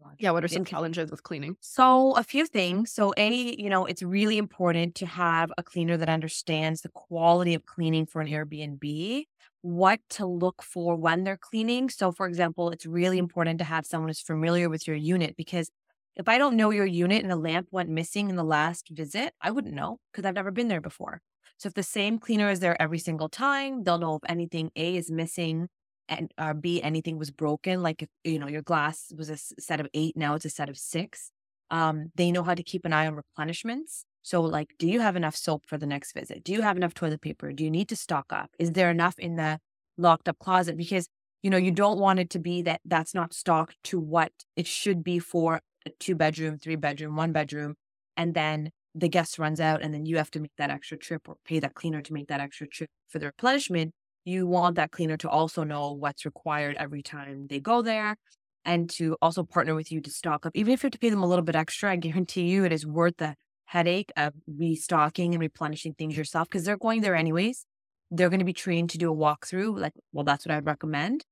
Laundry. 0.00 0.16
yeah. 0.18 0.30
What 0.30 0.44
are 0.44 0.48
some 0.48 0.64
challenges 0.64 1.10
with 1.10 1.22
cleaning? 1.22 1.56
So, 1.60 2.12
a 2.16 2.22
few 2.22 2.46
things. 2.46 2.92
So, 2.92 3.12
A, 3.18 3.30
you 3.60 3.68
know, 3.68 3.84
it's 3.84 4.02
really 4.02 4.38
important 4.38 4.94
to 4.96 5.06
have 5.06 5.52
a 5.58 5.62
cleaner 5.62 5.96
that 5.98 6.08
understands 6.08 6.80
the 6.80 6.88
quality 6.90 7.54
of 7.54 7.66
cleaning 7.66 8.06
for 8.06 8.22
an 8.22 8.28
Airbnb, 8.28 9.24
what 9.60 10.00
to 10.10 10.26
look 10.26 10.62
for 10.62 10.96
when 10.96 11.24
they're 11.24 11.36
cleaning. 11.36 11.90
So, 11.90 12.10
for 12.12 12.26
example, 12.26 12.70
it's 12.70 12.86
really 12.86 13.18
important 13.18 13.58
to 13.58 13.64
have 13.64 13.84
someone 13.84 14.08
who's 14.08 14.20
familiar 14.20 14.70
with 14.70 14.86
your 14.86 14.96
unit 14.96 15.36
because 15.36 15.70
if 16.16 16.28
I 16.28 16.38
don't 16.38 16.56
know 16.56 16.70
your 16.70 16.86
unit 16.86 17.22
and 17.22 17.32
a 17.32 17.36
lamp 17.36 17.68
went 17.70 17.90
missing 17.90 18.30
in 18.30 18.36
the 18.36 18.44
last 18.44 18.88
visit, 18.90 19.34
I 19.40 19.50
wouldn't 19.50 19.74
know 19.74 19.98
because 20.12 20.24
I've 20.26 20.34
never 20.34 20.50
been 20.50 20.68
there 20.68 20.80
before. 20.80 21.20
So, 21.58 21.68
if 21.68 21.74
the 21.74 21.82
same 21.82 22.18
cleaner 22.18 22.50
is 22.50 22.60
there 22.60 22.80
every 22.80 22.98
single 22.98 23.28
time, 23.28 23.84
they'll 23.84 23.98
know 23.98 24.16
if 24.16 24.30
anything 24.30 24.70
A 24.76 24.96
is 24.96 25.10
missing 25.10 25.68
and 26.08 26.32
or 26.38 26.54
B 26.54 26.82
anything 26.82 27.18
was 27.18 27.30
broken. 27.30 27.82
Like 27.82 28.02
if 28.02 28.08
you 28.24 28.38
know 28.38 28.48
your 28.48 28.62
glass 28.62 29.12
was 29.16 29.30
a 29.30 29.36
set 29.36 29.80
of 29.80 29.88
eight, 29.94 30.16
now 30.16 30.34
it's 30.34 30.44
a 30.44 30.50
set 30.50 30.68
of 30.68 30.76
six. 30.76 31.30
Um, 31.70 32.12
they 32.14 32.30
know 32.30 32.42
how 32.42 32.54
to 32.54 32.62
keep 32.62 32.84
an 32.84 32.92
eye 32.92 33.06
on 33.06 33.16
replenishments. 33.16 34.04
So, 34.22 34.40
like, 34.42 34.74
do 34.78 34.88
you 34.88 35.00
have 35.00 35.16
enough 35.16 35.36
soap 35.36 35.64
for 35.66 35.78
the 35.78 35.86
next 35.86 36.12
visit? 36.12 36.42
Do 36.44 36.52
you 36.52 36.62
have 36.62 36.76
enough 36.76 36.94
toilet 36.94 37.20
paper? 37.20 37.52
Do 37.52 37.64
you 37.64 37.70
need 37.70 37.88
to 37.90 37.96
stock 37.96 38.26
up? 38.30 38.50
Is 38.58 38.72
there 38.72 38.90
enough 38.90 39.18
in 39.18 39.36
the 39.36 39.60
locked 39.96 40.28
up 40.28 40.38
closet? 40.38 40.76
Because 40.76 41.08
you 41.42 41.50
know 41.50 41.56
you 41.56 41.70
don't 41.70 41.98
want 41.98 42.18
it 42.18 42.30
to 42.30 42.38
be 42.38 42.62
that 42.62 42.80
that's 42.84 43.14
not 43.14 43.34
stocked 43.34 43.76
to 43.84 44.00
what 44.00 44.32
it 44.56 44.66
should 44.66 45.04
be 45.04 45.18
for 45.18 45.60
a 45.86 45.90
two 45.98 46.14
bedroom, 46.14 46.58
three 46.58 46.76
bedroom, 46.76 47.16
one 47.16 47.32
bedroom, 47.32 47.74
and 48.16 48.34
then 48.34 48.70
the 48.94 49.08
guest 49.08 49.38
runs 49.38 49.60
out, 49.60 49.82
and 49.82 49.94
then 49.94 50.06
you 50.06 50.16
have 50.16 50.30
to 50.32 50.40
make 50.40 50.52
that 50.58 50.70
extra 50.70 50.96
trip 50.98 51.28
or 51.28 51.36
pay 51.44 51.60
that 51.60 51.74
cleaner 51.74 52.02
to 52.02 52.12
make 52.12 52.28
that 52.28 52.40
extra 52.40 52.66
trip 52.66 52.90
for 53.08 53.18
the 53.18 53.26
replenishment 53.26 53.92
you 54.26 54.46
want 54.46 54.74
that 54.74 54.90
cleaner 54.90 55.16
to 55.16 55.28
also 55.30 55.62
know 55.62 55.92
what's 55.92 56.24
required 56.24 56.76
every 56.78 57.00
time 57.00 57.46
they 57.48 57.60
go 57.60 57.80
there 57.80 58.16
and 58.64 58.90
to 58.90 59.16
also 59.22 59.44
partner 59.44 59.74
with 59.74 59.92
you 59.92 60.00
to 60.00 60.10
stock 60.10 60.44
up. 60.44 60.52
Even 60.56 60.74
if 60.74 60.82
you 60.82 60.88
have 60.88 60.92
to 60.92 60.98
pay 60.98 61.10
them 61.10 61.22
a 61.22 61.26
little 61.26 61.44
bit 61.44 61.54
extra, 61.54 61.92
I 61.92 61.96
guarantee 61.96 62.48
you 62.48 62.64
it 62.64 62.72
is 62.72 62.84
worth 62.84 63.16
the 63.18 63.36
headache 63.66 64.10
of 64.16 64.34
restocking 64.48 65.32
and 65.32 65.40
replenishing 65.40 65.94
things 65.94 66.16
yourself 66.16 66.48
because 66.48 66.64
they're 66.64 66.76
going 66.76 67.02
there 67.02 67.14
anyways. 67.14 67.64
They're 68.10 68.28
going 68.28 68.40
to 68.40 68.44
be 68.44 68.52
trained 68.52 68.90
to 68.90 68.98
do 68.98 69.12
a 69.12 69.16
walkthrough. 69.16 69.78
Like, 69.78 69.92
well, 70.12 70.24
that's 70.24 70.44
what 70.44 70.54
I'd 70.54 70.66
recommend. 70.66 71.24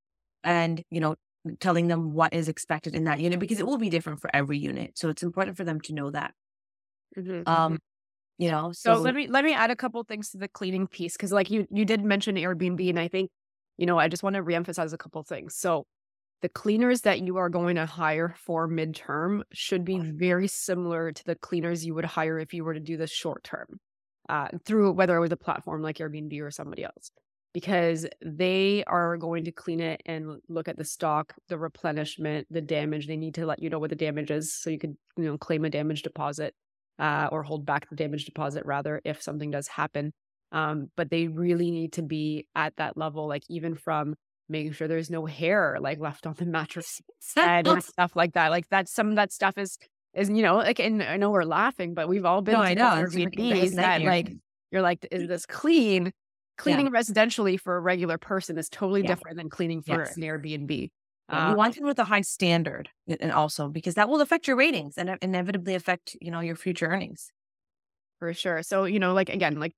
And, 0.44 0.80
you 0.90 1.00
know, 1.00 1.16
telling 1.60 1.88
them 1.88 2.12
what 2.14 2.32
is 2.34 2.48
expected 2.48 2.94
in 2.94 3.04
that 3.04 3.20
unit 3.20 3.40
because 3.40 3.60
it 3.60 3.66
will 3.66 3.78
be 3.78 3.90
different 3.90 4.20
for 4.20 4.30
every 4.34 4.58
unit. 4.58 4.96
So 4.98 5.08
it's 5.08 5.22
important 5.22 5.56
for 5.56 5.64
them 5.64 5.80
to 5.82 5.92
know 5.94 6.10
that. 6.10 6.34
Mhm. 7.16 7.46
Um, 7.46 7.78
you 8.38 8.50
know, 8.50 8.72
So 8.72 8.94
so, 8.94 9.00
let 9.00 9.14
me 9.14 9.26
let 9.28 9.44
me 9.44 9.54
add 9.54 9.70
a 9.70 9.76
couple 9.76 10.02
things 10.04 10.30
to 10.30 10.38
the 10.38 10.48
cleaning 10.48 10.86
piece 10.86 11.16
because 11.16 11.32
like 11.32 11.50
you 11.50 11.66
you 11.70 11.84
did 11.84 12.04
mention 12.04 12.36
Airbnb 12.36 12.88
and 12.90 12.98
I 12.98 13.08
think 13.08 13.30
you 13.78 13.86
know 13.86 13.98
I 13.98 14.08
just 14.08 14.22
want 14.22 14.34
to 14.36 14.42
reemphasize 14.42 14.92
a 14.92 14.98
couple 14.98 15.22
things. 15.22 15.56
So 15.56 15.86
the 16.42 16.48
cleaners 16.50 17.02
that 17.02 17.20
you 17.22 17.38
are 17.38 17.50
going 17.50 17.76
to 17.76 17.86
hire 17.86 18.34
for 18.38 18.68
midterm 18.68 19.42
should 19.52 19.84
be 19.84 20.00
very 20.00 20.48
similar 20.48 21.12
to 21.12 21.24
the 21.24 21.36
cleaners 21.36 21.86
you 21.86 21.94
would 21.94 22.04
hire 22.06 22.38
if 22.38 22.54
you 22.54 22.64
were 22.64 22.74
to 22.74 22.80
do 22.80 22.96
this 22.98 23.10
short 23.10 23.44
term 23.44 23.80
uh, 24.28 24.48
through 24.66 24.92
whether 24.92 25.16
it 25.16 25.20
was 25.20 25.32
a 25.32 25.36
platform 25.38 25.82
like 25.82 25.98
Airbnb 25.98 26.40
or 26.42 26.50
somebody 26.52 26.84
else 26.84 27.10
because 27.54 28.06
they 28.20 28.84
are 28.86 29.16
going 29.16 29.44
to 29.44 29.52
clean 29.52 29.80
it 29.80 30.02
and 30.04 30.40
look 30.48 30.68
at 30.68 30.76
the 30.76 30.84
stock, 30.84 31.32
the 31.48 31.56
replenishment, 31.56 32.46
the 32.50 32.60
damage. 32.60 33.06
They 33.06 33.16
need 33.16 33.36
to 33.36 33.46
let 33.46 33.62
you 33.62 33.70
know 33.70 33.78
what 33.78 33.90
the 33.90 33.96
damage 33.96 34.30
is 34.30 34.52
so 34.52 34.68
you 34.68 34.78
could 34.78 34.96
you 35.16 35.24
know 35.24 35.38
claim 35.38 35.64
a 35.64 35.70
damage 35.70 36.02
deposit 36.02 36.52
uh, 36.98 37.28
or 37.32 37.42
hold 37.44 37.64
back 37.64 37.88
the 37.88 37.96
damage 37.96 38.24
deposit 38.26 38.66
rather 38.66 39.00
if 39.04 39.22
something 39.22 39.50
does 39.50 39.68
happen. 39.68 40.12
Um, 40.52 40.88
but 40.96 41.10
they 41.10 41.28
really 41.28 41.70
need 41.70 41.94
to 41.94 42.02
be 42.02 42.46
at 42.54 42.76
that 42.76 42.96
level, 42.96 43.26
like 43.28 43.42
even 43.48 43.74
from 43.76 44.14
making 44.48 44.72
sure 44.72 44.86
there's 44.86 45.10
no 45.10 45.24
hair 45.24 45.78
like 45.80 45.98
left 46.00 46.26
on 46.26 46.34
the 46.36 46.44
mattress 46.58 47.00
and 47.36 47.66
stuff 47.82 48.14
like 48.16 48.34
that. 48.34 48.50
Like 48.50 48.68
that, 48.70 48.88
some 48.88 49.08
of 49.10 49.16
that 49.16 49.32
stuff 49.32 49.56
is 49.56 49.78
is 50.12 50.28
you 50.28 50.42
know 50.42 50.56
like 50.56 50.80
and 50.80 51.02
I 51.02 51.16
know 51.16 51.30
we're 51.30 51.44
laughing, 51.44 51.94
but 51.94 52.08
we've 52.08 52.24
all 52.24 52.42
been 52.42 52.54
No, 52.54 52.62
to 52.62 52.66
I 52.68 52.74
know. 52.74 53.02
It's 53.02 53.14
a 53.14 53.18
freaking 53.18 53.52
Airbnbs 53.52 53.74
that 53.76 54.02
nightmare. 54.02 54.10
like 54.10 54.32
you're 54.72 54.82
like, 54.82 55.06
is 55.12 55.28
this 55.28 55.46
clean? 55.46 56.12
Cleaning 56.56 56.88
residentially 56.90 57.58
for 57.58 57.76
a 57.76 57.80
regular 57.80 58.16
person 58.16 58.58
is 58.58 58.68
totally 58.68 59.02
Yeah. 59.02 59.16
different 59.16 59.36
than 59.36 59.50
cleaning 59.50 59.82
for 59.82 60.02
Yes. 60.02 60.16
an 60.16 60.22
Airbnb. 60.22 60.90
Yeah, 61.30 61.38
Uh, 61.38 61.40
you 61.40 61.54
want 61.54 61.76
it 61.76 61.82
with 61.82 61.98
a 61.98 62.04
high 62.04 62.20
standard 62.20 62.90
and 63.08 63.32
also 63.32 63.68
because 63.68 63.94
that 63.94 64.08
will 64.08 64.20
affect 64.20 64.46
your 64.46 64.56
ratings 64.56 64.96
and 64.98 65.18
inevitably 65.22 65.74
affect, 65.74 66.16
you 66.20 66.30
know, 66.30 66.40
your 66.40 66.56
future 66.56 66.86
earnings. 66.86 67.32
for 68.18 68.32
sure. 68.32 68.62
So, 68.62 68.84
you 68.84 68.98
know, 68.98 69.12
like 69.12 69.28
again, 69.28 69.58
like 69.58 69.74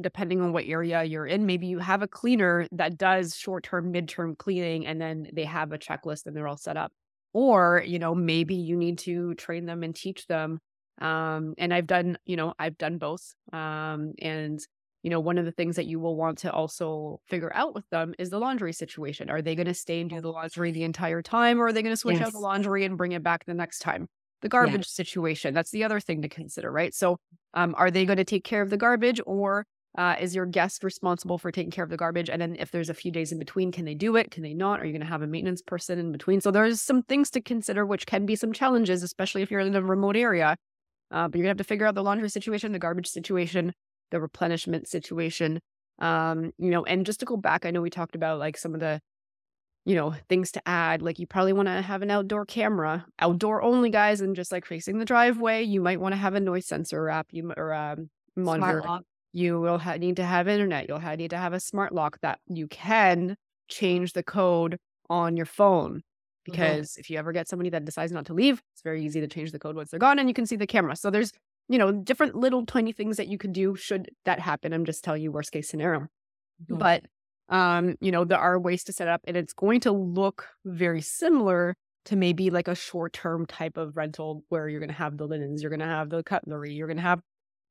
depending 0.00 0.40
on 0.40 0.52
what 0.52 0.64
area 0.66 1.04
you're 1.04 1.26
in, 1.26 1.46
maybe 1.46 1.66
you 1.66 1.78
have 1.78 2.02
a 2.02 2.08
cleaner 2.08 2.66
that 2.72 2.96
does 2.96 3.36
short 3.36 3.64
term, 3.64 3.90
mid 3.90 4.08
term 4.08 4.36
cleaning, 4.36 4.86
and 4.86 5.00
then 5.00 5.28
they 5.32 5.44
have 5.44 5.72
a 5.72 5.78
checklist 5.78 6.26
and 6.26 6.36
they're 6.36 6.48
all 6.48 6.56
set 6.56 6.76
up. 6.76 6.92
Or, 7.34 7.82
you 7.86 7.98
know, 7.98 8.14
maybe 8.14 8.54
you 8.54 8.76
need 8.76 8.98
to 9.00 9.34
train 9.34 9.66
them 9.66 9.82
and 9.82 9.94
teach 9.96 10.26
them. 10.26 10.60
Um, 11.00 11.54
and 11.58 11.72
I've 11.72 11.86
done, 11.86 12.18
you 12.26 12.36
know, 12.36 12.54
I've 12.58 12.76
done 12.78 12.98
both. 12.98 13.34
Um, 13.52 14.12
and, 14.20 14.60
you 15.02 15.10
know, 15.10 15.20
one 15.20 15.38
of 15.38 15.44
the 15.44 15.52
things 15.52 15.76
that 15.76 15.86
you 15.86 15.98
will 15.98 16.16
want 16.16 16.38
to 16.38 16.52
also 16.52 17.20
figure 17.28 17.52
out 17.54 17.74
with 17.74 17.88
them 17.90 18.14
is 18.18 18.30
the 18.30 18.38
laundry 18.38 18.72
situation. 18.72 19.30
Are 19.30 19.42
they 19.42 19.54
going 19.54 19.66
to 19.66 19.74
stay 19.74 20.00
and 20.00 20.08
do 20.08 20.20
the 20.20 20.30
laundry 20.30 20.70
the 20.70 20.84
entire 20.84 21.22
time, 21.22 21.60
or 21.60 21.66
are 21.66 21.72
they 21.72 21.82
going 21.82 21.92
to 21.92 21.96
switch 21.96 22.20
out 22.20 22.32
the 22.32 22.38
laundry 22.38 22.84
and 22.84 22.96
bring 22.96 23.12
it 23.12 23.22
back 23.22 23.44
the 23.44 23.54
next 23.54 23.80
time? 23.80 24.08
The 24.42 24.48
garbage 24.48 24.86
situation, 24.86 25.54
that's 25.54 25.70
the 25.70 25.84
other 25.84 26.00
thing 26.00 26.22
to 26.22 26.28
consider, 26.28 26.70
right? 26.70 26.92
So, 26.94 27.18
um, 27.54 27.74
are 27.76 27.90
they 27.90 28.04
going 28.04 28.16
to 28.16 28.24
take 28.24 28.44
care 28.44 28.62
of 28.62 28.70
the 28.70 28.76
garbage 28.76 29.20
or 29.26 29.66
uh, 29.96 30.16
is 30.18 30.34
your 30.34 30.46
guest 30.46 30.82
responsible 30.82 31.38
for 31.38 31.52
taking 31.52 31.70
care 31.70 31.84
of 31.84 31.90
the 31.90 31.96
garbage? 31.96 32.30
And 32.30 32.40
then 32.40 32.56
if 32.58 32.70
there's 32.70 32.88
a 32.88 32.94
few 32.94 33.12
days 33.12 33.30
in 33.30 33.38
between, 33.38 33.70
can 33.70 33.84
they 33.84 33.94
do 33.94 34.16
it? 34.16 34.30
Can 34.30 34.42
they 34.42 34.54
not? 34.54 34.80
Are 34.80 34.84
you 34.84 34.92
going 34.92 35.02
to 35.02 35.06
have 35.06 35.22
a 35.22 35.26
maintenance 35.26 35.62
person 35.62 35.98
in 35.98 36.12
between? 36.12 36.40
So 36.40 36.50
there's 36.50 36.80
some 36.80 37.02
things 37.02 37.30
to 37.30 37.40
consider, 37.40 37.84
which 37.84 38.06
can 38.06 38.24
be 38.24 38.34
some 38.34 38.52
challenges, 38.52 39.02
especially 39.02 39.42
if 39.42 39.50
you're 39.50 39.60
in 39.60 39.76
a 39.76 39.82
remote 39.82 40.16
area. 40.16 40.56
Uh, 41.12 41.28
but 41.28 41.36
you're 41.36 41.44
gonna 41.44 41.50
have 41.50 41.58
to 41.58 41.64
figure 41.64 41.86
out 41.86 41.94
the 41.94 42.02
laundry 42.02 42.30
situation, 42.30 42.72
the 42.72 42.78
garbage 42.78 43.06
situation, 43.06 43.74
the 44.12 44.20
replenishment 44.20 44.86
situation. 44.86 45.60
Um, 45.98 46.52
you 46.56 46.70
know, 46.70 46.84
and 46.84 47.04
just 47.04 47.18
to 47.20 47.26
go 47.26 47.36
back, 47.36 47.66
I 47.66 47.72
know 47.72 47.82
we 47.82 47.90
talked 47.90 48.14
about 48.14 48.38
like 48.38 48.56
some 48.56 48.74
of 48.74 48.80
the, 48.80 49.00
you 49.84 49.96
know, 49.96 50.14
things 50.28 50.52
to 50.52 50.62
add. 50.66 51.02
Like 51.02 51.18
you 51.18 51.26
probably 51.26 51.52
want 51.52 51.66
to 51.66 51.82
have 51.82 52.02
an 52.02 52.10
outdoor 52.10 52.46
camera, 52.46 53.04
outdoor 53.18 53.62
only, 53.62 53.90
guys, 53.90 54.20
and 54.20 54.36
just 54.36 54.52
like 54.52 54.64
facing 54.64 54.98
the 54.98 55.04
driveway. 55.04 55.64
You 55.64 55.80
might 55.80 56.00
want 56.00 56.12
to 56.12 56.18
have 56.18 56.34
a 56.34 56.40
noise 56.40 56.66
sensor 56.66 57.08
app. 57.08 57.26
You 57.32 57.52
or 57.56 57.74
um, 57.74 58.08
monitor. 58.36 58.80
Smart 58.80 58.84
lock. 58.84 59.02
You 59.32 59.60
will 59.60 59.78
ha- 59.78 59.96
need 59.96 60.16
to 60.16 60.24
have 60.24 60.46
internet. 60.46 60.88
You'll 60.88 61.00
ha- 61.00 61.16
need 61.16 61.30
to 61.30 61.38
have 61.38 61.52
a 61.52 61.60
smart 61.60 61.92
lock 61.92 62.18
that 62.20 62.38
you 62.46 62.68
can 62.68 63.36
change 63.68 64.12
the 64.12 64.22
code 64.22 64.78
on 65.08 65.36
your 65.36 65.46
phone. 65.46 66.02
Because 66.44 66.96
if 66.96 67.08
you 67.08 67.18
ever 67.18 67.32
get 67.32 67.48
somebody 67.48 67.70
that 67.70 67.84
decides 67.84 68.10
not 68.10 68.26
to 68.26 68.34
leave, 68.34 68.60
it's 68.74 68.82
very 68.82 69.04
easy 69.04 69.20
to 69.20 69.28
change 69.28 69.52
the 69.52 69.58
code 69.60 69.76
once 69.76 69.90
they're 69.90 70.00
gone 70.00 70.18
and 70.18 70.28
you 70.28 70.34
can 70.34 70.44
see 70.44 70.56
the 70.56 70.66
camera. 70.66 70.96
So 70.96 71.08
there's, 71.08 71.32
you 71.68 71.78
know, 71.78 71.92
different 71.92 72.34
little 72.36 72.66
tiny 72.66 72.92
things 72.92 73.16
that 73.16 73.28
you 73.28 73.38
could 73.38 73.52
do 73.52 73.76
should 73.76 74.10
that 74.24 74.40
happen. 74.40 74.72
I'm 74.72 74.84
just 74.84 75.04
telling 75.04 75.22
you 75.22 75.32
worst 75.32 75.52
case 75.52 75.68
scenario. 75.68 76.08
Mhm. 76.68 76.78
But 76.78 77.04
um, 77.48 77.96
you 78.00 78.10
know, 78.12 78.24
there 78.24 78.38
are 78.38 78.58
ways 78.58 78.84
to 78.84 78.92
set 78.92 79.08
up 79.08 79.20
and 79.26 79.36
it's 79.36 79.52
going 79.52 79.80
to 79.80 79.92
look 79.92 80.48
very 80.64 81.02
similar 81.02 81.74
to 82.06 82.16
maybe 82.16 82.50
like 82.50 82.68
a 82.68 82.74
short-term 82.74 83.46
type 83.46 83.76
of 83.76 83.96
rental 83.96 84.44
where 84.48 84.68
you're 84.68 84.80
gonna 84.80 84.92
have 84.92 85.18
the 85.18 85.26
linens, 85.26 85.62
you're 85.62 85.70
gonna 85.70 85.84
have 85.86 86.10
the 86.10 86.22
cutlery, 86.24 86.72
you're 86.72 86.88
gonna 86.88 87.00
have, 87.02 87.20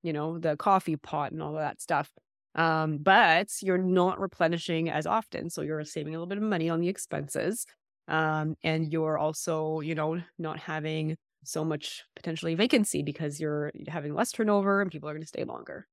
you 0.04 0.14
know, 0.14 0.38
the 0.40 0.56
coffee 0.58 0.96
pot 0.98 1.32
and 1.32 1.42
all 1.42 1.56
of 1.56 1.62
that 1.62 1.82
stuff. 1.82 2.12
Um, 2.56 2.98
but 2.98 3.50
you're 3.62 3.78
not 3.78 4.20
replenishing 4.20 4.90
as 4.90 5.06
often. 5.06 5.50
So 5.50 5.62
you're 5.62 5.84
saving 5.86 6.14
a 6.16 6.18
little 6.18 6.28
bit 6.28 6.38
of 6.38 6.44
money 6.44 6.70
on 6.70 6.82
the 6.82 6.90
expenses. 6.90 7.66
Um, 8.08 8.56
and 8.64 8.92
you're 8.92 9.18
also, 9.18 9.80
you 9.80 9.96
know, 9.96 10.22
not 10.38 10.60
having 10.60 11.18
so 11.44 11.64
much 11.66 12.04
potentially 12.16 12.56
vacancy 12.56 13.04
because 13.04 13.40
you're 13.40 13.72
having 13.88 14.14
less 14.14 14.32
turnover 14.32 14.82
and 14.82 14.92
people 14.92 15.10
are 15.10 15.14
going 15.14 15.24
to 15.24 15.28
stay 15.28 15.44
longer. 15.44 15.88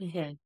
Mhm. 0.00 0.38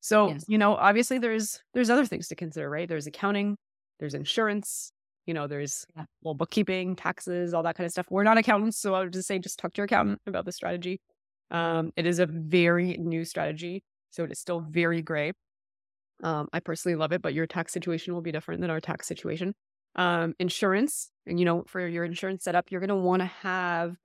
So, 0.00 0.34
Yes. 0.34 0.44
you 0.46 0.58
know, 0.58 0.74
obviously 0.76 1.18
there's 1.18 1.60
there's 1.74 1.90
other 1.90 2.06
things 2.06 2.28
to 2.28 2.36
consider, 2.36 2.70
right? 2.70 2.88
There's 2.88 3.06
accounting, 3.06 3.56
there's 3.98 4.14
insurance, 4.14 4.92
you 5.26 5.34
know, 5.34 5.46
there's 5.46 5.84
Yeah. 5.94 6.06
well 6.22 6.34
bookkeeping, 6.34 6.96
taxes, 6.96 7.52
all 7.54 7.62
that 7.64 7.76
kind 7.76 7.86
of 7.86 7.92
stuff. 7.92 8.06
We're 8.10 8.22
not 8.24 8.38
accountants, 8.38 8.78
so 8.78 8.94
I 8.94 9.00
would 9.00 9.12
just 9.12 9.28
say 9.28 9.38
just 9.38 9.58
talk 9.58 9.72
to 9.74 9.78
your 9.78 9.86
accountant 9.86 10.20
about 10.26 10.44
the 10.44 10.52
strategy. 10.52 11.00
Um, 11.50 11.92
it 11.96 12.06
is 12.06 12.18
a 12.18 12.26
very 12.26 12.96
new 12.98 13.24
strategy, 13.24 13.82
so 14.10 14.24
it 14.24 14.32
is 14.32 14.38
still 14.38 14.60
very 14.60 15.02
gray. 15.02 15.32
Um, 16.22 16.48
I 16.52 16.60
personally 16.60 16.96
love 16.96 17.12
it, 17.12 17.22
but 17.22 17.34
your 17.34 17.46
tax 17.46 17.72
situation 17.72 18.14
will 18.14 18.22
be 18.22 18.32
different 18.32 18.60
than 18.62 18.70
our 18.70 18.80
tax 18.80 19.06
situation. 19.08 19.54
Um, 19.98 20.34
insurance, 20.38 21.10
and 21.26 21.40
you 21.40 21.44
know, 21.44 21.64
for 21.66 21.84
your 21.84 22.04
insurance 22.04 22.44
setup, 22.44 22.70
you're 22.70 22.80
going 22.80 22.88
to 22.88 22.94
want 23.10 23.20
to 23.20 23.26
have 23.42 23.96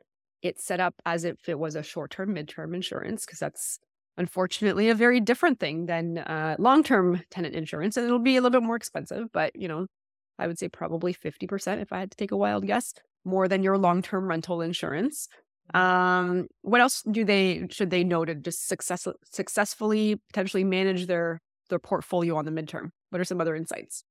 it 0.42 0.60
set 0.60 0.80
up 0.80 0.96
as 1.06 1.24
if 1.24 1.48
it 1.48 1.60
was 1.60 1.76
a 1.76 1.84
short-term, 1.84 2.34
mid-term 2.34 2.74
insurance, 2.74 3.26
because 3.26 3.38
that's 3.38 3.78
unfortunately 4.18 4.90
a 4.90 4.96
very 4.96 5.20
different 5.20 5.60
thing 5.60 5.86
than 5.86 6.18
uh, 6.18 6.56
long-term 6.58 7.22
tenant 7.30 7.54
insurance, 7.54 7.96
and 7.96 8.08
it'll 8.08 8.18
be 8.18 8.38
a 8.38 8.42
little 8.42 8.60
bit 8.60 8.66
more 8.66 8.76
expensive. 8.76 9.28
But 9.32 9.56
you 9.56 9.68
know, 9.68 9.86
I 10.40 10.48
would 10.48 10.58
say 10.58 10.68
probably 10.68 11.14
fifty 11.14 11.46
percent, 11.46 11.80
if 11.80 11.94
I 11.94 12.00
had 12.00 12.10
to 12.10 12.18
take 12.18 12.32
a 12.32 12.38
wild 12.38 12.66
guess, 12.66 12.94
more 13.24 13.48
than 13.48 13.62
your 13.62 13.78
long-term 13.78 14.28
rental 14.28 14.62
insurance. 14.62 15.28
Um, 15.76 16.48
what 16.64 16.82
else 16.82 17.04
do 17.04 17.24
they 17.24 17.68
should 17.70 17.92
they 17.92 18.04
know 18.04 18.26
to 18.26 18.34
just 18.34 18.68
success 18.68 19.08
successfully 19.32 20.20
potentially 20.30 20.64
manage 20.64 21.06
their 21.06 21.40
their 21.70 21.80
portfolio 21.80 22.36
on 22.36 22.46
the 22.46 22.52
midterm? 22.52 22.90
What 23.12 23.22
are 23.22 23.26
some 23.26 23.40
other 23.40 23.56
insights? 23.56 24.04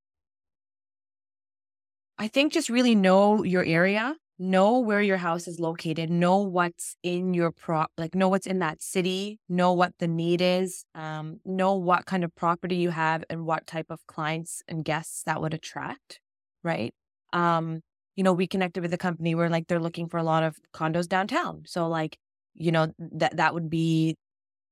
I 2.22 2.28
think 2.28 2.52
just 2.52 2.68
really 2.68 2.94
know 2.94 3.42
your 3.42 3.64
area, 3.64 4.14
know 4.38 4.78
where 4.78 5.02
your 5.02 5.16
house 5.16 5.48
is 5.48 5.58
located, 5.58 6.08
know 6.08 6.38
what's 6.38 6.94
in 7.02 7.34
your 7.34 7.50
prop, 7.50 7.90
like 7.98 8.14
know 8.14 8.28
what's 8.28 8.46
in 8.46 8.60
that 8.60 8.80
city, 8.80 9.40
know 9.48 9.72
what 9.72 9.94
the 9.98 10.06
need 10.06 10.40
is, 10.40 10.84
um, 10.94 11.40
know 11.44 11.74
what 11.74 12.06
kind 12.06 12.22
of 12.22 12.32
property 12.36 12.76
you 12.76 12.90
have 12.90 13.24
and 13.28 13.44
what 13.44 13.66
type 13.66 13.86
of 13.90 14.06
clients 14.06 14.62
and 14.68 14.84
guests 14.84 15.24
that 15.24 15.40
would 15.40 15.52
attract, 15.52 16.20
right? 16.62 16.94
Um, 17.32 17.80
you 18.14 18.22
know, 18.22 18.32
we 18.32 18.46
connected 18.46 18.82
with 18.82 18.94
a 18.94 18.98
company 18.98 19.34
where 19.34 19.50
like 19.50 19.66
they're 19.66 19.80
looking 19.80 20.08
for 20.08 20.18
a 20.18 20.22
lot 20.22 20.44
of 20.44 20.56
condos 20.72 21.08
downtown. 21.08 21.64
So 21.66 21.88
like, 21.88 22.16
you 22.54 22.70
know, 22.70 22.92
that 23.00 23.38
that 23.38 23.52
would 23.52 23.68
be 23.68 24.14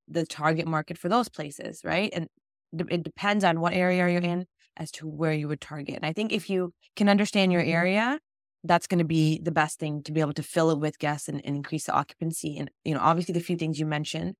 the 0.07 0.25
target 0.25 0.69
market 0.69 0.99
for 0.99 1.09
those 1.09 1.29
places, 1.29 1.81
right? 1.83 2.11
And 2.13 2.29
it 2.73 3.03
depends 3.03 3.43
on 3.43 3.59
what 3.59 3.73
area 3.73 4.09
you're 4.09 4.23
in 4.23 4.47
as 4.81 4.91
to 4.91 5.07
where 5.07 5.33
you 5.33 5.47
would 5.47 5.61
target. 5.61 5.97
And 5.97 6.07
I 6.07 6.13
think 6.13 6.33
if 6.33 6.49
you 6.49 6.73
can 6.97 7.09
understand 7.09 7.53
your 7.53 7.63
area, 7.63 8.19
that's 8.65 8.87
going 8.87 8.99
to 8.99 9.05
be 9.05 9.39
the 9.43 9.53
best 9.53 9.79
thing 9.79 10.03
to 10.03 10.13
be 10.13 10.21
able 10.21 10.33
to 10.33 10.43
fill 10.43 10.71
it 10.71 10.79
with 10.79 10.99
guests 10.99 11.29
and, 11.29 11.41
and 11.45 11.55
increase 11.55 11.85
the 11.85 11.93
occupancy. 11.93 12.57
And 12.59 12.71
you 12.85 12.95
know, 12.95 13.01
obviously 13.01 13.35
the 13.35 13.41
few 13.41 13.57
things 13.57 13.79
you 13.79 13.87
mentioned, 13.87 14.35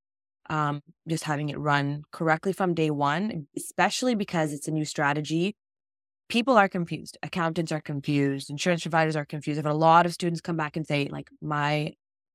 um, 0.49 0.81
just 1.07 1.25
having 1.25 1.51
it 1.51 1.59
run 1.59 2.03
correctly 2.11 2.53
from 2.53 2.75
day 2.75 2.91
one, 2.91 3.47
especially 3.57 4.15
because 4.15 4.53
it's 4.53 4.67
a 4.67 4.73
new 4.73 4.85
strategy. 4.85 5.55
People 6.29 6.57
are 6.57 6.69
confused. 6.69 7.19
Accountants 7.23 7.73
are 7.73 7.81
confused. 7.81 8.51
Insurance 8.51 8.83
providers 8.83 9.17
are 9.17 9.27
confused. 9.27 9.59
I've 9.59 9.67
had 9.67 9.73
a 9.73 9.77
lot 9.77 10.07
of 10.07 10.13
students 10.13 10.41
come 10.41 10.57
back 10.57 10.77
and 10.77 10.87
say, 10.87 11.09
like, 11.11 11.29
my, 11.43 11.93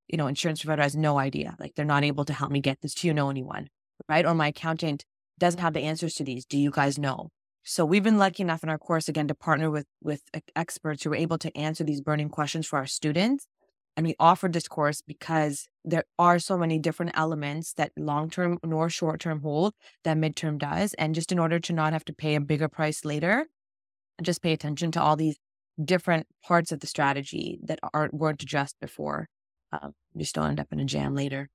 you 0.08 0.18
know, 0.18 0.28
insurance 0.28 0.62
provider 0.62 0.84
has 0.84 0.96
no 0.96 1.18
idea. 1.18 1.56
Like, 1.60 1.76
they're 1.76 1.86
not 1.86 2.04
able 2.04 2.26
to 2.26 2.34
help 2.34 2.52
me 2.52 2.60
get 2.60 2.82
this. 2.82 2.94
Do 2.94 3.08
you 3.08 3.14
know 3.14 3.30
anyone? 3.30 3.68
Right? 4.08 4.26
Or 4.26 4.36
my 4.36 4.50
accountant 4.50 5.06
doesn't 5.40 5.62
have 5.62 5.74
the 5.74 5.82
answers 5.82 6.14
to 6.16 6.24
these. 6.24 6.46
Do 6.46 6.58
you 6.58 6.72
guys 6.72 6.98
know? 7.00 7.30
So 7.68 7.84
we've 7.84 8.04
been 8.04 8.20
lucky 8.20 8.44
enough 8.44 8.62
in 8.62 8.70
our 8.70 8.78
course 8.78 9.10
again 9.10 9.28
to 9.28 9.34
partner 9.34 9.72
with 9.72 9.88
with 10.00 10.22
experts 10.56 11.04
who 11.04 11.12
are 11.12 11.16
able 11.16 11.40
to 11.40 11.58
answer 11.58 11.84
these 11.84 12.00
burning 12.00 12.30
questions 12.30 12.68
for 12.68 12.78
our 12.78 12.86
students. 12.86 13.48
And 13.98 14.06
we 14.06 14.14
offered 14.20 14.54
this 14.54 14.68
course 14.68 15.02
because 15.02 15.68
there 15.84 16.04
are 16.20 16.38
so 16.38 16.58
many 16.58 16.78
different 16.78 17.14
elements 17.16 17.74
that 17.74 17.92
long 17.98 18.30
term 18.30 18.60
nor 18.64 18.90
short 18.92 19.20
term 19.20 19.42
hold 19.42 19.74
that 20.04 20.16
midterm 20.16 20.60
does. 20.60 20.94
And 20.94 21.16
just 21.16 21.32
in 21.32 21.40
order 21.40 21.60
to 21.60 21.74
not 21.74 21.94
have 21.94 22.06
to 22.06 22.14
pay 22.14 22.36
a 22.36 22.40
bigger 22.40 22.68
price 22.68 23.04
later, 23.04 23.48
just 24.22 24.44
pay 24.44 24.54
attention 24.54 24.92
to 24.92 25.02
all 25.02 25.16
these 25.16 25.38
different 25.84 26.28
parts 26.44 26.72
of 26.72 26.82
the 26.82 26.88
strategy 26.88 27.58
that 27.64 27.80
aren't 27.96 28.14
weren't 28.14 28.44
addressed 28.44 28.76
before. 28.80 29.28
Um, 29.72 29.94
you 30.14 30.24
still 30.24 30.44
end 30.44 30.60
up 30.60 30.68
in 30.72 30.80
a 30.80 30.86
jam 30.86 31.16
later. 31.16 31.50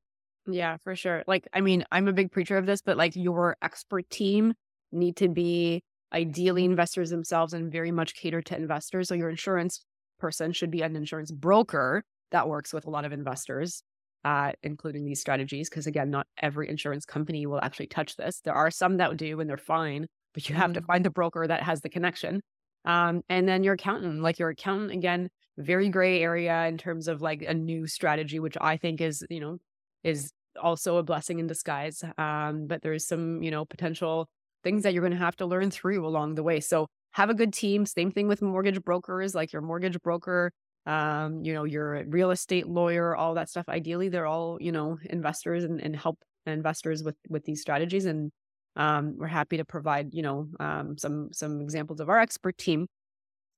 Yeah, 0.50 0.76
for 0.78 0.96
sure. 0.96 1.22
Like, 1.28 1.46
I 1.52 1.60
mean, 1.60 1.84
I'm 1.92 2.08
a 2.08 2.12
big 2.12 2.32
preacher 2.32 2.56
of 2.56 2.66
this, 2.66 2.82
but 2.82 2.96
like 2.96 3.14
your 3.14 3.56
expert 3.62 4.10
team 4.10 4.54
need 4.90 5.14
to 5.16 5.28
be 5.28 5.82
ideally 6.12 6.64
investors 6.64 7.10
themselves 7.10 7.52
and 7.52 7.70
very 7.72 7.90
much 7.90 8.14
cater 8.14 8.42
to 8.42 8.56
investors. 8.56 9.08
So 9.08 9.14
your 9.14 9.30
insurance 9.30 9.84
person 10.18 10.52
should 10.52 10.70
be 10.70 10.82
an 10.82 10.96
insurance 10.96 11.30
broker 11.30 12.02
that 12.30 12.48
works 12.48 12.72
with 12.72 12.86
a 12.86 12.90
lot 12.90 13.04
of 13.04 13.12
investors, 13.12 13.82
uh, 14.24 14.52
including 14.62 15.04
these 15.04 15.20
strategies. 15.20 15.68
Because 15.70 15.86
again, 15.86 16.10
not 16.10 16.26
every 16.40 16.68
insurance 16.68 17.04
company 17.04 17.46
will 17.46 17.60
actually 17.62 17.86
touch 17.86 18.16
this. 18.16 18.40
There 18.40 18.54
are 18.54 18.70
some 18.70 18.98
that 18.98 19.16
do 19.16 19.40
and 19.40 19.48
they're 19.48 19.56
fine, 19.56 20.06
but 20.34 20.48
you 20.48 20.54
have 20.54 20.72
to 20.74 20.80
Mm-hmm. 20.80 20.86
find 20.86 21.04
the 21.04 21.10
broker 21.10 21.46
that 21.46 21.62
has 21.62 21.80
the 21.80 21.88
connection. 21.88 22.42
Um, 22.84 23.22
and 23.28 23.48
then 23.48 23.64
your 23.64 23.74
accountant, 23.74 24.22
like 24.22 24.38
your 24.38 24.50
accountant, 24.50 24.92
again, 24.92 25.28
very 25.58 25.88
gray 25.88 26.22
area 26.22 26.66
in 26.66 26.78
terms 26.78 27.08
of 27.08 27.20
like 27.20 27.42
a 27.42 27.54
new 27.54 27.86
strategy, 27.86 28.38
which 28.40 28.56
I 28.60 28.76
think 28.76 29.00
is, 29.00 29.24
you 29.28 29.40
know, 29.40 29.58
is 30.02 30.32
also 30.60 30.96
a 30.96 31.02
blessing 31.02 31.38
in 31.38 31.46
disguise. 31.46 32.02
Um, 32.16 32.66
but 32.66 32.82
there's 32.82 33.06
some, 33.06 33.42
you 33.42 33.50
know, 33.50 33.64
potential 33.64 34.28
things 34.62 34.82
that 34.82 34.92
you're 34.92 35.02
going 35.02 35.12
to 35.12 35.18
have 35.18 35.36
to 35.36 35.46
learn 35.46 35.70
through 35.70 36.06
along 36.06 36.34
the 36.34 36.42
way. 36.42 36.60
So 36.60 36.86
have 37.12 37.30
a 37.30 37.34
good 37.34 37.52
team. 37.52 37.86
Same 37.86 38.10
thing 38.10 38.28
with 38.28 38.42
mortgage 38.42 38.82
brokers, 38.82 39.34
like 39.34 39.52
your 39.52 39.62
mortgage 39.62 40.00
broker, 40.02 40.52
um, 40.86 41.44
you 41.44 41.52
know, 41.52 41.64
your 41.64 42.04
real 42.06 42.30
estate 42.30 42.66
lawyer, 42.66 43.16
all 43.16 43.34
that 43.34 43.48
stuff. 43.48 43.68
Ideally, 43.68 44.08
they're 44.08 44.26
all, 44.26 44.58
you 44.60 44.72
know, 44.72 44.98
investors 45.04 45.64
and, 45.64 45.80
and 45.80 45.96
help 45.96 46.18
investors 46.46 47.02
with 47.02 47.16
with 47.28 47.44
these 47.44 47.60
strategies. 47.60 48.06
And 48.06 48.30
um, 48.76 49.16
we're 49.18 49.26
happy 49.26 49.56
to 49.56 49.64
provide, 49.64 50.14
you 50.14 50.22
know, 50.22 50.48
um, 50.60 50.96
some 50.96 51.30
some 51.32 51.60
examples 51.60 52.00
of 52.00 52.08
our 52.08 52.18
expert 52.18 52.56
team 52.56 52.86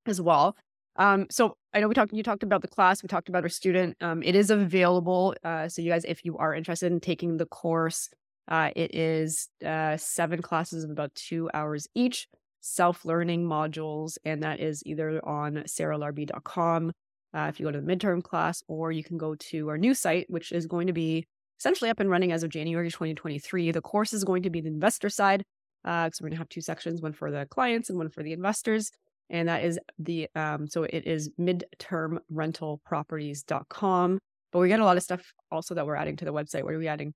as 0.07 0.21
well. 0.21 0.57
Um, 0.97 1.27
so 1.31 1.57
I 1.73 1.81
know 1.81 1.89
we 1.89 1.95
talked, 1.95 2.13
you 2.13 2.23
talked 2.23 2.43
about 2.43 2.61
the 2.61 2.69
class, 2.69 3.03
we 3.03 3.07
talked 3.09 3.29
about 3.29 3.45
our 3.45 3.49
student. 3.49 3.97
Um, 4.03 4.23
it 4.23 4.35
is 4.35 4.51
available. 4.51 5.35
Uh, 5.43 5.69
so 5.69 5.81
you 5.81 5.91
guys, 5.91 6.05
if 6.05 6.25
you 6.25 6.37
are 6.37 6.55
interested 6.55 6.93
in 6.93 7.01
taking 7.01 7.39
the 7.39 7.47
course, 7.47 8.11
uh, 8.49 8.71
it 8.75 8.95
is 8.95 9.49
uh, 9.65 9.97
seven 9.97 10.43
classes 10.43 10.85
of 10.85 10.91
about 10.91 11.15
two 11.15 11.51
hours 11.55 11.87
each, 11.95 12.27
self-learning 12.61 13.47
modules, 13.47 14.17
and 14.25 14.43
that 14.43 14.61
is 14.61 14.83
either 14.87 15.25
on 15.27 15.57
sarahlarbi.com 15.67 16.93
uh, 17.35 17.47
if 17.49 17.59
you 17.59 17.67
go 17.67 17.73
to 17.73 17.81
the 17.81 17.97
midterm 17.97 18.23
class, 18.23 18.63
or 18.69 18.93
you 18.93 19.03
can 19.03 19.17
go 19.17 19.35
to 19.35 19.69
our 19.69 19.79
new 19.79 19.95
site, 19.95 20.27
which 20.29 20.53
is 20.53 20.67
going 20.67 20.87
to 20.87 20.93
be 20.93 21.27
essentially 21.59 21.91
up 21.91 22.01
and 22.01 22.11
running 22.11 22.33
as 22.33 22.43
of 22.43 22.51
January 22.51 22.91
2023. 22.91 23.71
The 23.71 23.81
course 23.81 24.13
is 24.13 24.25
going 24.25 24.43
to 24.43 24.51
be 24.51 24.61
the 24.61 24.69
investor 24.69 25.09
side, 25.09 25.43
because 25.83 26.21
we're 26.21 26.29
going 26.29 26.37
to 26.37 26.39
have 26.39 26.49
two 26.49 26.61
sections, 26.61 27.01
one 27.01 27.13
for 27.13 27.31
the 27.31 27.47
clients 27.51 27.89
and 27.89 27.99
one 27.99 28.11
for 28.11 28.23
the 28.23 28.33
investors 28.33 28.91
and 29.33 29.49
that 29.49 29.65
is 29.65 29.81
the 29.99 30.29
um 30.37 30.69
so 30.69 30.85
it 30.85 31.05
is 31.07 31.31
midtermrentalproperties.com 31.41 34.19
but 34.53 34.59
we 34.59 34.69
got 34.69 34.81
a 34.81 34.85
lot 34.85 34.97
of 34.97 35.03
stuff 35.03 35.33
also 35.51 35.75
that 35.75 35.85
we're 35.87 35.97
adding 35.97 36.17
to 36.17 36.25
the 36.25 36.33
website 36.33 36.63
what 36.63 36.75
are 36.75 36.79
we 36.79 36.87
adding 36.87 37.13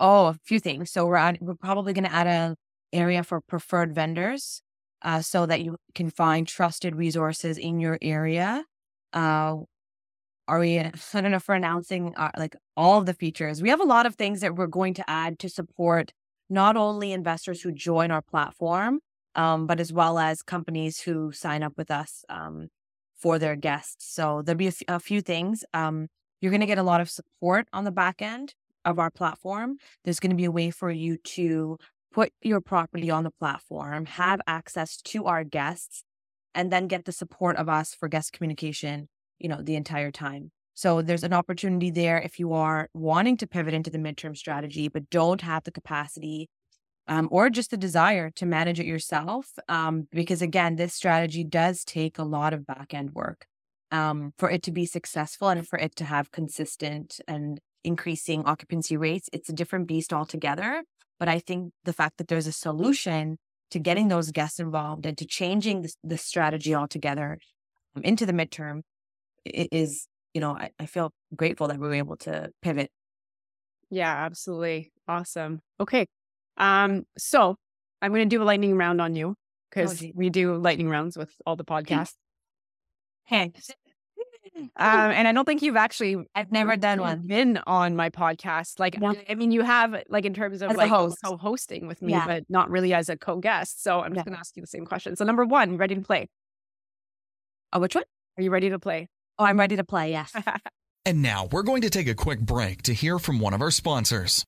Oh, 0.00 0.26
a 0.26 0.34
few 0.44 0.60
things. 0.60 0.90
So 0.90 1.06
we're 1.06 1.16
add, 1.16 1.38
we're 1.40 1.54
probably 1.54 1.92
going 1.92 2.04
to 2.04 2.12
add 2.12 2.26
a 2.26 2.56
area 2.92 3.22
for 3.22 3.40
preferred 3.40 3.94
vendors, 3.94 4.62
uh, 5.02 5.20
so 5.20 5.46
that 5.46 5.60
you 5.62 5.76
can 5.94 6.10
find 6.10 6.46
trusted 6.46 6.96
resources 6.96 7.58
in 7.58 7.80
your 7.80 7.98
area. 8.00 8.64
Uh, 9.12 9.56
are 10.46 10.58
we? 10.58 10.78
I 10.80 10.92
don't 11.12 11.30
know 11.30 11.36
if 11.36 11.48
we're 11.48 11.54
announcing 11.54 12.14
uh, 12.16 12.30
like 12.38 12.56
all 12.76 12.98
of 12.98 13.06
the 13.06 13.14
features. 13.14 13.62
We 13.62 13.70
have 13.70 13.80
a 13.80 13.84
lot 13.84 14.06
of 14.06 14.14
things 14.16 14.40
that 14.40 14.56
we're 14.56 14.66
going 14.66 14.94
to 14.94 15.10
add 15.10 15.38
to 15.40 15.48
support 15.48 16.12
not 16.50 16.76
only 16.76 17.12
investors 17.12 17.60
who 17.62 17.72
join 17.72 18.10
our 18.10 18.22
platform, 18.22 19.00
um, 19.34 19.66
but 19.66 19.80
as 19.80 19.92
well 19.92 20.18
as 20.18 20.42
companies 20.42 21.00
who 21.00 21.30
sign 21.32 21.62
up 21.62 21.74
with 21.76 21.90
us 21.90 22.24
um, 22.28 22.68
for 23.16 23.38
their 23.38 23.56
guests. 23.56 24.12
So 24.14 24.42
there'll 24.42 24.56
be 24.56 24.66
a, 24.66 24.68
f- 24.68 24.82
a 24.88 25.00
few 25.00 25.20
things. 25.20 25.64
Um, 25.74 26.08
you're 26.40 26.50
going 26.50 26.60
to 26.60 26.66
get 26.66 26.78
a 26.78 26.82
lot 26.82 27.00
of 27.00 27.10
support 27.10 27.68
on 27.72 27.84
the 27.84 27.90
back 27.90 28.22
end 28.22 28.54
of 28.88 28.98
our 28.98 29.10
platform. 29.10 29.76
There's 30.04 30.20
going 30.20 30.30
to 30.30 30.36
be 30.36 30.46
a 30.46 30.50
way 30.50 30.70
for 30.70 30.90
you 30.90 31.18
to 31.18 31.78
put 32.12 32.32
your 32.42 32.60
property 32.60 33.10
on 33.10 33.24
the 33.24 33.30
platform, 33.30 34.06
have 34.06 34.40
access 34.46 34.96
to 35.02 35.26
our 35.26 35.44
guests, 35.44 36.02
and 36.54 36.72
then 36.72 36.88
get 36.88 37.04
the 37.04 37.12
support 37.12 37.56
of 37.56 37.68
us 37.68 37.94
for 37.94 38.08
guest 38.08 38.32
communication, 38.32 39.08
you 39.38 39.48
know, 39.48 39.62
the 39.62 39.76
entire 39.76 40.10
time. 40.10 40.50
So 40.74 41.02
there's 41.02 41.24
an 41.24 41.32
opportunity 41.32 41.90
there 41.90 42.18
if 42.18 42.38
you 42.38 42.52
are 42.52 42.88
wanting 42.94 43.36
to 43.38 43.46
pivot 43.46 43.74
into 43.74 43.90
the 43.90 43.98
midterm 43.98 44.36
strategy, 44.36 44.88
but 44.88 45.10
don't 45.10 45.42
have 45.42 45.64
the 45.64 45.72
capacity 45.72 46.48
um, 47.08 47.28
or 47.30 47.50
just 47.50 47.70
the 47.70 47.76
desire 47.76 48.30
to 48.30 48.46
manage 48.46 48.78
it 48.78 48.86
yourself. 48.86 49.50
Um, 49.68 50.06
because 50.12 50.40
again, 50.40 50.76
this 50.76 50.94
strategy 50.94 51.42
does 51.42 51.84
take 51.84 52.18
a 52.18 52.22
lot 52.22 52.54
of 52.54 52.66
back 52.66 52.94
end 52.94 53.10
work 53.12 53.46
um, 53.90 54.32
for 54.38 54.50
it 54.50 54.62
to 54.64 54.72
be 54.72 54.86
successful 54.86 55.48
and 55.48 55.66
for 55.66 55.78
it 55.78 55.96
to 55.96 56.04
have 56.04 56.30
consistent 56.30 57.20
and 57.26 57.60
increasing 57.88 58.44
occupancy 58.44 58.96
rates. 58.96 59.28
It's 59.32 59.48
a 59.48 59.52
different 59.52 59.88
beast 59.88 60.12
altogether. 60.12 60.84
But 61.18 61.28
I 61.28 61.40
think 61.40 61.72
the 61.84 61.92
fact 61.92 62.18
that 62.18 62.28
there's 62.28 62.46
a 62.46 62.52
solution 62.52 63.38
to 63.72 63.78
getting 63.80 64.08
those 64.08 64.30
guests 64.30 64.60
involved 64.60 65.04
and 65.04 65.18
to 65.18 65.26
changing 65.26 65.82
the, 65.82 65.92
the 66.04 66.18
strategy 66.18 66.74
altogether 66.74 67.38
um, 67.96 68.02
into 68.04 68.24
the 68.24 68.32
midterm 68.32 68.82
is, 69.44 70.06
you 70.34 70.40
know, 70.40 70.52
I, 70.52 70.70
I 70.78 70.86
feel 70.86 71.10
grateful 71.34 71.66
that 71.68 71.78
we 71.80 71.88
were 71.88 71.94
able 71.94 72.16
to 72.28 72.50
pivot. 72.62 72.90
yeah 73.90 74.14
absolutely 74.26 74.92
awesome 75.06 75.60
okay 75.80 76.04
um 76.58 77.04
so 77.16 77.56
i'm 78.02 78.12
going 78.12 78.28
to 78.28 78.36
do 78.36 78.42
a 78.42 78.44
lightning 78.44 78.76
round 78.76 79.00
on 79.00 79.14
you 79.16 79.34
because 79.70 80.00
geez. 80.00 80.12
we 80.14 80.28
do 80.28 80.56
lightning 80.56 80.90
rounds 80.90 81.16
with 81.16 81.32
all 81.46 81.56
the 81.56 81.64
podcasts 81.74 82.16
Hey, 83.28 83.52
um 84.58 84.70
and 84.76 85.28
i 85.28 85.32
don't 85.32 85.44
think 85.44 85.62
you've 85.62 85.76
actually 85.76 86.16
I've 86.34 86.50
never 86.52 86.76
done 86.76 87.00
one. 87.00 87.26
been 87.26 87.58
on 87.66 87.96
my 87.96 88.10
podcast 88.10 88.78
like 88.78 88.96
Yeah. 89.00 89.12
i 89.28 89.34
mean 89.34 89.50
you 89.52 89.62
have 89.62 89.94
like 90.08 90.24
in 90.24 90.34
terms 90.34 90.62
of 90.62 90.70
As 90.70 90.76
like 90.76 90.90
host. 90.90 91.18
co-hosting 91.24 91.86
with 91.86 92.00
me 92.02 92.12
Yeah. 92.12 92.26
but 92.26 92.44
not 92.48 92.70
really 92.70 92.94
as 92.94 93.08
a 93.08 93.16
co-guest 93.16 93.82
so 93.82 94.00
i'm 94.00 94.12
just 94.14 94.18
Yeah. 94.18 94.24
going 94.24 94.34
to 94.34 94.40
ask 94.40 94.56
you 94.56 94.62
the 94.62 94.66
same 94.66 94.84
question 94.86 95.16
so 95.16 95.24
number 95.24 95.44
one 95.44 95.76
ready 95.76 95.94
to 95.94 96.00
play 96.02 96.28
Oh, 97.72 97.80
which 97.80 97.94
one? 97.94 98.04
are 98.38 98.42
you 98.42 98.50
ready 98.50 98.70
to 98.70 98.78
play 98.78 99.08
Oh, 99.40 99.44
I'm 99.44 99.56
ready 99.58 99.76
to 99.76 99.84
play. 99.84 100.10
Yes. 100.10 100.32
And 101.06 101.22
now 101.22 101.48
we're 101.52 101.62
going 101.62 101.82
to 101.82 101.90
take 101.90 102.08
a 102.08 102.14
quick 102.14 102.40
break 102.40 102.82
to 102.82 102.92
hear 102.92 103.18
from 103.20 103.38
one 103.40 103.54
of 103.54 103.62
our 103.62 103.70
sponsors. 103.70 104.44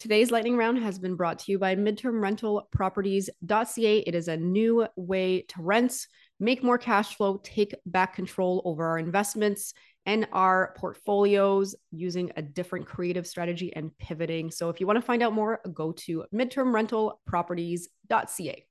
Today's 0.00 0.30
lightning 0.30 0.56
round 0.56 0.78
has 0.78 0.98
been 0.98 1.16
brought 1.16 1.40
to 1.40 1.52
you 1.52 1.58
by 1.58 1.74
midtermrentalproperties.ca. 1.76 3.98
It 3.98 4.14
is 4.14 4.28
a 4.28 4.36
new 4.36 4.86
way 4.96 5.42
to 5.48 5.62
rent, 5.62 6.06
make 6.40 6.62
more 6.62 6.78
cash 6.78 7.16
flow, 7.16 7.40
take 7.42 7.74
back 7.86 8.14
control 8.14 8.62
over 8.64 8.86
our 8.86 8.98
investments 8.98 9.74
and 10.06 10.26
our 10.32 10.74
portfolios 10.76 11.74
using 11.90 12.30
a 12.36 12.42
different 12.42 12.86
creative 12.86 13.26
strategy 13.26 13.74
and 13.74 13.96
pivoting. 13.98 14.50
So 14.50 14.70
if 14.70 14.80
you 14.80 14.86
want 14.86 14.96
to 14.96 15.02
find 15.02 15.22
out 15.22 15.32
more, 15.32 15.60
go 15.72 15.92
to 15.92 16.24
midtermrentalproperties.ca. 16.34 18.66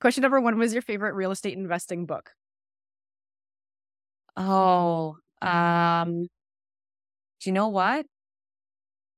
question 0.00 0.22
number 0.22 0.40
one 0.40 0.58
was 0.58 0.72
your 0.72 0.82
favorite 0.82 1.14
real 1.14 1.30
estate 1.30 1.56
investing 1.56 2.06
book 2.06 2.30
Oh, 4.36 5.16
um, 5.42 6.28
do 7.40 7.50
you 7.50 7.52
know 7.52 7.68
what? 7.68 8.06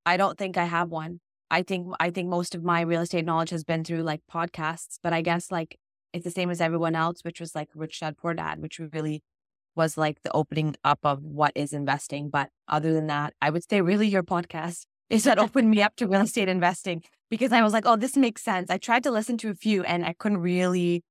I 0.04 0.16
don't 0.16 0.38
think 0.38 0.56
I 0.56 0.64
have 0.64 0.90
one. 0.90 1.20
I 1.50 1.62
think 1.62 1.94
I 2.00 2.10
think 2.10 2.28
most 2.28 2.54
of 2.54 2.62
my 2.62 2.82
real 2.82 3.02
estate 3.02 3.24
knowledge 3.24 3.50
has 3.50 3.64
been 3.64 3.84
through 3.84 4.02
like 4.02 4.20
podcasts, 4.32 4.98
but 5.02 5.12
I 5.12 5.22
guess 5.22 5.50
like 5.50 5.78
it's 6.16 6.24
the 6.24 6.30
same 6.30 6.50
as 6.50 6.60
everyone 6.60 6.94
else, 6.94 7.20
which 7.22 7.40
was 7.40 7.54
like 7.54 7.68
Rich 7.74 8.00
Dad 8.00 8.16
Poor 8.16 8.32
Dad, 8.32 8.60
which 8.60 8.78
really 8.78 9.22
was 9.74 9.98
like 9.98 10.22
the 10.22 10.32
opening 10.32 10.74
up 10.82 11.00
of 11.04 11.22
what 11.22 11.52
is 11.54 11.74
investing. 11.74 12.30
But 12.30 12.48
other 12.66 12.94
than 12.94 13.06
that, 13.08 13.34
I 13.42 13.50
would 13.50 13.68
say 13.68 13.82
really 13.82 14.08
your 14.08 14.22
podcast 14.22 14.86
is 15.10 15.24
that 15.24 15.38
opened 15.38 15.70
me 15.70 15.82
up 15.82 15.94
to 15.96 16.06
real 16.06 16.22
estate 16.22 16.48
investing 16.48 17.02
because 17.30 17.52
I 17.52 17.62
was 17.62 17.72
like, 17.72 17.84
oh, 17.86 17.96
this 17.96 18.16
makes 18.16 18.42
sense. 18.42 18.70
I 18.70 18.78
tried 18.78 19.02
to 19.02 19.10
listen 19.10 19.36
to 19.38 19.50
a 19.50 19.54
few 19.54 19.84
and 19.84 20.04
I 20.04 20.14
couldn't 20.14 20.38
really 20.38 21.04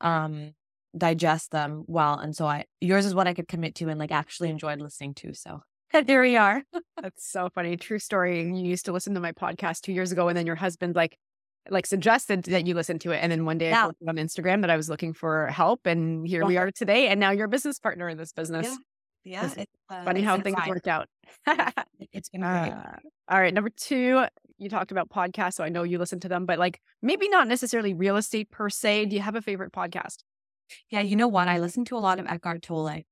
um 0.00 0.54
digest 0.96 1.50
them 1.50 1.84
well. 1.86 2.18
And 2.18 2.36
so 2.36 2.46
I 2.46 2.66
yours 2.80 3.04
is 3.04 3.14
what 3.14 3.26
I 3.26 3.34
could 3.34 3.48
commit 3.48 3.74
to 3.76 3.88
and 3.88 3.98
like 3.98 4.12
actually 4.12 4.48
enjoyed 4.48 4.80
listening 4.80 5.14
to. 5.14 5.34
So 5.34 5.62
there 6.06 6.22
we 6.22 6.36
are. 6.36 6.62
That's 7.00 7.28
so 7.30 7.50
funny. 7.54 7.76
True 7.76 7.98
story. 7.98 8.42
You 8.44 8.64
used 8.64 8.84
to 8.86 8.92
listen 8.92 9.14
to 9.14 9.20
my 9.20 9.32
podcast 9.32 9.80
two 9.80 9.92
years 9.92 10.12
ago, 10.12 10.28
and 10.28 10.36
then 10.36 10.46
your 10.46 10.56
husband 10.56 10.94
like 10.94 11.18
like 11.70 11.86
suggested 11.86 12.42
that 12.44 12.66
you 12.66 12.74
listen 12.74 12.98
to 13.00 13.12
it. 13.12 13.18
And 13.18 13.30
then 13.30 13.44
one 13.44 13.58
day 13.58 13.68
I 13.68 13.70
Yeah. 13.70 13.84
posted 13.86 14.08
on 14.08 14.16
Instagram 14.16 14.60
that 14.62 14.70
I 14.70 14.76
was 14.76 14.88
looking 14.88 15.12
for 15.12 15.46
help, 15.48 15.86
and 15.86 16.26
here 16.26 16.44
we 16.44 16.56
are 16.56 16.70
today. 16.70 17.08
And 17.08 17.20
now 17.20 17.30
you're 17.30 17.46
a 17.46 17.48
business 17.48 17.78
partner 17.78 18.08
in 18.08 18.16
this 18.18 18.32
business. 18.32 18.76
Yeah. 19.24 19.44
It's 19.46 19.56
It's 19.56 19.72
uh, 19.88 20.04
Funny 20.04 20.22
how 20.22 20.40
things 20.40 20.58
fine. 20.58 20.68
worked 20.68 20.88
out. 20.88 21.08
It's 22.12 22.28
been 22.28 22.40
great. 22.40 22.72
Uh, 22.72 22.96
all 23.28 23.40
right, 23.40 23.54
number 23.54 23.70
two, 23.70 24.24
you 24.58 24.68
talked 24.68 24.90
about 24.90 25.08
podcasts, 25.08 25.54
so 25.54 25.64
I 25.64 25.68
know 25.68 25.82
you 25.84 25.98
listen 25.98 26.20
to 26.20 26.28
them, 26.28 26.44
but 26.46 26.58
like 26.58 26.80
maybe 27.00 27.28
not 27.28 27.46
necessarily 27.48 27.94
real 27.94 28.16
estate 28.16 28.50
per 28.50 28.68
se. 28.68 29.06
Do 29.06 29.16
you 29.16 29.22
have 29.22 29.36
a 29.36 29.40
favorite 29.42 29.72
podcast? 29.72 30.18
Yeah, 30.90 31.00
you 31.00 31.16
know 31.16 31.28
what? 31.28 31.48
I 31.48 31.58
listen 31.58 31.84
to 31.86 31.96
a 31.96 32.00
lot 32.00 32.18
of 32.18 32.26
Eckhart 32.26 32.62
Tolle, 32.62 33.02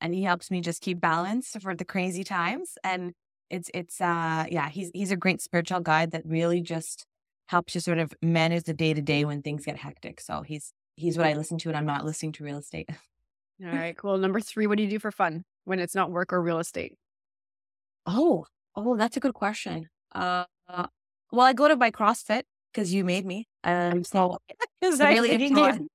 and 0.00 0.14
he 0.14 0.22
helps 0.22 0.50
me 0.50 0.60
just 0.60 0.80
keep 0.82 1.00
balance 1.00 1.56
for 1.60 1.74
the 1.74 1.84
crazy 1.84 2.24
times. 2.24 2.78
And 2.82 3.12
it's 3.50 3.70
it's 3.74 4.00
uh 4.00 4.46
yeah, 4.50 4.68
he's 4.70 4.90
he's 4.94 5.10
a 5.10 5.16
great 5.16 5.40
spiritual 5.42 5.80
guide 5.80 6.10
that 6.12 6.22
really 6.24 6.60
just 6.62 7.04
helps 7.48 7.74
you 7.74 7.80
sort 7.80 7.98
of 7.98 8.12
manage 8.22 8.64
the 8.64 8.74
day 8.74 8.94
to 8.94 9.02
day 9.02 9.24
when 9.24 9.42
things 9.42 9.64
get 9.64 9.76
hectic. 9.76 10.20
So 10.20 10.42
he's 10.42 10.72
he's 10.96 11.18
what 11.18 11.26
I 11.26 11.34
listen 11.34 11.58
to, 11.58 11.68
and 11.68 11.76
I'm 11.76 11.86
not 11.86 12.04
listening 12.04 12.32
to 12.32 12.44
real 12.44 12.58
estate. 12.58 12.88
All 13.64 13.72
right, 13.72 13.96
cool. 13.96 14.18
Number 14.18 14.40
three, 14.40 14.66
what 14.66 14.76
do 14.76 14.84
you 14.84 14.90
do 14.90 14.98
for 15.00 15.10
fun 15.10 15.44
when 15.64 15.80
it's 15.80 15.94
not 15.94 16.10
work 16.10 16.32
or 16.32 16.40
real 16.40 16.60
estate? 16.60 16.94
Oh, 18.06 18.46
oh, 18.76 18.96
that's 18.96 19.16
a 19.16 19.20
good 19.20 19.34
question. 19.34 19.88
Uh, 20.14 20.44
uh, 20.68 20.86
well, 21.32 21.46
I 21.46 21.52
go 21.54 21.66
to 21.66 21.76
my 21.76 21.90
CrossFit 21.90 22.42
because 22.72 22.94
you 22.94 23.04
made 23.04 23.26
me. 23.26 23.48
Um, 23.64 24.04
so 24.04 24.38
I 24.82 25.14
really. 25.14 25.88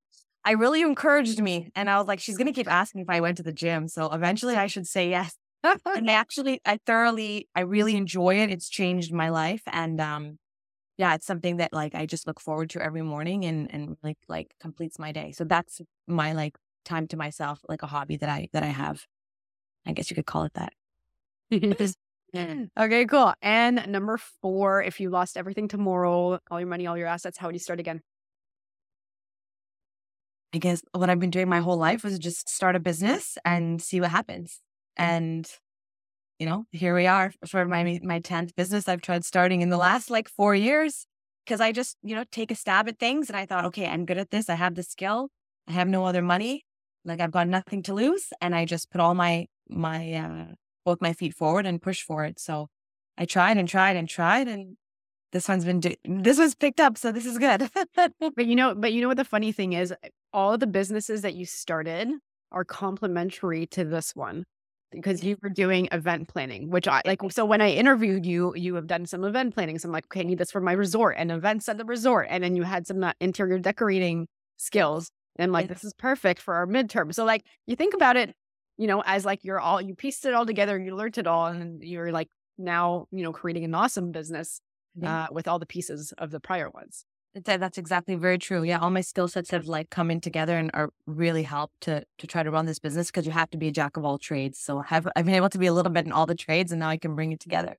I 0.46 0.52
really 0.52 0.82
encouraged 0.82 1.42
me, 1.42 1.70
and 1.74 1.90
I 1.90 1.98
was 1.98 2.08
like, 2.08 2.20
she's 2.20 2.38
gonna 2.38 2.52
keep 2.52 2.70
asking 2.70 3.00
if 3.02 3.10
I 3.10 3.22
went 3.22 3.38
to 3.38 3.44
the 3.44 3.54
gym. 3.54 3.88
So 3.88 4.12
eventually, 4.12 4.56
I 4.56 4.68
should 4.68 4.88
say 4.88 5.10
yes. 5.10 5.34
and 5.64 6.10
I 6.10 6.14
actually, 6.14 6.60
I 6.66 6.80
thoroughly, 6.86 7.48
I 7.56 7.62
really 7.62 7.96
enjoy 7.96 8.42
it. 8.42 8.50
It's 8.50 8.68
changed 8.68 9.14
my 9.14 9.30
life, 9.30 9.62
and 9.68 10.02
um, 10.02 10.40
yeah, 11.04 11.16
it's 11.16 11.26
something 11.26 11.58
that 11.58 11.74
like 11.74 11.96
I 11.96 12.06
just 12.06 12.28
look 12.28 12.40
forward 12.40 12.70
to 12.70 12.82
every 12.82 13.02
morning, 13.02 13.44
and 13.44 13.70
and 13.74 13.98
like 14.04 14.18
like 14.30 14.56
completes 14.62 14.98
my 14.98 15.12
day. 15.12 15.34
So 15.34 15.44
that's 15.44 15.82
my 16.08 16.32
like 16.32 16.56
time 16.86 17.08
to 17.08 17.18
myself, 17.18 17.60
like 17.68 17.84
a 17.84 17.88
hobby 17.88 18.16
that 18.18 18.30
I 18.30 18.48
that 18.54 18.64
I 18.64 18.68
have. 18.68 19.06
I 19.86 19.92
guess 19.92 20.10
you 20.10 20.16
could 20.16 20.26
call 20.26 20.46
it 20.46 20.54
that. 20.54 20.72
okay, 22.80 23.06
cool. 23.06 23.34
And 23.42 23.86
number 23.88 24.18
four, 24.42 24.82
if 24.82 25.02
you 25.02 25.10
lost 25.10 25.36
everything 25.36 25.68
tomorrow, 25.68 26.40
all 26.50 26.60
your 26.62 26.70
money, 26.70 26.88
all 26.88 26.98
your 26.98 27.08
assets, 27.08 27.38
how 27.38 27.48
would 27.48 27.56
you 27.56 27.60
start 27.60 27.82
again? 27.82 28.00
I 30.54 30.60
guess 30.60 30.82
what 30.94 31.10
I've 31.10 31.20
been 31.20 31.32
doing 31.32 31.50
my 31.50 31.60
whole 31.60 31.78
life 31.78 32.06
was 32.06 32.18
just 32.18 32.48
start 32.48 32.78
a 32.78 32.80
business 32.80 33.38
and 33.44 33.82
see 33.82 34.00
what 34.00 34.12
happens. 34.12 34.62
Mm. 34.98 35.04
And 35.04 35.52
you 36.44 36.50
know, 36.50 36.66
here 36.74 36.94
we 36.94 37.08
are 37.08 37.32
for 37.48 37.64
my 37.64 38.02
my 38.04 38.20
10th 38.20 38.54
business 38.58 38.90
I've 38.90 39.02
tried 39.02 39.24
starting 39.24 39.62
in 39.62 39.70
the 39.70 39.78
last 39.78 40.10
like 40.10 40.28
4 40.28 40.54
years 40.56 41.06
because 41.46 41.62
I 41.62 41.72
just, 41.72 41.96
you 42.04 42.16
know, 42.16 42.26
take 42.34 42.52
a 42.52 42.56
stab 42.56 42.90
at 42.90 43.00
things 43.00 43.30
and 43.30 43.38
I 43.38 43.46
thought, 43.46 43.64
okay, 43.68 43.88
I'm 43.88 44.06
good 44.06 44.18
at 44.18 44.30
this. 44.30 44.50
I 44.50 44.56
have 44.56 44.76
the 44.76 44.84
skill. 44.84 45.30
I 45.70 45.72
have 45.72 45.88
no 45.88 46.04
other 46.06 46.22
money. 46.22 46.66
Like 47.06 47.22
I've 47.22 47.32
got 47.32 47.48
nothing 47.48 47.82
to 47.84 47.94
lose 47.94 48.26
and 48.42 48.54
I 48.54 48.66
just 48.66 48.92
put 48.92 49.00
all 49.00 49.14
my 49.16 49.46
my 49.70 50.14
uh 50.16 50.48
both 50.84 51.00
my 51.00 51.14
feet 51.14 51.34
forward 51.34 51.66
and 51.66 51.82
push 51.82 52.02
for 52.02 52.26
it. 52.26 52.42
So 52.42 52.68
I 53.18 53.24
tried 53.24 53.56
and 53.56 53.70
tried 53.70 53.96
and 53.96 54.10
tried 54.10 54.50
and 54.50 54.76
this 55.32 55.48
one's 55.48 55.64
been 55.64 55.80
do- 55.80 55.96
this 56.04 56.38
was 56.38 56.56
picked 56.56 56.82
up 56.82 56.98
so 56.98 57.14
this 57.14 57.26
is 57.26 57.38
good. 57.38 57.70
But 58.36 58.48
you 58.48 58.56
know, 58.56 58.76
but 58.76 58.92
you 58.92 59.02
know 59.02 59.08
what 59.08 59.22
the 59.24 59.32
funny 59.36 59.54
thing 59.54 59.72
is, 59.72 59.94
all 60.34 60.58
the 60.58 60.68
businesses 60.68 61.22
that 61.22 61.36
you 61.36 61.46
started 61.46 62.10
are 62.52 62.66
complementary 62.66 63.66
to 63.68 63.86
this 63.86 64.12
one 64.14 64.44
because 64.94 65.24
you 65.24 65.38
were 65.42 65.50
doing 65.50 65.88
event 65.92 66.28
planning, 66.28 66.70
which 66.70 66.88
I 66.88 67.02
like. 67.06 67.20
So 67.32 67.46
when 67.46 67.62
I 67.62 67.72
interviewed 67.72 68.26
you, 68.26 68.54
you 68.56 68.76
have 68.76 68.88
done 68.88 69.06
some 69.06 69.24
event 69.24 69.54
planning. 69.54 69.80
So 69.80 69.88
I'm 69.90 69.94
like, 69.94 70.06
okay, 70.06 70.22
I 70.22 70.24
need 70.24 70.38
this 70.38 70.52
for 70.52 70.62
my 70.62 70.74
resort 70.74 71.16
and 71.18 71.32
events 71.32 71.68
at 71.70 71.78
the 71.78 71.86
resort. 71.86 72.28
And 72.30 72.44
then 72.44 72.56
you 72.56 72.64
had 72.64 72.88
some 72.88 73.04
uh, 73.04 73.14
interior 73.20 73.60
decorating 73.60 74.28
skills. 74.58 75.10
And 75.38 75.46
I'm 75.46 75.52
like, 75.52 75.68
this 75.68 75.84
is 75.84 75.94
perfect 75.94 76.40
for 76.42 76.54
our 76.56 76.68
midterm. 76.68 77.14
So 77.14 77.26
like 77.26 77.44
you 77.66 77.76
think 77.76 77.94
about 77.94 78.16
it, 78.18 78.36
you 78.78 78.88
know, 78.88 79.02
as 79.06 79.26
like 79.26 79.44
you're 79.44 79.60
all 79.60 79.82
you 79.82 79.96
pieced 79.96 80.26
it 80.26 80.34
all 80.34 80.46
together, 80.46 80.80
you 80.80 80.96
learned 80.96 81.18
it 81.18 81.28
all, 81.28 81.48
and 81.48 81.84
you're 81.84 82.12
like 82.12 82.30
now, 82.58 83.08
you 83.12 83.24
know, 83.24 83.32
creating 83.34 83.64
an 83.66 83.74
awesome 83.76 84.12
business 84.12 84.62
Yeah. 84.96 85.24
uh, 85.24 85.28
with 85.32 85.48
all 85.48 85.58
the 85.60 85.66
pieces 85.66 86.14
of 86.18 86.30
the 86.30 86.40
prior 86.40 86.70
ones. 86.70 87.04
That, 87.36 87.60
that's 87.60 87.80
exactly 87.80 88.16
very 88.16 88.38
true. 88.38 88.64
Yeah, 88.64 88.80
all 88.80 88.92
my 88.92 89.02
skill 89.02 89.28
sets 89.28 89.50
have 89.52 89.66
like 89.66 89.90
come 89.90 90.12
in 90.12 90.22
together 90.22 90.56
and 90.56 90.70
are 90.74 90.90
really 91.08 91.44
helped 91.44 91.82
to 91.82 92.06
to 92.20 92.28
try 92.28 92.44
to 92.44 92.52
run 92.52 92.68
this 92.68 92.78
business 92.78 93.08
because 93.08 93.26
you 93.26 93.32
have 93.32 93.50
to 93.52 93.58
be 93.58 93.70
a 93.70 93.72
jack 93.72 93.98
of 93.98 94.06
all 94.06 94.20
trades. 94.20 94.60
So 94.60 94.84
I've 94.90 95.08
I've 95.16 95.26
been 95.26 95.34
able 95.34 95.50
to 95.50 95.58
be 95.58 95.66
a 95.66 95.74
little 95.74 95.92
bit 95.92 96.06
in 96.06 96.12
all 96.12 96.28
the 96.28 96.36
trades, 96.36 96.72
and 96.72 96.80
now 96.80 96.90
I 96.90 96.98
can 96.98 97.16
bring 97.16 97.32
it 97.32 97.40
together. 97.40 97.78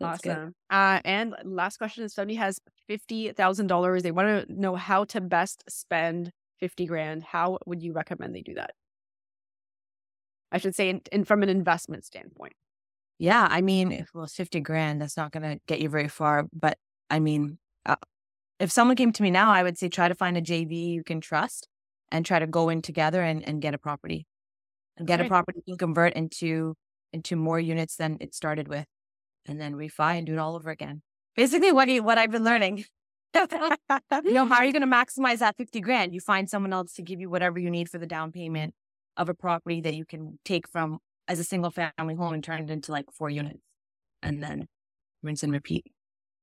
That's 0.00 0.26
awesome. 0.26 0.54
Uh, 0.70 1.00
and 1.04 1.36
last 1.44 1.76
question: 1.76 2.04
If 2.04 2.10
somebody 2.10 2.34
has 2.34 2.58
fifty 2.88 3.30
thousand 3.32 3.68
dollars, 3.68 4.02
they 4.02 4.10
want 4.10 4.48
to 4.48 4.60
know 4.60 4.74
how 4.74 5.04
to 5.04 5.20
best 5.20 5.62
spend 5.68 6.32
fifty 6.58 6.86
grand. 6.86 7.22
How 7.22 7.58
would 7.66 7.82
you 7.82 7.92
recommend 7.92 8.34
they 8.34 8.42
do 8.42 8.54
that? 8.54 8.72
I 10.50 10.58
should 10.58 10.74
say, 10.74 10.88
in, 10.88 11.00
in 11.12 11.24
from 11.24 11.44
an 11.44 11.48
investment 11.48 12.04
standpoint. 12.04 12.54
Yeah, 13.18 13.46
I 13.48 13.60
mean, 13.60 13.92
if 13.92 14.10
fifty 14.32 14.58
grand, 14.58 15.00
that's 15.00 15.16
not 15.16 15.30
going 15.30 15.42
to 15.44 15.60
get 15.68 15.80
you 15.80 15.88
very 15.88 16.08
far. 16.08 16.48
But 16.52 16.78
I 17.08 17.20
mean, 17.20 17.58
uh, 17.86 17.96
if 18.60 18.70
someone 18.70 18.96
came 18.96 19.10
to 19.12 19.22
me 19.22 19.30
now, 19.30 19.50
I 19.50 19.62
would 19.62 19.78
say 19.78 19.88
try 19.88 20.06
to 20.08 20.14
find 20.14 20.36
a 20.36 20.42
JV 20.42 20.92
you 20.92 21.02
can 21.02 21.20
trust 21.20 21.66
and 22.12 22.24
try 22.24 22.38
to 22.38 22.46
go 22.46 22.68
in 22.68 22.82
together 22.82 23.22
and, 23.22 23.42
and 23.46 23.62
get 23.62 23.74
a 23.74 23.78
property, 23.78 24.26
and 24.96 25.06
get 25.06 25.18
Okay. 25.18 25.26
a 25.26 25.28
property 25.28 25.60
you 25.64 25.74
can 25.74 25.78
convert 25.78 26.12
into 26.14 26.76
into 27.12 27.34
more 27.34 27.58
units 27.58 27.96
than 27.96 28.18
it 28.20 28.34
started 28.34 28.68
with, 28.68 28.86
and 29.46 29.60
then 29.60 29.74
refi 29.74 30.18
and 30.18 30.26
do 30.26 30.34
it 30.34 30.38
all 30.38 30.54
over 30.54 30.70
again. 30.70 31.02
Basically, 31.34 31.72
what 31.72 31.88
you, 31.88 32.02
what 32.02 32.18
I've 32.18 32.30
been 32.30 32.44
learning. 32.44 32.84
you 33.34 34.32
know, 34.32 34.44
how 34.46 34.56
are 34.56 34.64
you 34.64 34.72
going 34.72 34.82
to 34.82 34.88
maximize 34.88 35.38
that 35.38 35.56
50 35.56 35.80
grand? 35.80 36.12
You 36.12 36.20
find 36.20 36.48
someone 36.50 36.72
else 36.72 36.92
to 36.94 37.02
give 37.02 37.20
you 37.20 37.30
whatever 37.30 37.58
you 37.58 37.70
need 37.70 37.88
for 37.88 37.98
the 37.98 38.06
down 38.06 38.30
payment 38.32 38.74
of 39.16 39.28
a 39.28 39.34
property 39.34 39.80
that 39.80 39.94
you 39.94 40.04
can 40.04 40.38
take 40.44 40.68
from 40.68 40.98
as 41.28 41.38
a 41.38 41.44
single 41.44 41.70
family 41.70 42.14
home 42.14 42.34
and 42.34 42.42
turn 42.44 42.62
it 42.62 42.70
into 42.70 42.92
like 42.92 43.06
four 43.12 43.30
units 43.30 43.60
and 44.22 44.42
then 44.42 44.66
rinse 45.22 45.42
and 45.42 45.52
repeat. 45.52 45.86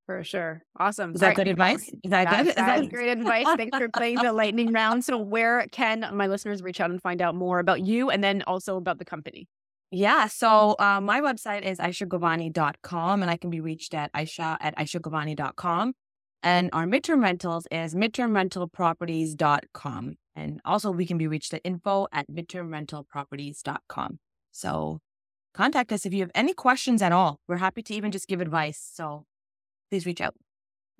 For 0.07 0.23
sure. 0.23 0.63
Awesome. 0.79 1.13
Is 1.13 1.19
that 1.19 1.27
right. 1.27 1.35
good 1.35 1.49
advice? 1.49 1.83
Is 1.83 2.11
that 2.11 2.29
That's, 2.29 2.37
good? 2.37 2.47
Is 2.47 2.55
that's 2.55 2.81
that- 2.81 2.89
great 2.89 3.09
advice. 3.09 3.45
Thanks 3.57 3.77
for 3.77 3.89
playing 3.93 4.15
the 4.15 4.31
lightning 4.31 4.71
round. 4.71 5.03
So, 5.03 5.17
where 5.17 5.67
can 5.71 6.09
my 6.13 6.27
listeners 6.27 6.63
reach 6.63 6.79
out 6.79 6.89
and 6.89 7.01
find 7.01 7.21
out 7.21 7.35
more 7.35 7.59
about 7.59 7.85
you 7.85 8.09
and 8.09 8.23
then 8.23 8.41
also 8.47 8.77
about 8.77 8.99
the 8.99 9.05
company? 9.05 9.49
Yeah. 9.91 10.27
So 10.27 10.75
uh, 10.79 11.01
my 11.01 11.19
website 11.21 11.63
is 11.63 11.79
aishagovani.com 11.79 13.21
and 13.21 13.31
I 13.31 13.37
can 13.37 13.49
be 13.49 13.61
reached 13.61 13.93
at 13.93 14.11
aisha 14.13 14.57
at 14.59 14.75
aishagovani.com. 14.77 15.93
And 16.43 16.69
our 16.73 16.85
midterm 16.85 17.23
rentals 17.23 17.65
is 17.71 17.95
midtermrentalproperties.com. 17.95 20.15
And 20.35 20.59
also 20.65 20.91
we 20.91 21.05
can 21.05 21.17
be 21.17 21.27
reached 21.27 21.53
at 21.53 21.61
info 21.63 22.07
at 22.11 22.29
midtermrentalproperties.com. 22.29 24.19
So 24.51 24.99
contact 25.53 25.93
us 25.93 26.05
if 26.05 26.13
you 26.13 26.19
have 26.21 26.31
any 26.35 26.53
questions 26.53 27.01
at 27.01 27.13
all. 27.13 27.39
We're 27.47 27.57
happy 27.57 27.81
to 27.83 27.93
even 27.93 28.11
just 28.11 28.27
give 28.27 28.41
advice. 28.41 28.91
So 28.93 29.23
please 29.89 30.05
reach 30.05 30.21
out. 30.21 30.35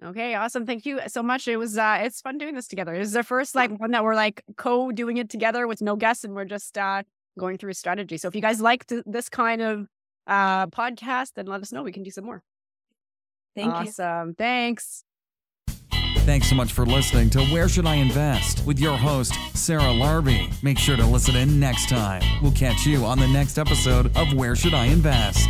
Okay, 0.04 0.36
awesome. 0.36 0.66
Thank 0.66 0.86
you 0.86 1.00
so 1.08 1.24
much. 1.24 1.48
It 1.48 1.58
was 1.58 1.78
uh 1.78 1.98
it's 2.02 2.22
fun 2.22 2.38
doing 2.38 2.54
this 2.54 2.68
together. 2.68 2.96
This 2.98 3.08
is 3.08 3.14
the 3.14 3.24
first 3.24 3.56
like 3.56 3.72
one 3.80 3.92
that 3.92 4.04
we're 4.04 4.16
like 4.16 4.44
co 4.56 4.92
doing 4.92 5.18
it 5.18 5.30
together 5.30 5.68
with 5.68 5.82
no 5.82 5.96
guests 5.96 6.24
and 6.24 6.36
we're 6.36 6.46
just 6.46 6.78
uh 6.78 7.02
going 7.40 7.58
through 7.58 7.72
a 7.72 7.74
strategy. 7.74 8.18
So 8.18 8.28
if 8.28 8.36
you 8.36 8.42
guys 8.42 8.62
liked 8.62 8.94
this 9.06 9.28
kind 9.30 9.62
of 9.62 9.88
uh 10.28 10.68
podcast, 10.68 11.34
then 11.36 11.48
let 11.48 11.62
us 11.62 11.72
know. 11.72 11.82
We 11.82 11.92
can 11.92 12.04
do 12.04 12.12
some 12.12 12.26
more. 12.26 12.44
Thank 13.56 13.68
you. 13.70 13.90
awesome. 13.90 14.36
Thanks. 14.36 15.04
Thanks 16.20 16.50
so 16.50 16.56
much 16.56 16.74
for 16.74 16.86
listening 16.86 17.30
to 17.32 17.44
Where 17.46 17.70
Should 17.70 17.86
I 17.86 17.96
Invest 17.96 18.66
with 18.66 18.80
your 18.80 18.98
host, 18.98 19.34
Sarah 19.54 19.82
Larbi. 19.84 20.52
Make 20.62 20.78
sure 20.78 20.98
to 20.98 21.06
listen 21.06 21.38
in 21.38 21.58
next 21.60 21.88
time. 21.90 22.22
We'll 22.44 22.52
catch 22.52 22.86
you 22.86 23.06
on 23.06 23.18
the 23.18 23.28
next 23.30 23.58
episode 23.58 24.16
of 24.18 24.34
Where 24.34 24.56
Should 24.56 24.74
I 24.74 24.88
Invest. 24.88 25.50